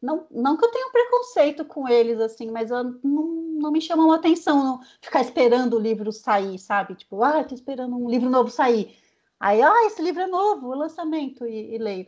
não, 0.05 0.27
não 0.31 0.57
que 0.57 0.65
eu 0.65 0.71
tenha 0.71 0.89
preconceito 0.91 1.65
com 1.65 1.87
eles, 1.87 2.19
assim, 2.19 2.51
mas 2.51 2.71
eu, 2.71 2.83
não, 3.03 3.23
não 3.59 3.71
me 3.71 3.81
chamam 3.81 4.11
a 4.11 4.15
atenção 4.15 4.63
não, 4.63 4.81
ficar 5.01 5.21
esperando 5.21 5.75
o 5.75 5.79
livro 5.79 6.11
sair, 6.11 6.59
sabe? 6.59 6.95
Tipo, 6.95 7.23
ah, 7.23 7.43
tô 7.43 7.55
esperando 7.55 7.95
um 7.95 8.09
livro 8.09 8.29
novo 8.29 8.49
sair. 8.49 8.95
Aí, 9.39 9.61
ah, 9.61 9.85
esse 9.87 10.01
livro 10.01 10.21
é 10.21 10.27
novo, 10.27 10.73
lançamento, 10.73 11.45
e, 11.45 11.75
e 11.75 11.77
leio. 11.77 12.07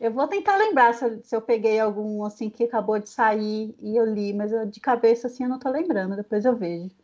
Eu 0.00 0.12
vou 0.12 0.28
tentar 0.28 0.56
lembrar 0.56 0.94
se 0.94 1.04
eu, 1.04 1.22
se 1.22 1.36
eu, 1.36 1.42
peguei 1.42 1.78
algum, 1.80 2.24
assim, 2.24 2.50
que 2.50 2.64
acabou 2.64 2.98
de 2.98 3.08
sair 3.08 3.74
e 3.80 3.96
eu 3.96 4.04
li, 4.04 4.32
mas 4.32 4.52
eu, 4.52 4.66
de 4.66 4.80
cabeça, 4.80 5.28
assim, 5.28 5.44
eu 5.44 5.50
não 5.50 5.58
tô 5.58 5.70
lembrando, 5.70 6.16
depois 6.16 6.44
eu 6.44 6.56
vejo. 6.56 6.94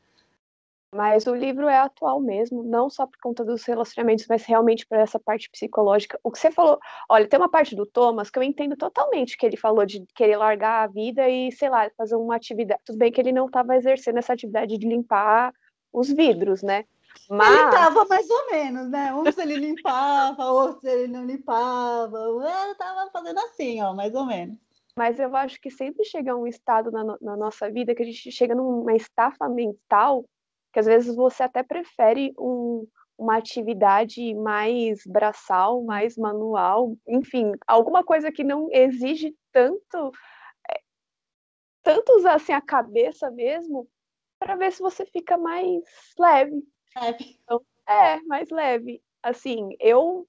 Mas 0.95 1.27
o 1.27 1.35
livro 1.35 1.69
é 1.69 1.79
atual 1.79 2.19
mesmo, 2.19 2.63
não 2.63 2.89
só 2.89 3.07
por 3.07 3.19
conta 3.21 3.45
dos 3.45 3.63
relacionamentos, 3.65 4.25
mas 4.27 4.45
realmente 4.45 4.87
para 4.87 5.03
essa 5.03 5.21
parte 5.21 5.51
psicológica. 5.51 6.19
O 6.25 6.31
que 6.31 6.39
você 6.39 6.51
falou, 6.51 6.79
olha, 7.11 7.29
tem 7.29 7.39
uma 7.39 7.51
parte 7.51 7.77
do 7.77 7.85
Thomas 7.85 8.31
que 8.31 8.39
eu 8.39 8.43
entendo 8.43 8.75
totalmente 8.75 9.37
que 9.37 9.45
ele 9.45 9.57
falou 9.57 9.85
de 9.85 10.03
querer 10.15 10.39
largar 10.39 10.85
a 10.85 10.87
vida 10.87 11.29
e, 11.29 11.53
sei 11.53 11.69
lá, 11.69 11.91
fazer 11.97 12.17
uma 12.17 12.37
atividade. 12.37 12.81
Tudo 12.87 12.99
bem 12.99 13.13
que 13.13 13.21
ele 13.21 13.33
não 13.33 13.47
estava 13.47 13.77
exercendo 13.77 14.17
essa 14.19 14.33
atividade 14.33 14.79
de 14.79 14.89
limpar 14.89 15.53
os 15.93 16.09
vidros, 16.09 16.63
né? 16.63 16.87
Mas... 17.29 17.55
Ele 17.55 17.65
estava 17.67 18.05
mais 18.07 18.31
ou 18.31 18.51
menos, 18.51 18.89
né? 18.89 19.15
Uns 19.15 19.37
ele 19.37 19.57
limpava, 19.57 20.45
outros 20.47 20.85
ele 20.85 21.09
não 21.09 21.25
limpava. 21.25 22.19
Ele 22.19 22.73
estava 22.73 23.11
fazendo 23.11 23.39
assim, 23.41 23.83
ó, 23.83 23.93
mais 23.93 24.15
ou 24.15 24.25
menos. 24.25 24.57
Mas 24.97 25.19
eu 25.21 25.35
acho 25.37 25.61
que 25.61 25.71
sempre 25.71 26.05
chega 26.05 26.35
um 26.35 26.47
estado 26.47 26.91
na, 26.91 27.05
na 27.21 27.37
nossa 27.37 27.71
vida 27.71 27.95
que 27.95 28.03
a 28.03 28.07
gente 28.07 28.33
chega 28.33 28.55
numa 28.55 28.95
estafa 28.95 29.49
mental 29.49 30.25
que 30.79 30.81
às 30.81 30.87
vezes 30.87 31.15
você 31.17 31.43
até 31.43 31.63
prefere 31.63 32.33
um, 32.39 32.87
uma 33.19 33.37
atividade 33.37 34.33
mais 34.35 35.01
braçal, 35.05 35.83
mais 35.83 36.17
manual, 36.17 36.97
enfim, 37.07 37.51
alguma 37.67 38.05
coisa 38.05 38.31
que 38.31 38.45
não 38.45 38.69
exige 38.71 39.35
tanto 39.51 40.13
é, 40.71 40.81
tanto 41.83 42.13
usar 42.17 42.35
assim 42.35 42.53
a 42.53 42.61
cabeça 42.61 43.29
mesmo, 43.31 43.89
para 44.39 44.55
ver 44.55 44.71
se 44.71 44.81
você 44.81 45.05
fica 45.05 45.37
mais 45.37 45.83
leve. 46.17 46.63
Leve. 46.97 47.41
Então, 47.43 47.61
é, 47.89 48.21
mais 48.23 48.49
leve. 48.51 49.03
Assim, 49.21 49.71
eu 49.81 50.29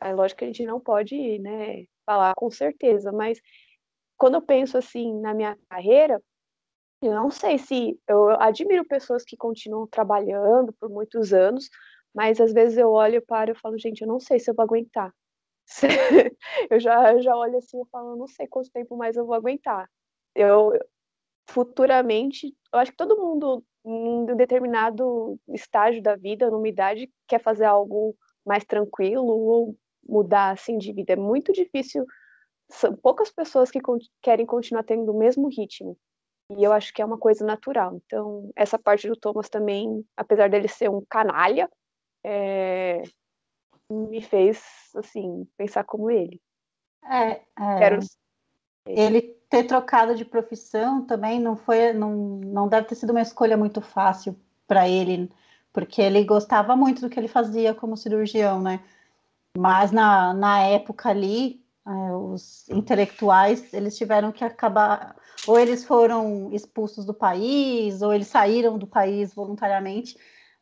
é 0.00 0.14
lógico 0.14 0.38
que 0.38 0.44
a 0.44 0.48
gente 0.48 0.64
não 0.64 0.78
pode, 0.78 1.38
né, 1.40 1.84
falar 2.06 2.34
com 2.36 2.50
certeza, 2.50 3.10
mas 3.10 3.40
quando 4.16 4.34
eu 4.34 4.42
penso 4.42 4.78
assim 4.78 5.20
na 5.20 5.34
minha 5.34 5.58
carreira, 5.68 6.22
eu 7.06 7.14
não 7.14 7.30
sei 7.30 7.58
se 7.58 7.98
eu 8.08 8.30
admiro 8.40 8.84
pessoas 8.86 9.24
que 9.24 9.36
continuam 9.36 9.86
trabalhando 9.86 10.72
por 10.74 10.88
muitos 10.90 11.32
anos, 11.32 11.68
mas 12.14 12.40
às 12.40 12.52
vezes 12.52 12.78
eu 12.78 12.92
olho 12.92 13.22
para 13.26 13.52
e 13.52 13.54
falo, 13.54 13.78
gente, 13.78 14.02
eu 14.02 14.08
não 14.08 14.20
sei 14.20 14.38
se 14.38 14.50
eu 14.50 14.54
vou 14.54 14.64
aguentar. 14.64 15.12
eu 16.70 16.80
já, 16.80 17.18
já 17.18 17.36
olho 17.36 17.58
assim 17.58 17.80
e 17.80 17.86
falo, 17.90 18.16
não 18.16 18.26
sei 18.28 18.46
quanto 18.46 18.70
tempo 18.70 18.96
mais 18.96 19.16
eu 19.16 19.26
vou 19.26 19.34
aguentar. 19.34 19.88
Eu 20.34 20.72
futuramente, 21.50 22.54
eu 22.72 22.78
acho 22.78 22.90
que 22.92 22.96
todo 22.96 23.18
mundo 23.18 23.64
em 23.84 24.32
um 24.32 24.36
determinado 24.36 25.38
estágio 25.48 26.02
da 26.02 26.16
vida, 26.16 26.50
numa 26.50 26.68
idade, 26.68 27.10
quer 27.28 27.40
fazer 27.42 27.64
algo 27.64 28.16
mais 28.44 28.64
tranquilo 28.64 29.26
ou 29.26 29.76
mudar 30.08 30.50
assim 30.50 30.78
de 30.78 30.92
vida. 30.92 31.12
É 31.12 31.16
muito 31.16 31.52
difícil. 31.52 32.06
São 32.70 32.96
poucas 32.96 33.30
pessoas 33.30 33.70
que 33.70 33.80
querem 34.22 34.46
continuar 34.46 34.84
tendo 34.84 35.12
o 35.12 35.18
mesmo 35.18 35.48
ritmo. 35.48 35.98
E 36.50 36.62
eu 36.62 36.72
acho 36.72 36.92
que 36.92 37.00
é 37.00 37.04
uma 37.04 37.18
coisa 37.18 37.44
natural. 37.44 38.00
Então, 38.04 38.50
essa 38.54 38.78
parte 38.78 39.08
do 39.08 39.16
Thomas 39.16 39.48
também, 39.48 40.04
apesar 40.16 40.48
dele 40.50 40.68
ser 40.68 40.90
um 40.90 41.02
canalha, 41.08 41.70
é... 42.22 43.02
me 43.90 44.20
fez, 44.20 44.62
assim, 44.96 45.46
pensar 45.56 45.84
como 45.84 46.10
ele. 46.10 46.40
É, 47.04 47.30
é... 47.30 47.78
Quero... 47.78 47.98
Ele 48.86 49.22
ter 49.48 49.64
trocado 49.64 50.14
de 50.14 50.24
profissão 50.24 51.06
também 51.06 51.40
não 51.40 51.56
foi, 51.56 51.92
não, 51.92 52.14
não 52.14 52.68
deve 52.68 52.88
ter 52.88 52.96
sido 52.96 53.10
uma 53.10 53.22
escolha 53.22 53.56
muito 53.56 53.80
fácil 53.80 54.38
para 54.66 54.88
ele, 54.88 55.30
porque 55.72 56.02
ele 56.02 56.24
gostava 56.24 56.76
muito 56.76 57.00
do 57.00 57.08
que 57.08 57.18
ele 57.18 57.28
fazia 57.28 57.74
como 57.74 57.96
cirurgião, 57.96 58.60
né? 58.60 58.80
Mas 59.56 59.90
na, 59.90 60.34
na 60.34 60.60
época 60.60 61.08
ali, 61.08 61.63
é, 61.86 62.16
os 62.16 62.68
intelectuais, 62.68 63.72
eles 63.74 63.96
tiveram 63.96 64.32
que 64.32 64.44
acabar 64.44 65.14
ou 65.46 65.58
eles 65.58 65.84
foram 65.84 66.50
expulsos 66.52 67.04
do 67.04 67.12
país, 67.12 68.00
ou 68.02 68.12
eles 68.12 68.28
saíram 68.28 68.78
do 68.78 68.86
país 68.86 69.34
voluntariamente, 69.34 70.16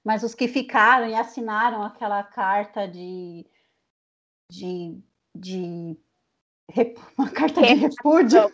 mas 0.04 0.22
os 0.22 0.34
que 0.34 0.48
ficaram 0.48 1.06
e 1.08 1.14
assinaram 1.14 1.82
aquela 1.82 2.22
carta 2.22 2.86
de. 2.88 3.46
de. 4.50 4.98
de 5.34 5.96
uma 7.16 7.30
carta 7.30 7.62
de 7.62 7.74
repúdio. 7.74 8.52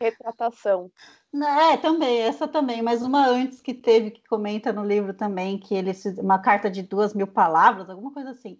Retratação. 0.00 0.90
É, 1.34 1.76
também, 1.76 2.20
essa 2.20 2.48
também, 2.48 2.80
mas 2.80 3.02
uma 3.02 3.26
antes 3.26 3.60
que 3.60 3.74
teve, 3.74 4.10
que 4.10 4.26
comenta 4.26 4.72
no 4.72 4.82
livro 4.82 5.12
também, 5.12 5.58
que 5.58 5.74
ele 5.74 5.92
uma 6.18 6.38
carta 6.38 6.70
de 6.70 6.82
duas 6.82 7.12
mil 7.12 7.26
palavras, 7.26 7.90
alguma 7.90 8.10
coisa 8.10 8.30
assim, 8.30 8.58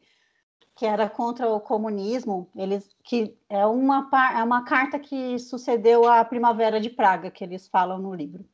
que 0.76 0.84
era 0.84 1.08
contra 1.08 1.48
o 1.48 1.58
comunismo, 1.58 2.50
eles 2.54 2.94
que 3.02 3.34
é 3.48 3.64
uma, 3.64 4.08
é 4.36 4.44
uma 4.44 4.62
carta 4.62 4.98
que 4.98 5.38
sucedeu 5.38 6.06
à 6.06 6.22
Primavera 6.22 6.78
de 6.78 6.90
Praga, 6.90 7.30
que 7.30 7.42
eles 7.42 7.66
falam 7.66 7.98
no 7.98 8.14
livro. 8.14 8.44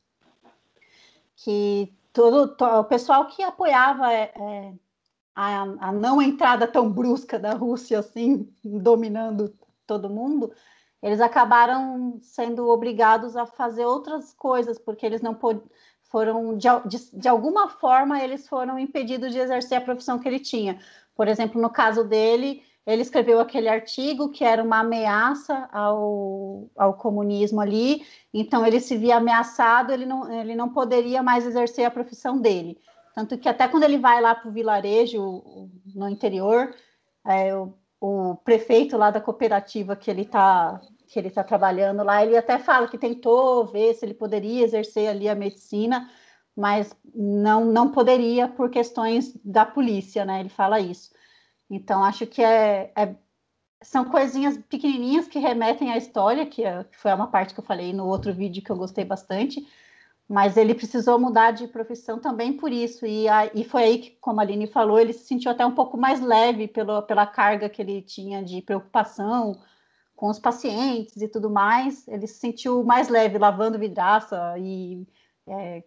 Que 1.35 1.93
todo, 2.13 2.55
todo 2.55 2.79
o 2.79 2.85
pessoal 2.85 3.27
que 3.27 3.43
apoiava 3.43 4.13
é, 4.13 4.33
é, 4.37 4.73
a, 5.35 5.63
a 5.63 5.93
não 5.93 6.23
entrada 6.23 6.69
tão 6.69 6.89
brusca 6.89 7.41
da 7.41 7.55
Rússia 7.55 7.99
assim, 7.99 8.49
dominando 8.65 9.53
todo 9.85 10.09
mundo, 10.09 10.53
eles 11.03 11.21
acabaram 11.21 12.21
sendo 12.23 12.69
obrigados 12.69 13.37
a 13.37 13.47
fazer 13.47 13.85
outras 13.85 14.33
coisas, 14.33 14.79
porque 14.79 15.05
eles 15.05 15.21
não 15.21 15.37
foram, 16.05 16.57
de, 16.57 16.69
de, 16.87 17.19
de, 17.19 17.29
alguma 17.29 17.69
forma, 17.69 18.23
eles 18.23 18.47
foram 18.47 18.79
impedidos 18.79 19.33
de 19.33 19.41
exercer 19.41 19.79
a 19.79 19.81
profissão 19.81 20.21
que 20.21 20.29
ele 20.29 20.39
tinha. 20.39 20.79
Por 21.15 21.29
exemplo, 21.29 21.61
no 21.61 21.71
caso 21.71 22.05
dele, 22.05 22.63
ele 22.87 23.03
escreveu 23.03 23.39
aquele 23.41 23.69
artigo 23.69 24.31
que 24.31 24.45
era 24.45 24.63
uma 24.63 24.81
ameaça 24.81 25.69
ao, 25.73 26.69
ao 26.77 26.95
comunismo 26.95 27.61
ali, 27.61 28.05
então 28.35 28.67
ele 28.67 28.81
se 28.81 28.97
via 28.97 29.17
ameaçado, 29.17 29.93
ele 29.93 30.05
não, 30.05 30.33
ele 30.33 30.55
não 30.55 30.69
poderia 30.69 31.23
mais 31.23 31.47
exercer 31.47 31.85
a 31.85 31.91
profissão 31.91 32.39
dele. 32.41 32.79
Tanto 33.15 33.39
que 33.39 33.49
até 33.49 33.69
quando 33.69 33.85
ele 33.85 33.99
vai 33.99 34.21
lá 34.21 34.35
para 34.35 34.49
o 34.49 34.53
vilarejo 34.53 35.71
no 35.95 36.09
interior, 36.09 36.75
é, 37.27 37.55
o, 37.55 37.75
o, 38.01 38.37
prefeito 38.37 38.97
lá 38.97 39.11
da 39.11 39.21
cooperativa 39.21 39.95
que 39.95 40.11
ele 40.11 40.23
está 40.23 40.81
que 41.07 41.19
ele 41.19 41.29
está 41.29 41.45
trabalhando 41.45 42.03
lá, 42.03 42.25
ele 42.25 42.35
até 42.39 42.59
fala 42.59 42.89
que 42.89 42.97
tentou 42.97 43.67
ver 43.67 43.93
se 43.93 44.03
ele 44.03 44.15
poderia 44.15 44.65
exercer 44.65 45.09
ali 45.09 45.29
a 45.29 45.35
medicina, 45.35 46.09
mas 46.57 46.95
não, 47.15 47.65
não 47.65 47.91
poderia 47.91 48.49
por 48.49 48.71
questões 48.71 49.37
da 49.45 49.65
polícia, 49.65 50.25
né? 50.25 50.41
Ele 50.41 50.49
fala 50.49 50.81
isso. 50.81 51.11
Então, 51.71 52.05
acho 52.05 52.27
que 52.27 52.43
é, 52.43 52.93
é 52.97 53.15
são 53.83 54.05
coisinhas 54.05 54.57
pequenininhas 54.57 55.27
que 55.27 55.39
remetem 55.39 55.91
à 55.93 55.97
história, 55.97 56.47
que, 56.47 56.65
é, 56.65 56.85
que 56.85 56.97
foi 56.97 57.13
uma 57.13 57.27
parte 57.27 57.53
que 57.53 57.61
eu 57.61 57.65
falei 57.65 57.93
no 57.93 58.07
outro 58.07 58.33
vídeo 58.33 58.63
que 58.63 58.71
eu 58.71 58.77
gostei 58.77 59.05
bastante, 59.05 59.67
mas 60.29 60.57
ele 60.57 60.75
precisou 60.75 61.19
mudar 61.19 61.51
de 61.51 61.67
profissão 61.67 62.19
também 62.19 62.53
por 62.53 62.73
isso, 62.73 63.05
e, 63.05 63.29
a, 63.29 63.47
e 63.55 63.65
foi 63.65 63.83
aí 63.83 63.99
que, 63.99 64.11
como 64.21 64.41
a 64.41 64.43
Aline 64.45 64.67
falou, 64.67 64.99
ele 64.99 65.13
se 65.13 65.27
sentiu 65.27 65.51
até 65.51 65.67
um 65.67 65.75
pouco 65.75 65.97
mais 65.97 66.21
leve 66.21 66.69
pelo, 66.69 67.03
pela 67.03 67.27
carga 67.27 67.69
que 67.69 67.83
ele 67.83 68.01
tinha 68.03 68.43
de 68.43 68.63
preocupação 68.63 69.61
com 70.15 70.29
os 70.31 70.39
pacientes 70.39 71.21
e 71.21 71.29
tudo 71.29 71.51
mais, 71.51 72.07
ele 72.07 72.27
se 72.27 72.39
sentiu 72.39 72.85
mais 72.85 73.09
leve 73.09 73.39
lavando 73.39 73.79
vidraça 73.79 74.55
e 74.59 75.05
é, 75.49 75.83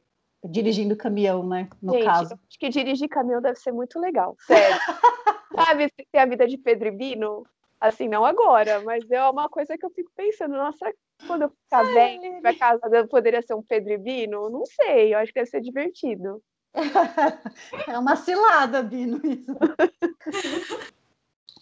dirigindo 0.49 0.95
caminhão, 0.95 1.45
né? 1.45 1.67
No 1.81 1.93
Gente, 1.93 2.05
caso. 2.05 2.33
Acho 2.33 2.59
que 2.59 2.69
dirigir 2.69 3.09
caminhão 3.09 3.41
deve 3.41 3.59
ser 3.59 3.71
muito 3.71 3.99
legal, 3.99 4.35
sério. 4.45 4.77
Sabe, 5.55 5.89
ter 6.11 6.19
a 6.19 6.25
vida 6.25 6.47
de 6.47 6.57
Pedro 6.57 6.87
e 6.89 6.91
Bino? 6.91 7.45
Assim, 7.79 8.07
não 8.07 8.25
agora, 8.25 8.81
mas 8.81 9.09
é 9.09 9.23
uma 9.29 9.47
coisa 9.47 9.77
que 9.77 9.85
eu 9.85 9.89
fico 9.89 10.11
pensando, 10.15 10.55
nossa, 10.55 10.91
quando 11.27 11.43
eu 11.43 11.49
ficar 11.49 11.83
velho, 11.83 12.41
vai 12.41 12.55
casada, 12.55 13.07
poderia 13.07 13.41
ser 13.41 13.53
um 13.53 13.61
Pedro 13.61 13.93
e 13.93 13.97
Bino? 13.97 14.49
Não 14.49 14.65
sei, 14.65 15.13
eu 15.13 15.19
acho 15.19 15.31
que 15.31 15.39
deve 15.39 15.49
ser 15.49 15.61
divertido. 15.61 16.41
é 17.87 17.97
uma 17.97 18.15
cilada, 18.15 18.81
Bino, 18.83 19.21
isso. 19.23 19.55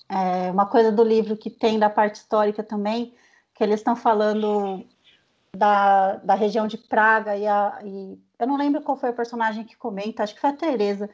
é 0.09 0.51
uma 0.51 0.65
coisa 0.65 0.91
do 0.91 1.03
livro 1.03 1.37
que 1.37 1.49
tem 1.49 1.77
da 1.77 1.89
parte 1.89 2.15
histórica 2.15 2.63
também, 2.63 3.13
que 3.53 3.63
eles 3.63 3.79
estão 3.79 3.95
falando 3.95 4.85
da, 5.55 6.15
da 6.17 6.33
região 6.33 6.67
de 6.67 6.77
Praga 6.77 7.37
e, 7.37 7.45
a, 7.45 7.79
e 7.83 8.17
eu 8.43 8.47
não 8.47 8.57
lembro 8.57 8.81
qual 8.81 8.97
foi 8.97 9.09
o 9.09 9.15
personagem 9.15 9.63
que 9.63 9.75
comenta, 9.77 10.23
acho 10.23 10.35
que 10.35 10.41
foi 10.41 10.49
a 10.51 10.55
Teresa, 10.55 11.09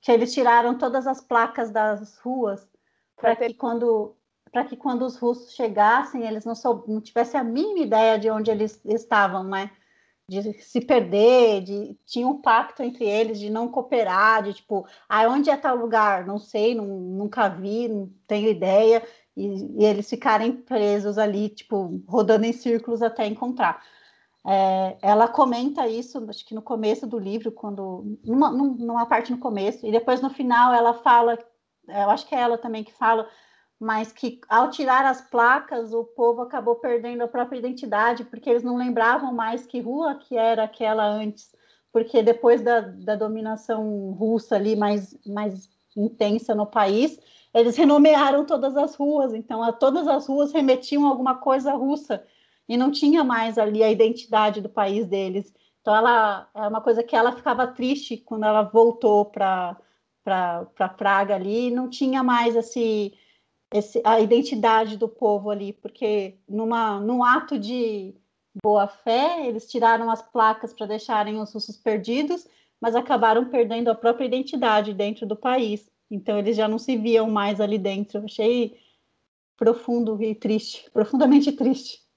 que 0.00 0.10
eles 0.12 0.32
tiraram 0.32 0.78
todas 0.78 1.06
as 1.06 1.20
placas 1.20 1.70
das 1.70 2.18
ruas 2.18 2.68
para 3.16 3.36
que 3.36 3.54
quando 3.54 4.14
para 4.50 4.64
que 4.64 4.76
quando 4.76 5.02
os 5.04 5.16
russos 5.16 5.52
chegassem 5.52 6.26
eles 6.26 6.44
não, 6.44 6.54
sou, 6.54 6.82
não 6.88 7.02
tivessem 7.02 7.38
a 7.38 7.44
mínima 7.44 7.80
ideia 7.80 8.18
de 8.18 8.30
onde 8.30 8.50
eles 8.50 8.80
estavam, 8.86 9.44
né? 9.44 9.70
De 10.26 10.54
se 10.62 10.80
perder, 10.80 11.62
de 11.62 11.98
tinha 12.06 12.26
um 12.26 12.40
pacto 12.40 12.82
entre 12.82 13.04
eles 13.04 13.38
de 13.38 13.50
não 13.50 13.68
cooperar, 13.68 14.42
de 14.42 14.54
tipo, 14.54 14.86
ah, 15.08 15.28
onde 15.28 15.50
é 15.50 15.56
tal 15.56 15.76
lugar? 15.76 16.26
Não 16.26 16.38
sei, 16.38 16.74
não, 16.74 16.86
nunca 16.86 17.48
vi, 17.48 17.88
não 17.88 18.10
tenho 18.26 18.48
ideia, 18.48 19.02
e, 19.36 19.82
e 19.82 19.84
eles 19.84 20.08
ficarem 20.08 20.52
presos 20.52 21.18
ali, 21.18 21.48
tipo, 21.50 22.02
rodando 22.06 22.44
em 22.44 22.52
círculos 22.52 23.02
até 23.02 23.26
encontrar. 23.26 23.82
É, 24.46 24.96
ela 25.02 25.28
comenta 25.28 25.86
isso, 25.88 26.24
acho 26.28 26.44
que 26.46 26.54
no 26.54 26.62
começo 26.62 27.06
do 27.06 27.18
livro, 27.18 27.52
quando 27.52 28.18
numa, 28.24 28.50
numa, 28.50 29.06
parte 29.06 29.30
no 29.32 29.38
começo, 29.38 29.86
e 29.86 29.90
depois 29.90 30.20
no 30.20 30.30
final 30.30 30.72
ela 30.72 30.94
fala, 30.94 31.38
é, 31.88 32.04
eu 32.04 32.10
acho 32.10 32.26
que 32.26 32.34
é 32.34 32.40
ela 32.40 32.56
também 32.56 32.84
que 32.84 32.92
fala, 32.92 33.28
mas 33.78 34.12
que 34.12 34.40
ao 34.48 34.70
tirar 34.70 35.04
as 35.04 35.20
placas 35.20 35.92
o 35.92 36.04
povo 36.04 36.42
acabou 36.42 36.76
perdendo 36.76 37.22
a 37.22 37.28
própria 37.28 37.58
identidade, 37.58 38.24
porque 38.24 38.48
eles 38.48 38.62
não 38.62 38.76
lembravam 38.76 39.32
mais 39.32 39.66
que 39.66 39.80
rua 39.80 40.14
que 40.14 40.36
era 40.36 40.64
aquela 40.64 41.06
antes, 41.06 41.54
porque 41.92 42.22
depois 42.22 42.62
da, 42.62 42.80
da 42.80 43.16
dominação 43.16 44.12
russa 44.12 44.56
ali 44.56 44.74
mais, 44.76 45.16
mais 45.26 45.68
intensa 45.96 46.54
no 46.54 46.66
país, 46.66 47.18
eles 47.52 47.76
renomearam 47.78 48.44
todas 48.44 48.76
as 48.76 48.94
ruas, 48.94 49.34
então 49.34 49.62
a, 49.62 49.72
todas 49.72 50.06
as 50.08 50.26
ruas 50.26 50.52
remetiam 50.52 51.06
a 51.06 51.10
alguma 51.10 51.34
coisa 51.34 51.72
russa 51.74 52.24
e 52.68 52.76
não 52.76 52.90
tinha 52.90 53.24
mais 53.24 53.58
ali 53.58 53.82
a 53.82 53.90
identidade 53.90 54.60
do 54.60 54.68
país 54.68 55.06
deles. 55.06 55.52
Então 55.80 55.94
ela 55.96 56.48
é 56.54 56.68
uma 56.68 56.80
coisa 56.82 57.02
que 57.02 57.16
ela 57.16 57.32
ficava 57.32 57.66
triste 57.66 58.18
quando 58.18 58.44
ela 58.44 58.62
voltou 58.62 59.24
para 59.24 59.76
para 60.24 60.88
Praga 60.90 61.34
ali, 61.34 61.70
não 61.70 61.88
tinha 61.88 62.22
mais 62.22 62.54
esse, 62.54 63.14
esse 63.72 64.02
a 64.04 64.20
identidade 64.20 64.98
do 64.98 65.08
povo 65.08 65.50
ali, 65.50 65.72
porque 65.72 66.38
numa 66.46 67.00
num 67.00 67.24
ato 67.24 67.58
de 67.58 68.14
boa 68.62 68.86
fé, 68.88 69.46
eles 69.46 69.70
tiraram 69.70 70.10
as 70.10 70.20
placas 70.22 70.74
para 70.74 70.86
deixarem 70.86 71.40
os 71.40 71.54
russos 71.54 71.78
perdidos, 71.78 72.46
mas 72.80 72.94
acabaram 72.94 73.48
perdendo 73.48 73.88
a 73.90 73.94
própria 73.94 74.26
identidade 74.26 74.92
dentro 74.92 75.26
do 75.26 75.36
país. 75.36 75.90
Então 76.10 76.38
eles 76.38 76.56
já 76.56 76.68
não 76.68 76.78
se 76.78 76.96
viam 76.96 77.30
mais 77.30 77.60
ali 77.60 77.78
dentro. 77.78 78.24
Achei 78.24 78.78
profundo 79.56 80.22
e 80.22 80.34
triste, 80.34 80.90
profundamente 80.92 81.52
triste 81.52 82.07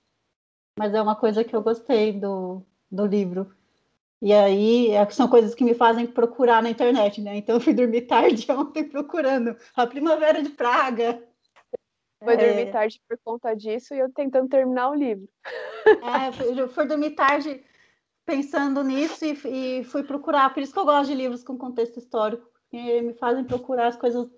mas 0.78 0.93
é 0.93 1.01
uma 1.01 1.15
coisa 1.15 1.43
que 1.43 1.55
eu 1.55 1.61
gostei 1.61 2.13
do, 2.13 2.63
do 2.89 3.05
livro. 3.05 3.53
E 4.22 4.32
aí, 4.32 4.91
é, 4.91 5.09
são 5.09 5.28
coisas 5.28 5.55
que 5.55 5.63
me 5.63 5.74
fazem 5.74 6.05
procurar 6.05 6.61
na 6.61 6.69
internet, 6.69 7.19
né? 7.22 7.38
Então, 7.38 7.55
eu 7.55 7.61
fui 7.61 7.74
dormir 7.74 8.01
tarde 8.01 8.45
ontem 8.51 8.84
procurando 8.84 9.55
a 9.76 9.88
Primavera 9.88 10.43
de 10.43 10.49
Praga. 10.49 11.22
Foi 12.24 12.36
é... 12.36 12.47
dormir 12.47 12.72
tarde 12.72 13.01
por 13.09 13.17
conta 13.24 13.55
disso 13.55 13.95
e 13.95 13.99
eu 13.99 14.11
tentando 14.13 14.47
terminar 14.47 14.89
o 14.89 14.95
livro. 14.95 15.28
É, 15.86 16.32
fui, 16.32 16.67
fui 16.67 16.86
dormir 16.86 17.11
tarde 17.11 17.63
pensando 18.24 18.84
nisso 18.84 19.26
e, 19.26 19.80
e, 19.80 19.84
fui 19.84 20.03
procurar. 20.03 20.53
Por 20.53 20.61
isso 20.61 20.72
que 20.72 20.80
eu 20.80 20.86
gosto 20.86 21.09
de 21.09 21.15
livros 21.15 21.43
com 21.43 21.57
contexto 21.57 21.97
histórico, 21.97 22.47
porque 22.61 23.01
me 23.01 23.13
fazem 23.15 23.43
procurar 23.43 23.88
as 23.88 23.97
coisas, 23.97 24.30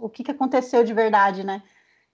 o 0.00 0.08
que, 0.08 0.22
que 0.22 0.30
aconteceu 0.30 0.84
de 0.84 0.94
verdade, 0.94 1.44
né? 1.44 1.62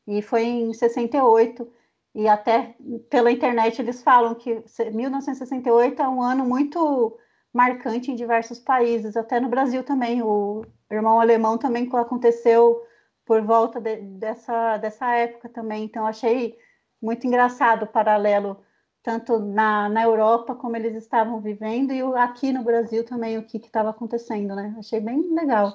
E 0.07 0.23
foi 0.23 0.45
em 0.45 0.73
68 0.73 1.71
e 2.19 2.27
até 2.27 2.75
pela 3.09 3.31
internet 3.31 3.81
eles 3.81 4.03
falam 4.03 4.35
que 4.35 4.61
1968 4.93 6.03
é 6.03 6.09
um 6.09 6.21
ano 6.21 6.45
muito 6.45 7.17
marcante 7.53 8.11
em 8.11 8.17
diversos 8.17 8.59
países, 8.59 9.17
até 9.17 9.39
no 9.39 9.49
Brasil 9.49 9.85
também. 9.85 10.21
O 10.21 10.67
irmão 10.91 11.21
alemão 11.21 11.57
também 11.57 11.89
aconteceu 11.95 12.83
por 13.25 13.41
volta 13.43 13.81
de, 13.81 13.99
dessa, 13.99 14.79
dessa 14.79 15.15
época 15.15 15.49
também. 15.49 15.85
Então, 15.85 16.05
achei 16.05 16.59
muito 17.01 17.25
engraçado 17.25 17.85
o 17.85 17.87
paralelo, 17.87 18.65
tanto 19.01 19.39
na, 19.39 19.89
na 19.89 20.03
Europa 20.03 20.57
como 20.57 20.77
eles 20.77 20.97
estavam 20.97 21.41
vivendo, 21.41 21.93
e 21.93 22.03
aqui 22.17 22.53
no 22.53 22.65
Brasil 22.65 23.05
também 23.05 23.39
o 23.39 23.45
que 23.45 23.59
estava 23.59 23.91
acontecendo, 23.91 24.57
né? 24.57 24.75
Achei 24.77 24.99
bem 24.99 25.23
legal 25.33 25.73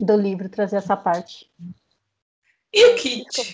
do 0.00 0.16
livro 0.16 0.48
trazer 0.48 0.76
essa 0.76 0.96
parte. 0.96 1.52
E 2.72 2.86
o 2.86 2.96
kit? 2.96 3.52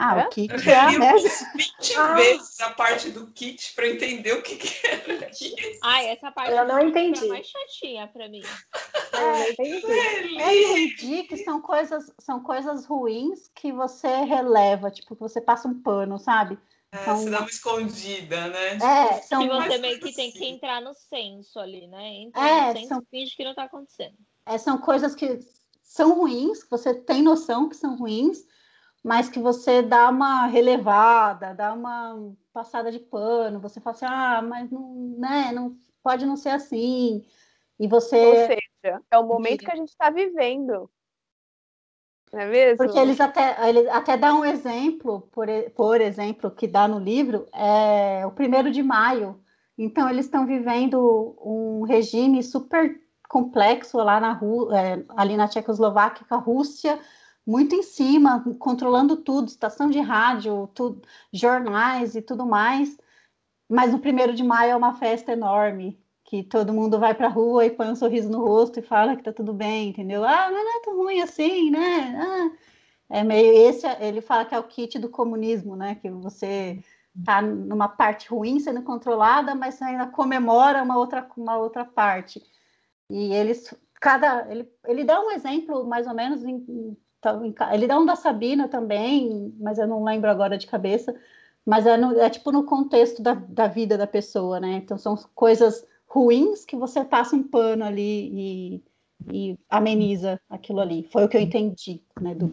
Ah, 0.00 0.20
é? 0.20 0.26
o 0.26 0.28
kit 0.30 0.52
eu 0.52 0.72
é 0.72 0.90
li 0.90 0.98
né? 0.98 1.12
20 1.56 1.96
ah. 1.96 2.14
vezes 2.14 2.60
a 2.60 2.70
parte 2.70 3.10
do 3.10 3.26
kit 3.32 3.74
para 3.74 3.88
entender 3.88 4.32
o 4.32 4.42
que, 4.42 4.56
que 4.56 4.86
era 4.86 5.14
o 5.26 5.30
kit. 5.30 5.78
Ai, 5.82 6.06
essa 6.06 6.30
parte 6.30 6.52
eu 6.52 6.64
não 6.66 6.80
entendi. 6.80 7.24
é 7.24 7.28
mais 7.28 7.46
chatinha 7.46 8.06
para 8.06 8.28
mim. 8.28 8.42
É, 9.12 9.50
eu 9.50 10.78
entendi 10.78 11.24
que 11.24 11.36
são 11.38 11.60
coisas, 11.60 12.12
são 12.20 12.40
coisas 12.40 12.86
ruins 12.86 13.50
que 13.54 13.72
você 13.72 14.08
releva, 14.24 14.90
tipo, 14.90 15.14
que 15.16 15.20
você 15.20 15.40
passa 15.40 15.66
um 15.66 15.82
pano, 15.82 16.18
sabe? 16.18 16.58
É, 16.92 17.04
Você 17.04 17.28
dá 17.28 17.40
uma 17.40 17.48
escondida, 17.50 18.48
né? 18.48 18.76
É, 18.76 19.20
são, 19.20 19.40
que 19.46 19.48
você 19.48 19.78
meio 19.78 20.00
que 20.00 20.14
tem 20.14 20.30
que 20.32 20.38
assim. 20.38 20.54
entrar 20.54 20.80
no 20.80 20.94
senso 20.94 21.58
ali, 21.58 21.86
né? 21.86 22.06
Entra 22.14 22.40
É, 22.40 22.66
no 22.68 22.72
senso 22.78 22.88
são- 22.88 23.02
finge 23.10 23.36
que 23.36 23.44
não 23.44 23.54
tá 23.54 23.64
acontecendo. 23.64 24.14
é, 24.46 24.56
são 24.56 24.78
coisas 24.78 25.14
que 25.14 25.38
são 25.82 26.14
ruins, 26.18 26.62
que 26.62 26.70
você 26.70 26.94
tem 26.94 27.22
noção 27.22 27.68
que 27.68 27.76
são 27.76 27.96
ruins, 27.96 28.38
mas 29.02 29.28
que 29.28 29.38
você 29.38 29.82
dá 29.82 30.08
uma 30.10 30.46
relevada, 30.46 31.54
dá 31.54 31.72
uma 31.72 32.32
passada 32.52 32.90
de 32.90 32.98
pano, 32.98 33.60
você 33.60 33.80
fala 33.80 33.96
assim, 33.96 34.06
ah, 34.06 34.42
mas 34.42 34.70
não, 34.70 35.14
né, 35.18 35.52
não 35.52 35.76
pode 36.02 36.26
não 36.26 36.36
ser 36.36 36.50
assim. 36.50 37.24
E 37.78 37.84
Ou 37.84 37.90
você. 37.90 38.46
seja, 38.46 39.00
é 39.10 39.18
o 39.18 39.26
momento 39.26 39.64
que 39.64 39.70
a 39.70 39.76
gente 39.76 39.90
está 39.90 40.10
vivendo. 40.10 40.90
Não 42.32 42.40
é 42.40 42.46
mesmo? 42.46 42.76
Porque 42.76 42.98
eles 42.98 43.20
até, 43.20 43.68
ele 43.68 43.88
até 43.88 44.16
dá 44.16 44.34
um 44.34 44.44
exemplo, 44.44 45.22
por, 45.32 45.46
por 45.74 46.00
exemplo, 46.00 46.50
que 46.50 46.66
dá 46.66 46.86
no 46.86 46.98
livro, 46.98 47.46
é 47.54 48.26
o 48.26 48.32
primeiro 48.32 48.70
de 48.70 48.82
maio. 48.82 49.40
Então, 49.76 50.10
eles 50.10 50.26
estão 50.26 50.44
vivendo 50.44 51.36
um 51.40 51.82
regime 51.82 52.42
super 52.42 53.00
complexo 53.28 53.98
lá 53.98 54.18
na 54.18 54.32
é, 54.32 55.04
ali 55.16 55.36
na 55.36 55.46
Tchecoslováquia, 55.46 56.26
Rússia 56.36 56.98
muito 57.48 57.74
em 57.74 57.82
cima, 57.82 58.44
controlando 58.58 59.16
tudo, 59.16 59.48
estação 59.48 59.88
de 59.90 60.00
rádio, 60.00 60.68
tudo, 60.74 61.02
jornais 61.32 62.14
e 62.14 62.20
tudo 62.22 62.46
mais. 62.46 62.98
Mas 63.68 63.92
no 63.92 63.98
primeiro 64.00 64.34
de 64.34 64.42
maio 64.44 64.72
é 64.72 64.76
uma 64.76 64.94
festa 64.94 65.32
enorme, 65.32 66.00
que 66.24 66.42
todo 66.44 66.72
mundo 66.72 66.98
vai 66.98 67.14
para 67.14 67.26
a 67.28 67.30
rua 67.30 67.66
e 67.66 67.70
põe 67.70 67.88
um 67.90 67.96
sorriso 67.96 68.30
no 68.30 68.44
rosto 68.44 68.80
e 68.80 68.82
fala 68.82 69.16
que 69.16 69.22
tá 69.22 69.32
tudo 69.32 69.52
bem, 69.54 69.90
entendeu? 69.90 70.24
Ah, 70.24 70.50
mas 70.52 70.64
não 70.64 70.78
é 70.78 70.82
tão 70.82 70.96
ruim 70.98 71.20
assim, 71.22 71.70
né? 71.70 72.18
Ah, 72.20 72.50
é 73.10 73.24
meio 73.24 73.52
esse, 73.68 73.86
ele 74.00 74.20
fala 74.20 74.44
que 74.44 74.54
é 74.54 74.58
o 74.58 74.64
kit 74.64 74.98
do 74.98 75.08
comunismo, 75.10 75.76
né? 75.76 75.96
Que 75.96 76.10
você 76.10 76.82
tá 77.24 77.42
numa 77.42 77.88
parte 77.88 78.28
ruim 78.28 78.60
sendo 78.60 78.82
controlada, 78.82 79.54
mas 79.54 79.80
ainda 79.82 80.06
comemora 80.08 80.82
uma 80.82 80.98
outra, 80.98 81.28
uma 81.36 81.56
outra 81.58 81.84
parte. 81.84 82.42
E 83.10 83.32
eles, 83.34 83.74
cada, 84.00 84.50
ele, 84.50 84.70
ele 84.86 85.04
dá 85.04 85.20
um 85.20 85.30
exemplo 85.30 85.86
mais 85.86 86.06
ou 86.06 86.14
menos, 86.14 86.44
em, 86.44 86.56
em- 86.68 86.96
ele 87.72 87.86
dá 87.86 87.98
um 87.98 88.06
da 88.06 88.14
Sabina 88.16 88.68
também, 88.68 89.54
mas 89.58 89.78
eu 89.78 89.86
não 89.86 90.04
lembro 90.04 90.30
agora 90.30 90.56
de 90.56 90.66
cabeça. 90.66 91.14
Mas 91.66 91.86
é, 91.86 91.96
no- 91.96 92.18
é 92.18 92.30
tipo 92.30 92.50
no 92.50 92.64
contexto 92.64 93.22
da, 93.22 93.34
da 93.34 93.66
vida 93.66 93.98
da 93.98 94.06
pessoa, 94.06 94.58
né? 94.58 94.74
Então 94.74 94.96
são 94.96 95.16
coisas 95.34 95.86
ruins 96.06 96.64
que 96.64 96.76
você 96.76 97.04
passa 97.04 97.36
um 97.36 97.42
pano 97.42 97.84
ali 97.84 98.30
e, 98.32 98.82
e 99.30 99.58
ameniza 99.68 100.40
aquilo 100.48 100.80
ali. 100.80 101.06
Foi 101.12 101.24
o 101.24 101.28
que 101.28 101.36
eu 101.36 101.40
entendi, 101.40 102.02
né, 102.20 102.34
do 102.34 102.50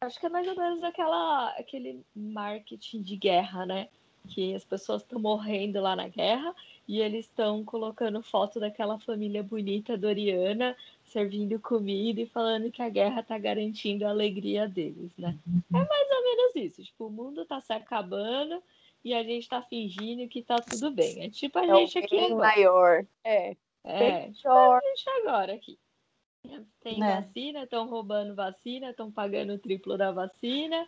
Acho 0.00 0.20
que 0.20 0.26
é 0.26 0.28
mais 0.28 0.46
ou 0.46 0.54
menos 0.54 0.84
aquela, 0.84 1.48
aquele 1.58 2.04
marketing 2.14 3.02
de 3.02 3.16
guerra, 3.16 3.64
né? 3.64 3.88
Que 4.28 4.54
as 4.54 4.64
pessoas 4.64 5.02
estão 5.02 5.18
morrendo 5.18 5.80
lá 5.80 5.96
na 5.96 6.06
guerra 6.08 6.54
e 6.86 7.00
eles 7.00 7.26
estão 7.26 7.64
colocando 7.64 8.22
foto 8.22 8.60
daquela 8.60 8.98
família 8.98 9.42
bonita 9.42 9.96
doriana 9.96 10.76
servindo 11.04 11.58
comida 11.58 12.20
e 12.20 12.26
falando 12.26 12.70
que 12.70 12.82
a 12.82 12.88
guerra 12.88 13.22
tá 13.22 13.38
garantindo 13.38 14.06
a 14.06 14.10
alegria 14.10 14.68
deles, 14.68 15.12
né? 15.16 15.38
É 15.72 15.78
mais 15.78 16.10
ou 16.10 16.24
menos 16.24 16.56
isso. 16.56 16.82
Tipo, 16.82 17.06
o 17.06 17.10
mundo 17.10 17.44
tá 17.44 17.60
se 17.60 17.72
acabando 17.72 18.62
e 19.04 19.14
a 19.14 19.22
gente 19.22 19.48
tá 19.48 19.62
fingindo 19.62 20.28
que 20.28 20.42
tá 20.42 20.56
tudo 20.56 20.90
bem. 20.90 21.24
É 21.24 21.30
tipo 21.30 21.58
a 21.58 21.64
é 21.64 21.74
gente 21.76 21.98
aqui 21.98 22.18
agora. 22.18 22.34
maior. 22.34 23.06
É. 23.22 23.56
É, 23.84 24.30
tipo 24.30 24.48
a 24.48 24.80
gente 24.80 25.10
agora 25.20 25.54
aqui. 25.54 25.78
Tem 26.80 27.02
É. 27.02 27.20
vacina, 27.20 27.62
estão 27.64 27.86
roubando 27.86 28.34
vacina, 28.34 28.90
estão 28.90 29.10
pagando 29.10 29.54
o 29.54 29.58
triplo 29.58 29.96
da 29.96 30.10
vacina 30.10 30.86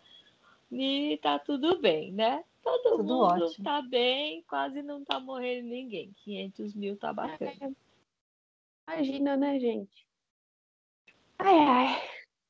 e 0.71 1.19
tá 1.23 1.39
tudo 1.39 1.79
bem, 1.79 2.13
né? 2.13 2.45
Todo 2.63 2.97
Tudo 2.97 3.05
mundo 3.05 3.45
ótimo. 3.45 3.65
tá 3.65 3.81
bem, 3.83 4.43
quase 4.49 4.83
não 4.83 5.05
tá 5.05 5.21
morrendo 5.21 5.69
ninguém. 5.69 6.13
500 6.25 6.75
mil 6.75 6.97
tá 6.97 7.13
bacana. 7.13 7.73
Imagina, 8.89 9.37
né, 9.37 9.59
gente? 9.61 10.07
Ai, 11.39 11.59
ai. 11.59 12.03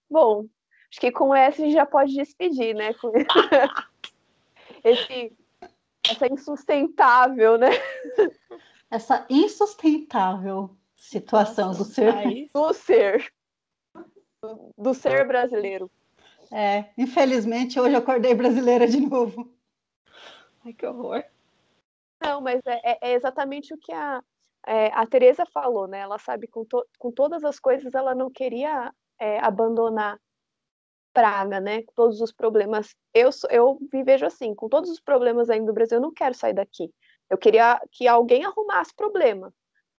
Bom, 0.08 0.46
acho 0.90 1.00
que 1.00 1.12
com 1.12 1.34
essa 1.34 1.60
a 1.60 1.64
gente 1.64 1.74
já 1.74 1.84
pode 1.84 2.14
despedir, 2.14 2.74
né? 2.74 2.94
Com 2.94 3.12
esse, 4.82 5.36
essa 6.08 6.26
insustentável, 6.26 7.58
né? 7.58 7.68
essa 8.90 9.26
insustentável 9.28 10.74
situação 10.96 11.72
do 11.72 11.84
ser. 11.84 12.50
Do 12.54 12.72
ser. 12.72 13.32
Do, 14.42 14.72
do 14.78 14.94
ser 14.94 15.26
brasileiro. 15.26 15.90
É, 16.52 16.86
infelizmente, 16.96 17.78
hoje 17.80 17.94
eu 17.94 17.98
acordei 17.98 18.34
brasileira 18.34 18.86
de 18.86 19.00
novo. 19.00 19.52
Ai, 20.64 20.72
que 20.72 20.86
horror. 20.86 21.24
Não, 22.20 22.40
mas 22.40 22.60
é, 22.66 22.80
é- 22.92 22.98
é 23.10 23.12
exatamente 23.14 23.74
o 23.74 23.78
que 23.78 23.92
a, 23.92 24.22
é, 24.66 24.86
a 24.88 25.06
Tereza 25.06 25.44
falou, 25.46 25.86
né? 25.86 26.00
Ela 26.00 26.18
sabe 26.18 26.46
com, 26.46 26.64
to- 26.64 26.86
com 26.98 27.10
todas 27.12 27.44
as 27.44 27.58
coisas, 27.58 27.94
ela 27.94 28.14
não 28.14 28.30
queria 28.30 28.92
é, 29.18 29.38
abandonar 29.40 30.18
Praga, 31.12 31.60
né? 31.60 31.82
Com 31.82 31.92
todos 31.94 32.20
os 32.20 32.30
problemas. 32.30 32.94
Eu, 33.14 33.30
eu 33.48 33.78
me 33.90 34.02
vejo 34.04 34.26
assim, 34.26 34.54
com 34.54 34.68
todos 34.68 34.90
os 34.90 35.00
problemas 35.00 35.48
ainda 35.48 35.66
do 35.66 35.72
Brasil, 35.72 35.96
eu 35.96 36.02
não 36.02 36.12
quero 36.12 36.34
sair 36.34 36.52
daqui. 36.52 36.92
Eu 37.30 37.38
queria 37.38 37.80
que 37.90 38.06
alguém 38.06 38.44
arrumasse 38.44 38.94
problema. 38.94 39.50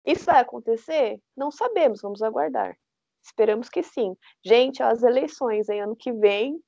Isso 0.05 0.25
vai 0.25 0.39
acontecer? 0.41 1.19
Não 1.35 1.49
sabemos, 1.49 2.01
vamos 2.01 2.21
aguardar. 2.21 2.77
Esperamos 3.27 3.69
que 3.69 3.83
sim. 3.83 4.15
Gente, 4.43 4.81
as 4.81 5.03
eleições 5.03 5.67
em 5.69 5.81
ano 5.81 5.95
que 5.95 6.13
vem, 6.13 6.59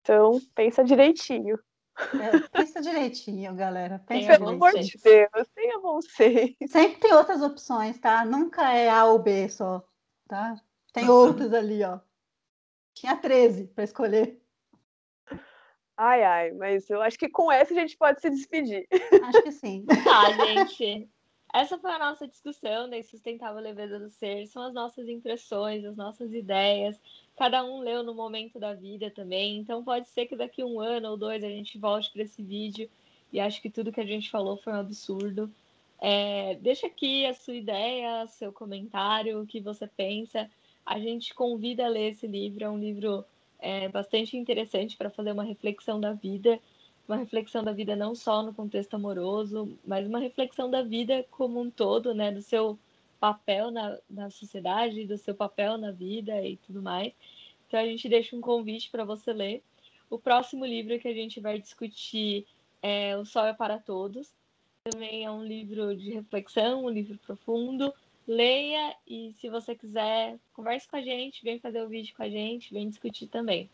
então 0.00 0.40
pensa 0.54 0.82
direitinho. 0.82 1.58
É, 2.20 2.38
pensa 2.50 2.80
direitinho, 2.80 3.54
galera. 3.54 4.02
Pensa 4.06 4.38
Pelo 4.38 4.48
amor 4.50 4.72
de 4.72 4.96
Deus, 4.96 5.48
tenha 5.54 5.78
bom 5.80 6.00
senso. 6.00 6.56
Sempre 6.66 6.98
tem 6.98 7.12
outras 7.12 7.42
opções, 7.42 7.98
tá? 7.98 8.24
Nunca 8.24 8.72
é 8.72 8.88
A 8.88 9.04
ou 9.04 9.18
B 9.18 9.48
só, 9.48 9.84
tá? 10.26 10.56
Tem 10.92 11.08
outras 11.08 11.52
ali, 11.52 11.84
ó. 11.84 12.00
Tinha 12.94 13.16
13 13.16 13.66
para 13.66 13.84
escolher. 13.84 14.40
Ai, 15.96 16.22
ai, 16.22 16.52
mas 16.52 16.88
eu 16.88 17.02
acho 17.02 17.18
que 17.18 17.28
com 17.28 17.50
essa 17.52 17.74
a 17.74 17.76
gente 17.76 17.96
pode 17.98 18.20
se 18.20 18.30
despedir. 18.30 18.86
Acho 19.24 19.42
que 19.42 19.52
sim. 19.52 19.84
Tá, 20.04 20.32
gente. 20.46 21.10
Essa 21.52 21.78
foi 21.78 21.90
a 21.90 21.98
nossa 21.98 22.28
discussão 22.28 22.90
da 22.90 22.98
insustentável 22.98 23.60
leveza 23.60 23.98
do 23.98 24.10
ser. 24.10 24.46
São 24.46 24.62
as 24.64 24.74
nossas 24.74 25.08
impressões, 25.08 25.84
as 25.84 25.96
nossas 25.96 26.32
ideias. 26.32 27.00
Cada 27.36 27.64
um 27.64 27.80
leu 27.80 28.02
no 28.02 28.14
momento 28.14 28.58
da 28.58 28.74
vida 28.74 29.10
também. 29.10 29.58
Então 29.58 29.82
pode 29.82 30.08
ser 30.08 30.26
que 30.26 30.36
daqui 30.36 30.62
um 30.62 30.78
ano 30.78 31.10
ou 31.10 31.16
dois 31.16 31.42
a 31.42 31.48
gente 31.48 31.78
volte 31.78 32.10
para 32.12 32.22
esse 32.22 32.42
vídeo 32.42 32.88
e 33.32 33.40
acho 33.40 33.62
que 33.62 33.70
tudo 33.70 33.92
que 33.92 34.00
a 34.00 34.06
gente 34.06 34.30
falou 34.30 34.56
foi 34.56 34.72
um 34.72 34.80
absurdo. 34.80 35.50
É, 36.00 36.54
deixa 36.56 36.86
aqui 36.86 37.26
a 37.26 37.34
sua 37.34 37.54
ideia, 37.54 38.26
seu 38.26 38.52
comentário, 38.52 39.40
o 39.40 39.46
que 39.46 39.60
você 39.60 39.86
pensa. 39.86 40.50
A 40.84 40.98
gente 40.98 41.34
convida 41.34 41.86
a 41.86 41.88
ler 41.88 42.12
esse 42.12 42.26
livro. 42.26 42.64
É 42.64 42.68
um 42.68 42.78
livro 42.78 43.24
é, 43.58 43.88
bastante 43.88 44.36
interessante 44.36 44.96
para 44.96 45.10
fazer 45.10 45.32
uma 45.32 45.44
reflexão 45.44 45.98
da 45.98 46.12
vida 46.12 46.60
uma 47.08 47.16
reflexão 47.16 47.64
da 47.64 47.72
vida 47.72 47.96
não 47.96 48.14
só 48.14 48.42
no 48.42 48.52
contexto 48.52 48.94
amoroso, 48.94 49.76
mas 49.84 50.06
uma 50.06 50.18
reflexão 50.18 50.70
da 50.70 50.82
vida 50.82 51.24
como 51.30 51.58
um 51.58 51.70
todo, 51.70 52.14
né? 52.14 52.30
Do 52.30 52.42
seu 52.42 52.78
papel 53.18 53.70
na, 53.70 53.98
na 54.08 54.30
sociedade, 54.30 55.06
do 55.06 55.16
seu 55.16 55.34
papel 55.34 55.78
na 55.78 55.90
vida 55.90 56.40
e 56.46 56.58
tudo 56.58 56.82
mais. 56.82 57.12
Então 57.66 57.80
a 57.80 57.84
gente 57.84 58.08
deixa 58.08 58.36
um 58.36 58.40
convite 58.40 58.90
para 58.90 59.04
você 59.04 59.32
ler. 59.32 59.62
O 60.10 60.18
próximo 60.18 60.64
livro 60.64 60.98
que 60.98 61.08
a 61.08 61.14
gente 61.14 61.40
vai 61.40 61.58
discutir 61.58 62.46
é 62.82 63.16
O 63.16 63.24
Sol 63.24 63.46
é 63.46 63.54
para 63.54 63.78
Todos. 63.78 64.32
Também 64.84 65.24
é 65.24 65.30
um 65.30 65.42
livro 65.42 65.96
de 65.96 66.10
reflexão, 66.12 66.84
um 66.84 66.90
livro 66.90 67.18
profundo. 67.18 67.92
Leia 68.26 68.94
e 69.06 69.32
se 69.32 69.48
você 69.48 69.74
quiser, 69.74 70.38
converse 70.52 70.86
com 70.86 70.96
a 70.96 71.02
gente, 71.02 71.42
vem 71.42 71.58
fazer 71.58 71.82
o 71.82 71.88
vídeo 71.88 72.14
com 72.14 72.22
a 72.22 72.28
gente, 72.28 72.72
vem 72.72 72.88
discutir 72.88 73.26
também. 73.26 73.70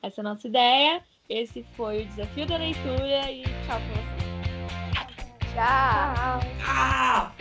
Essa 0.00 0.20
é 0.20 0.22
a 0.22 0.24
nossa 0.24 0.46
ideia. 0.46 1.04
Esse 1.30 1.62
foi 1.76 2.04
o 2.04 2.06
desafio 2.06 2.46
da 2.46 2.56
leitura 2.56 3.30
e 3.30 3.42
tchau 3.42 3.78
pra 3.78 4.00
vocês. 4.00 5.52
Tchau! 5.52 6.40
Ah! 6.66 7.37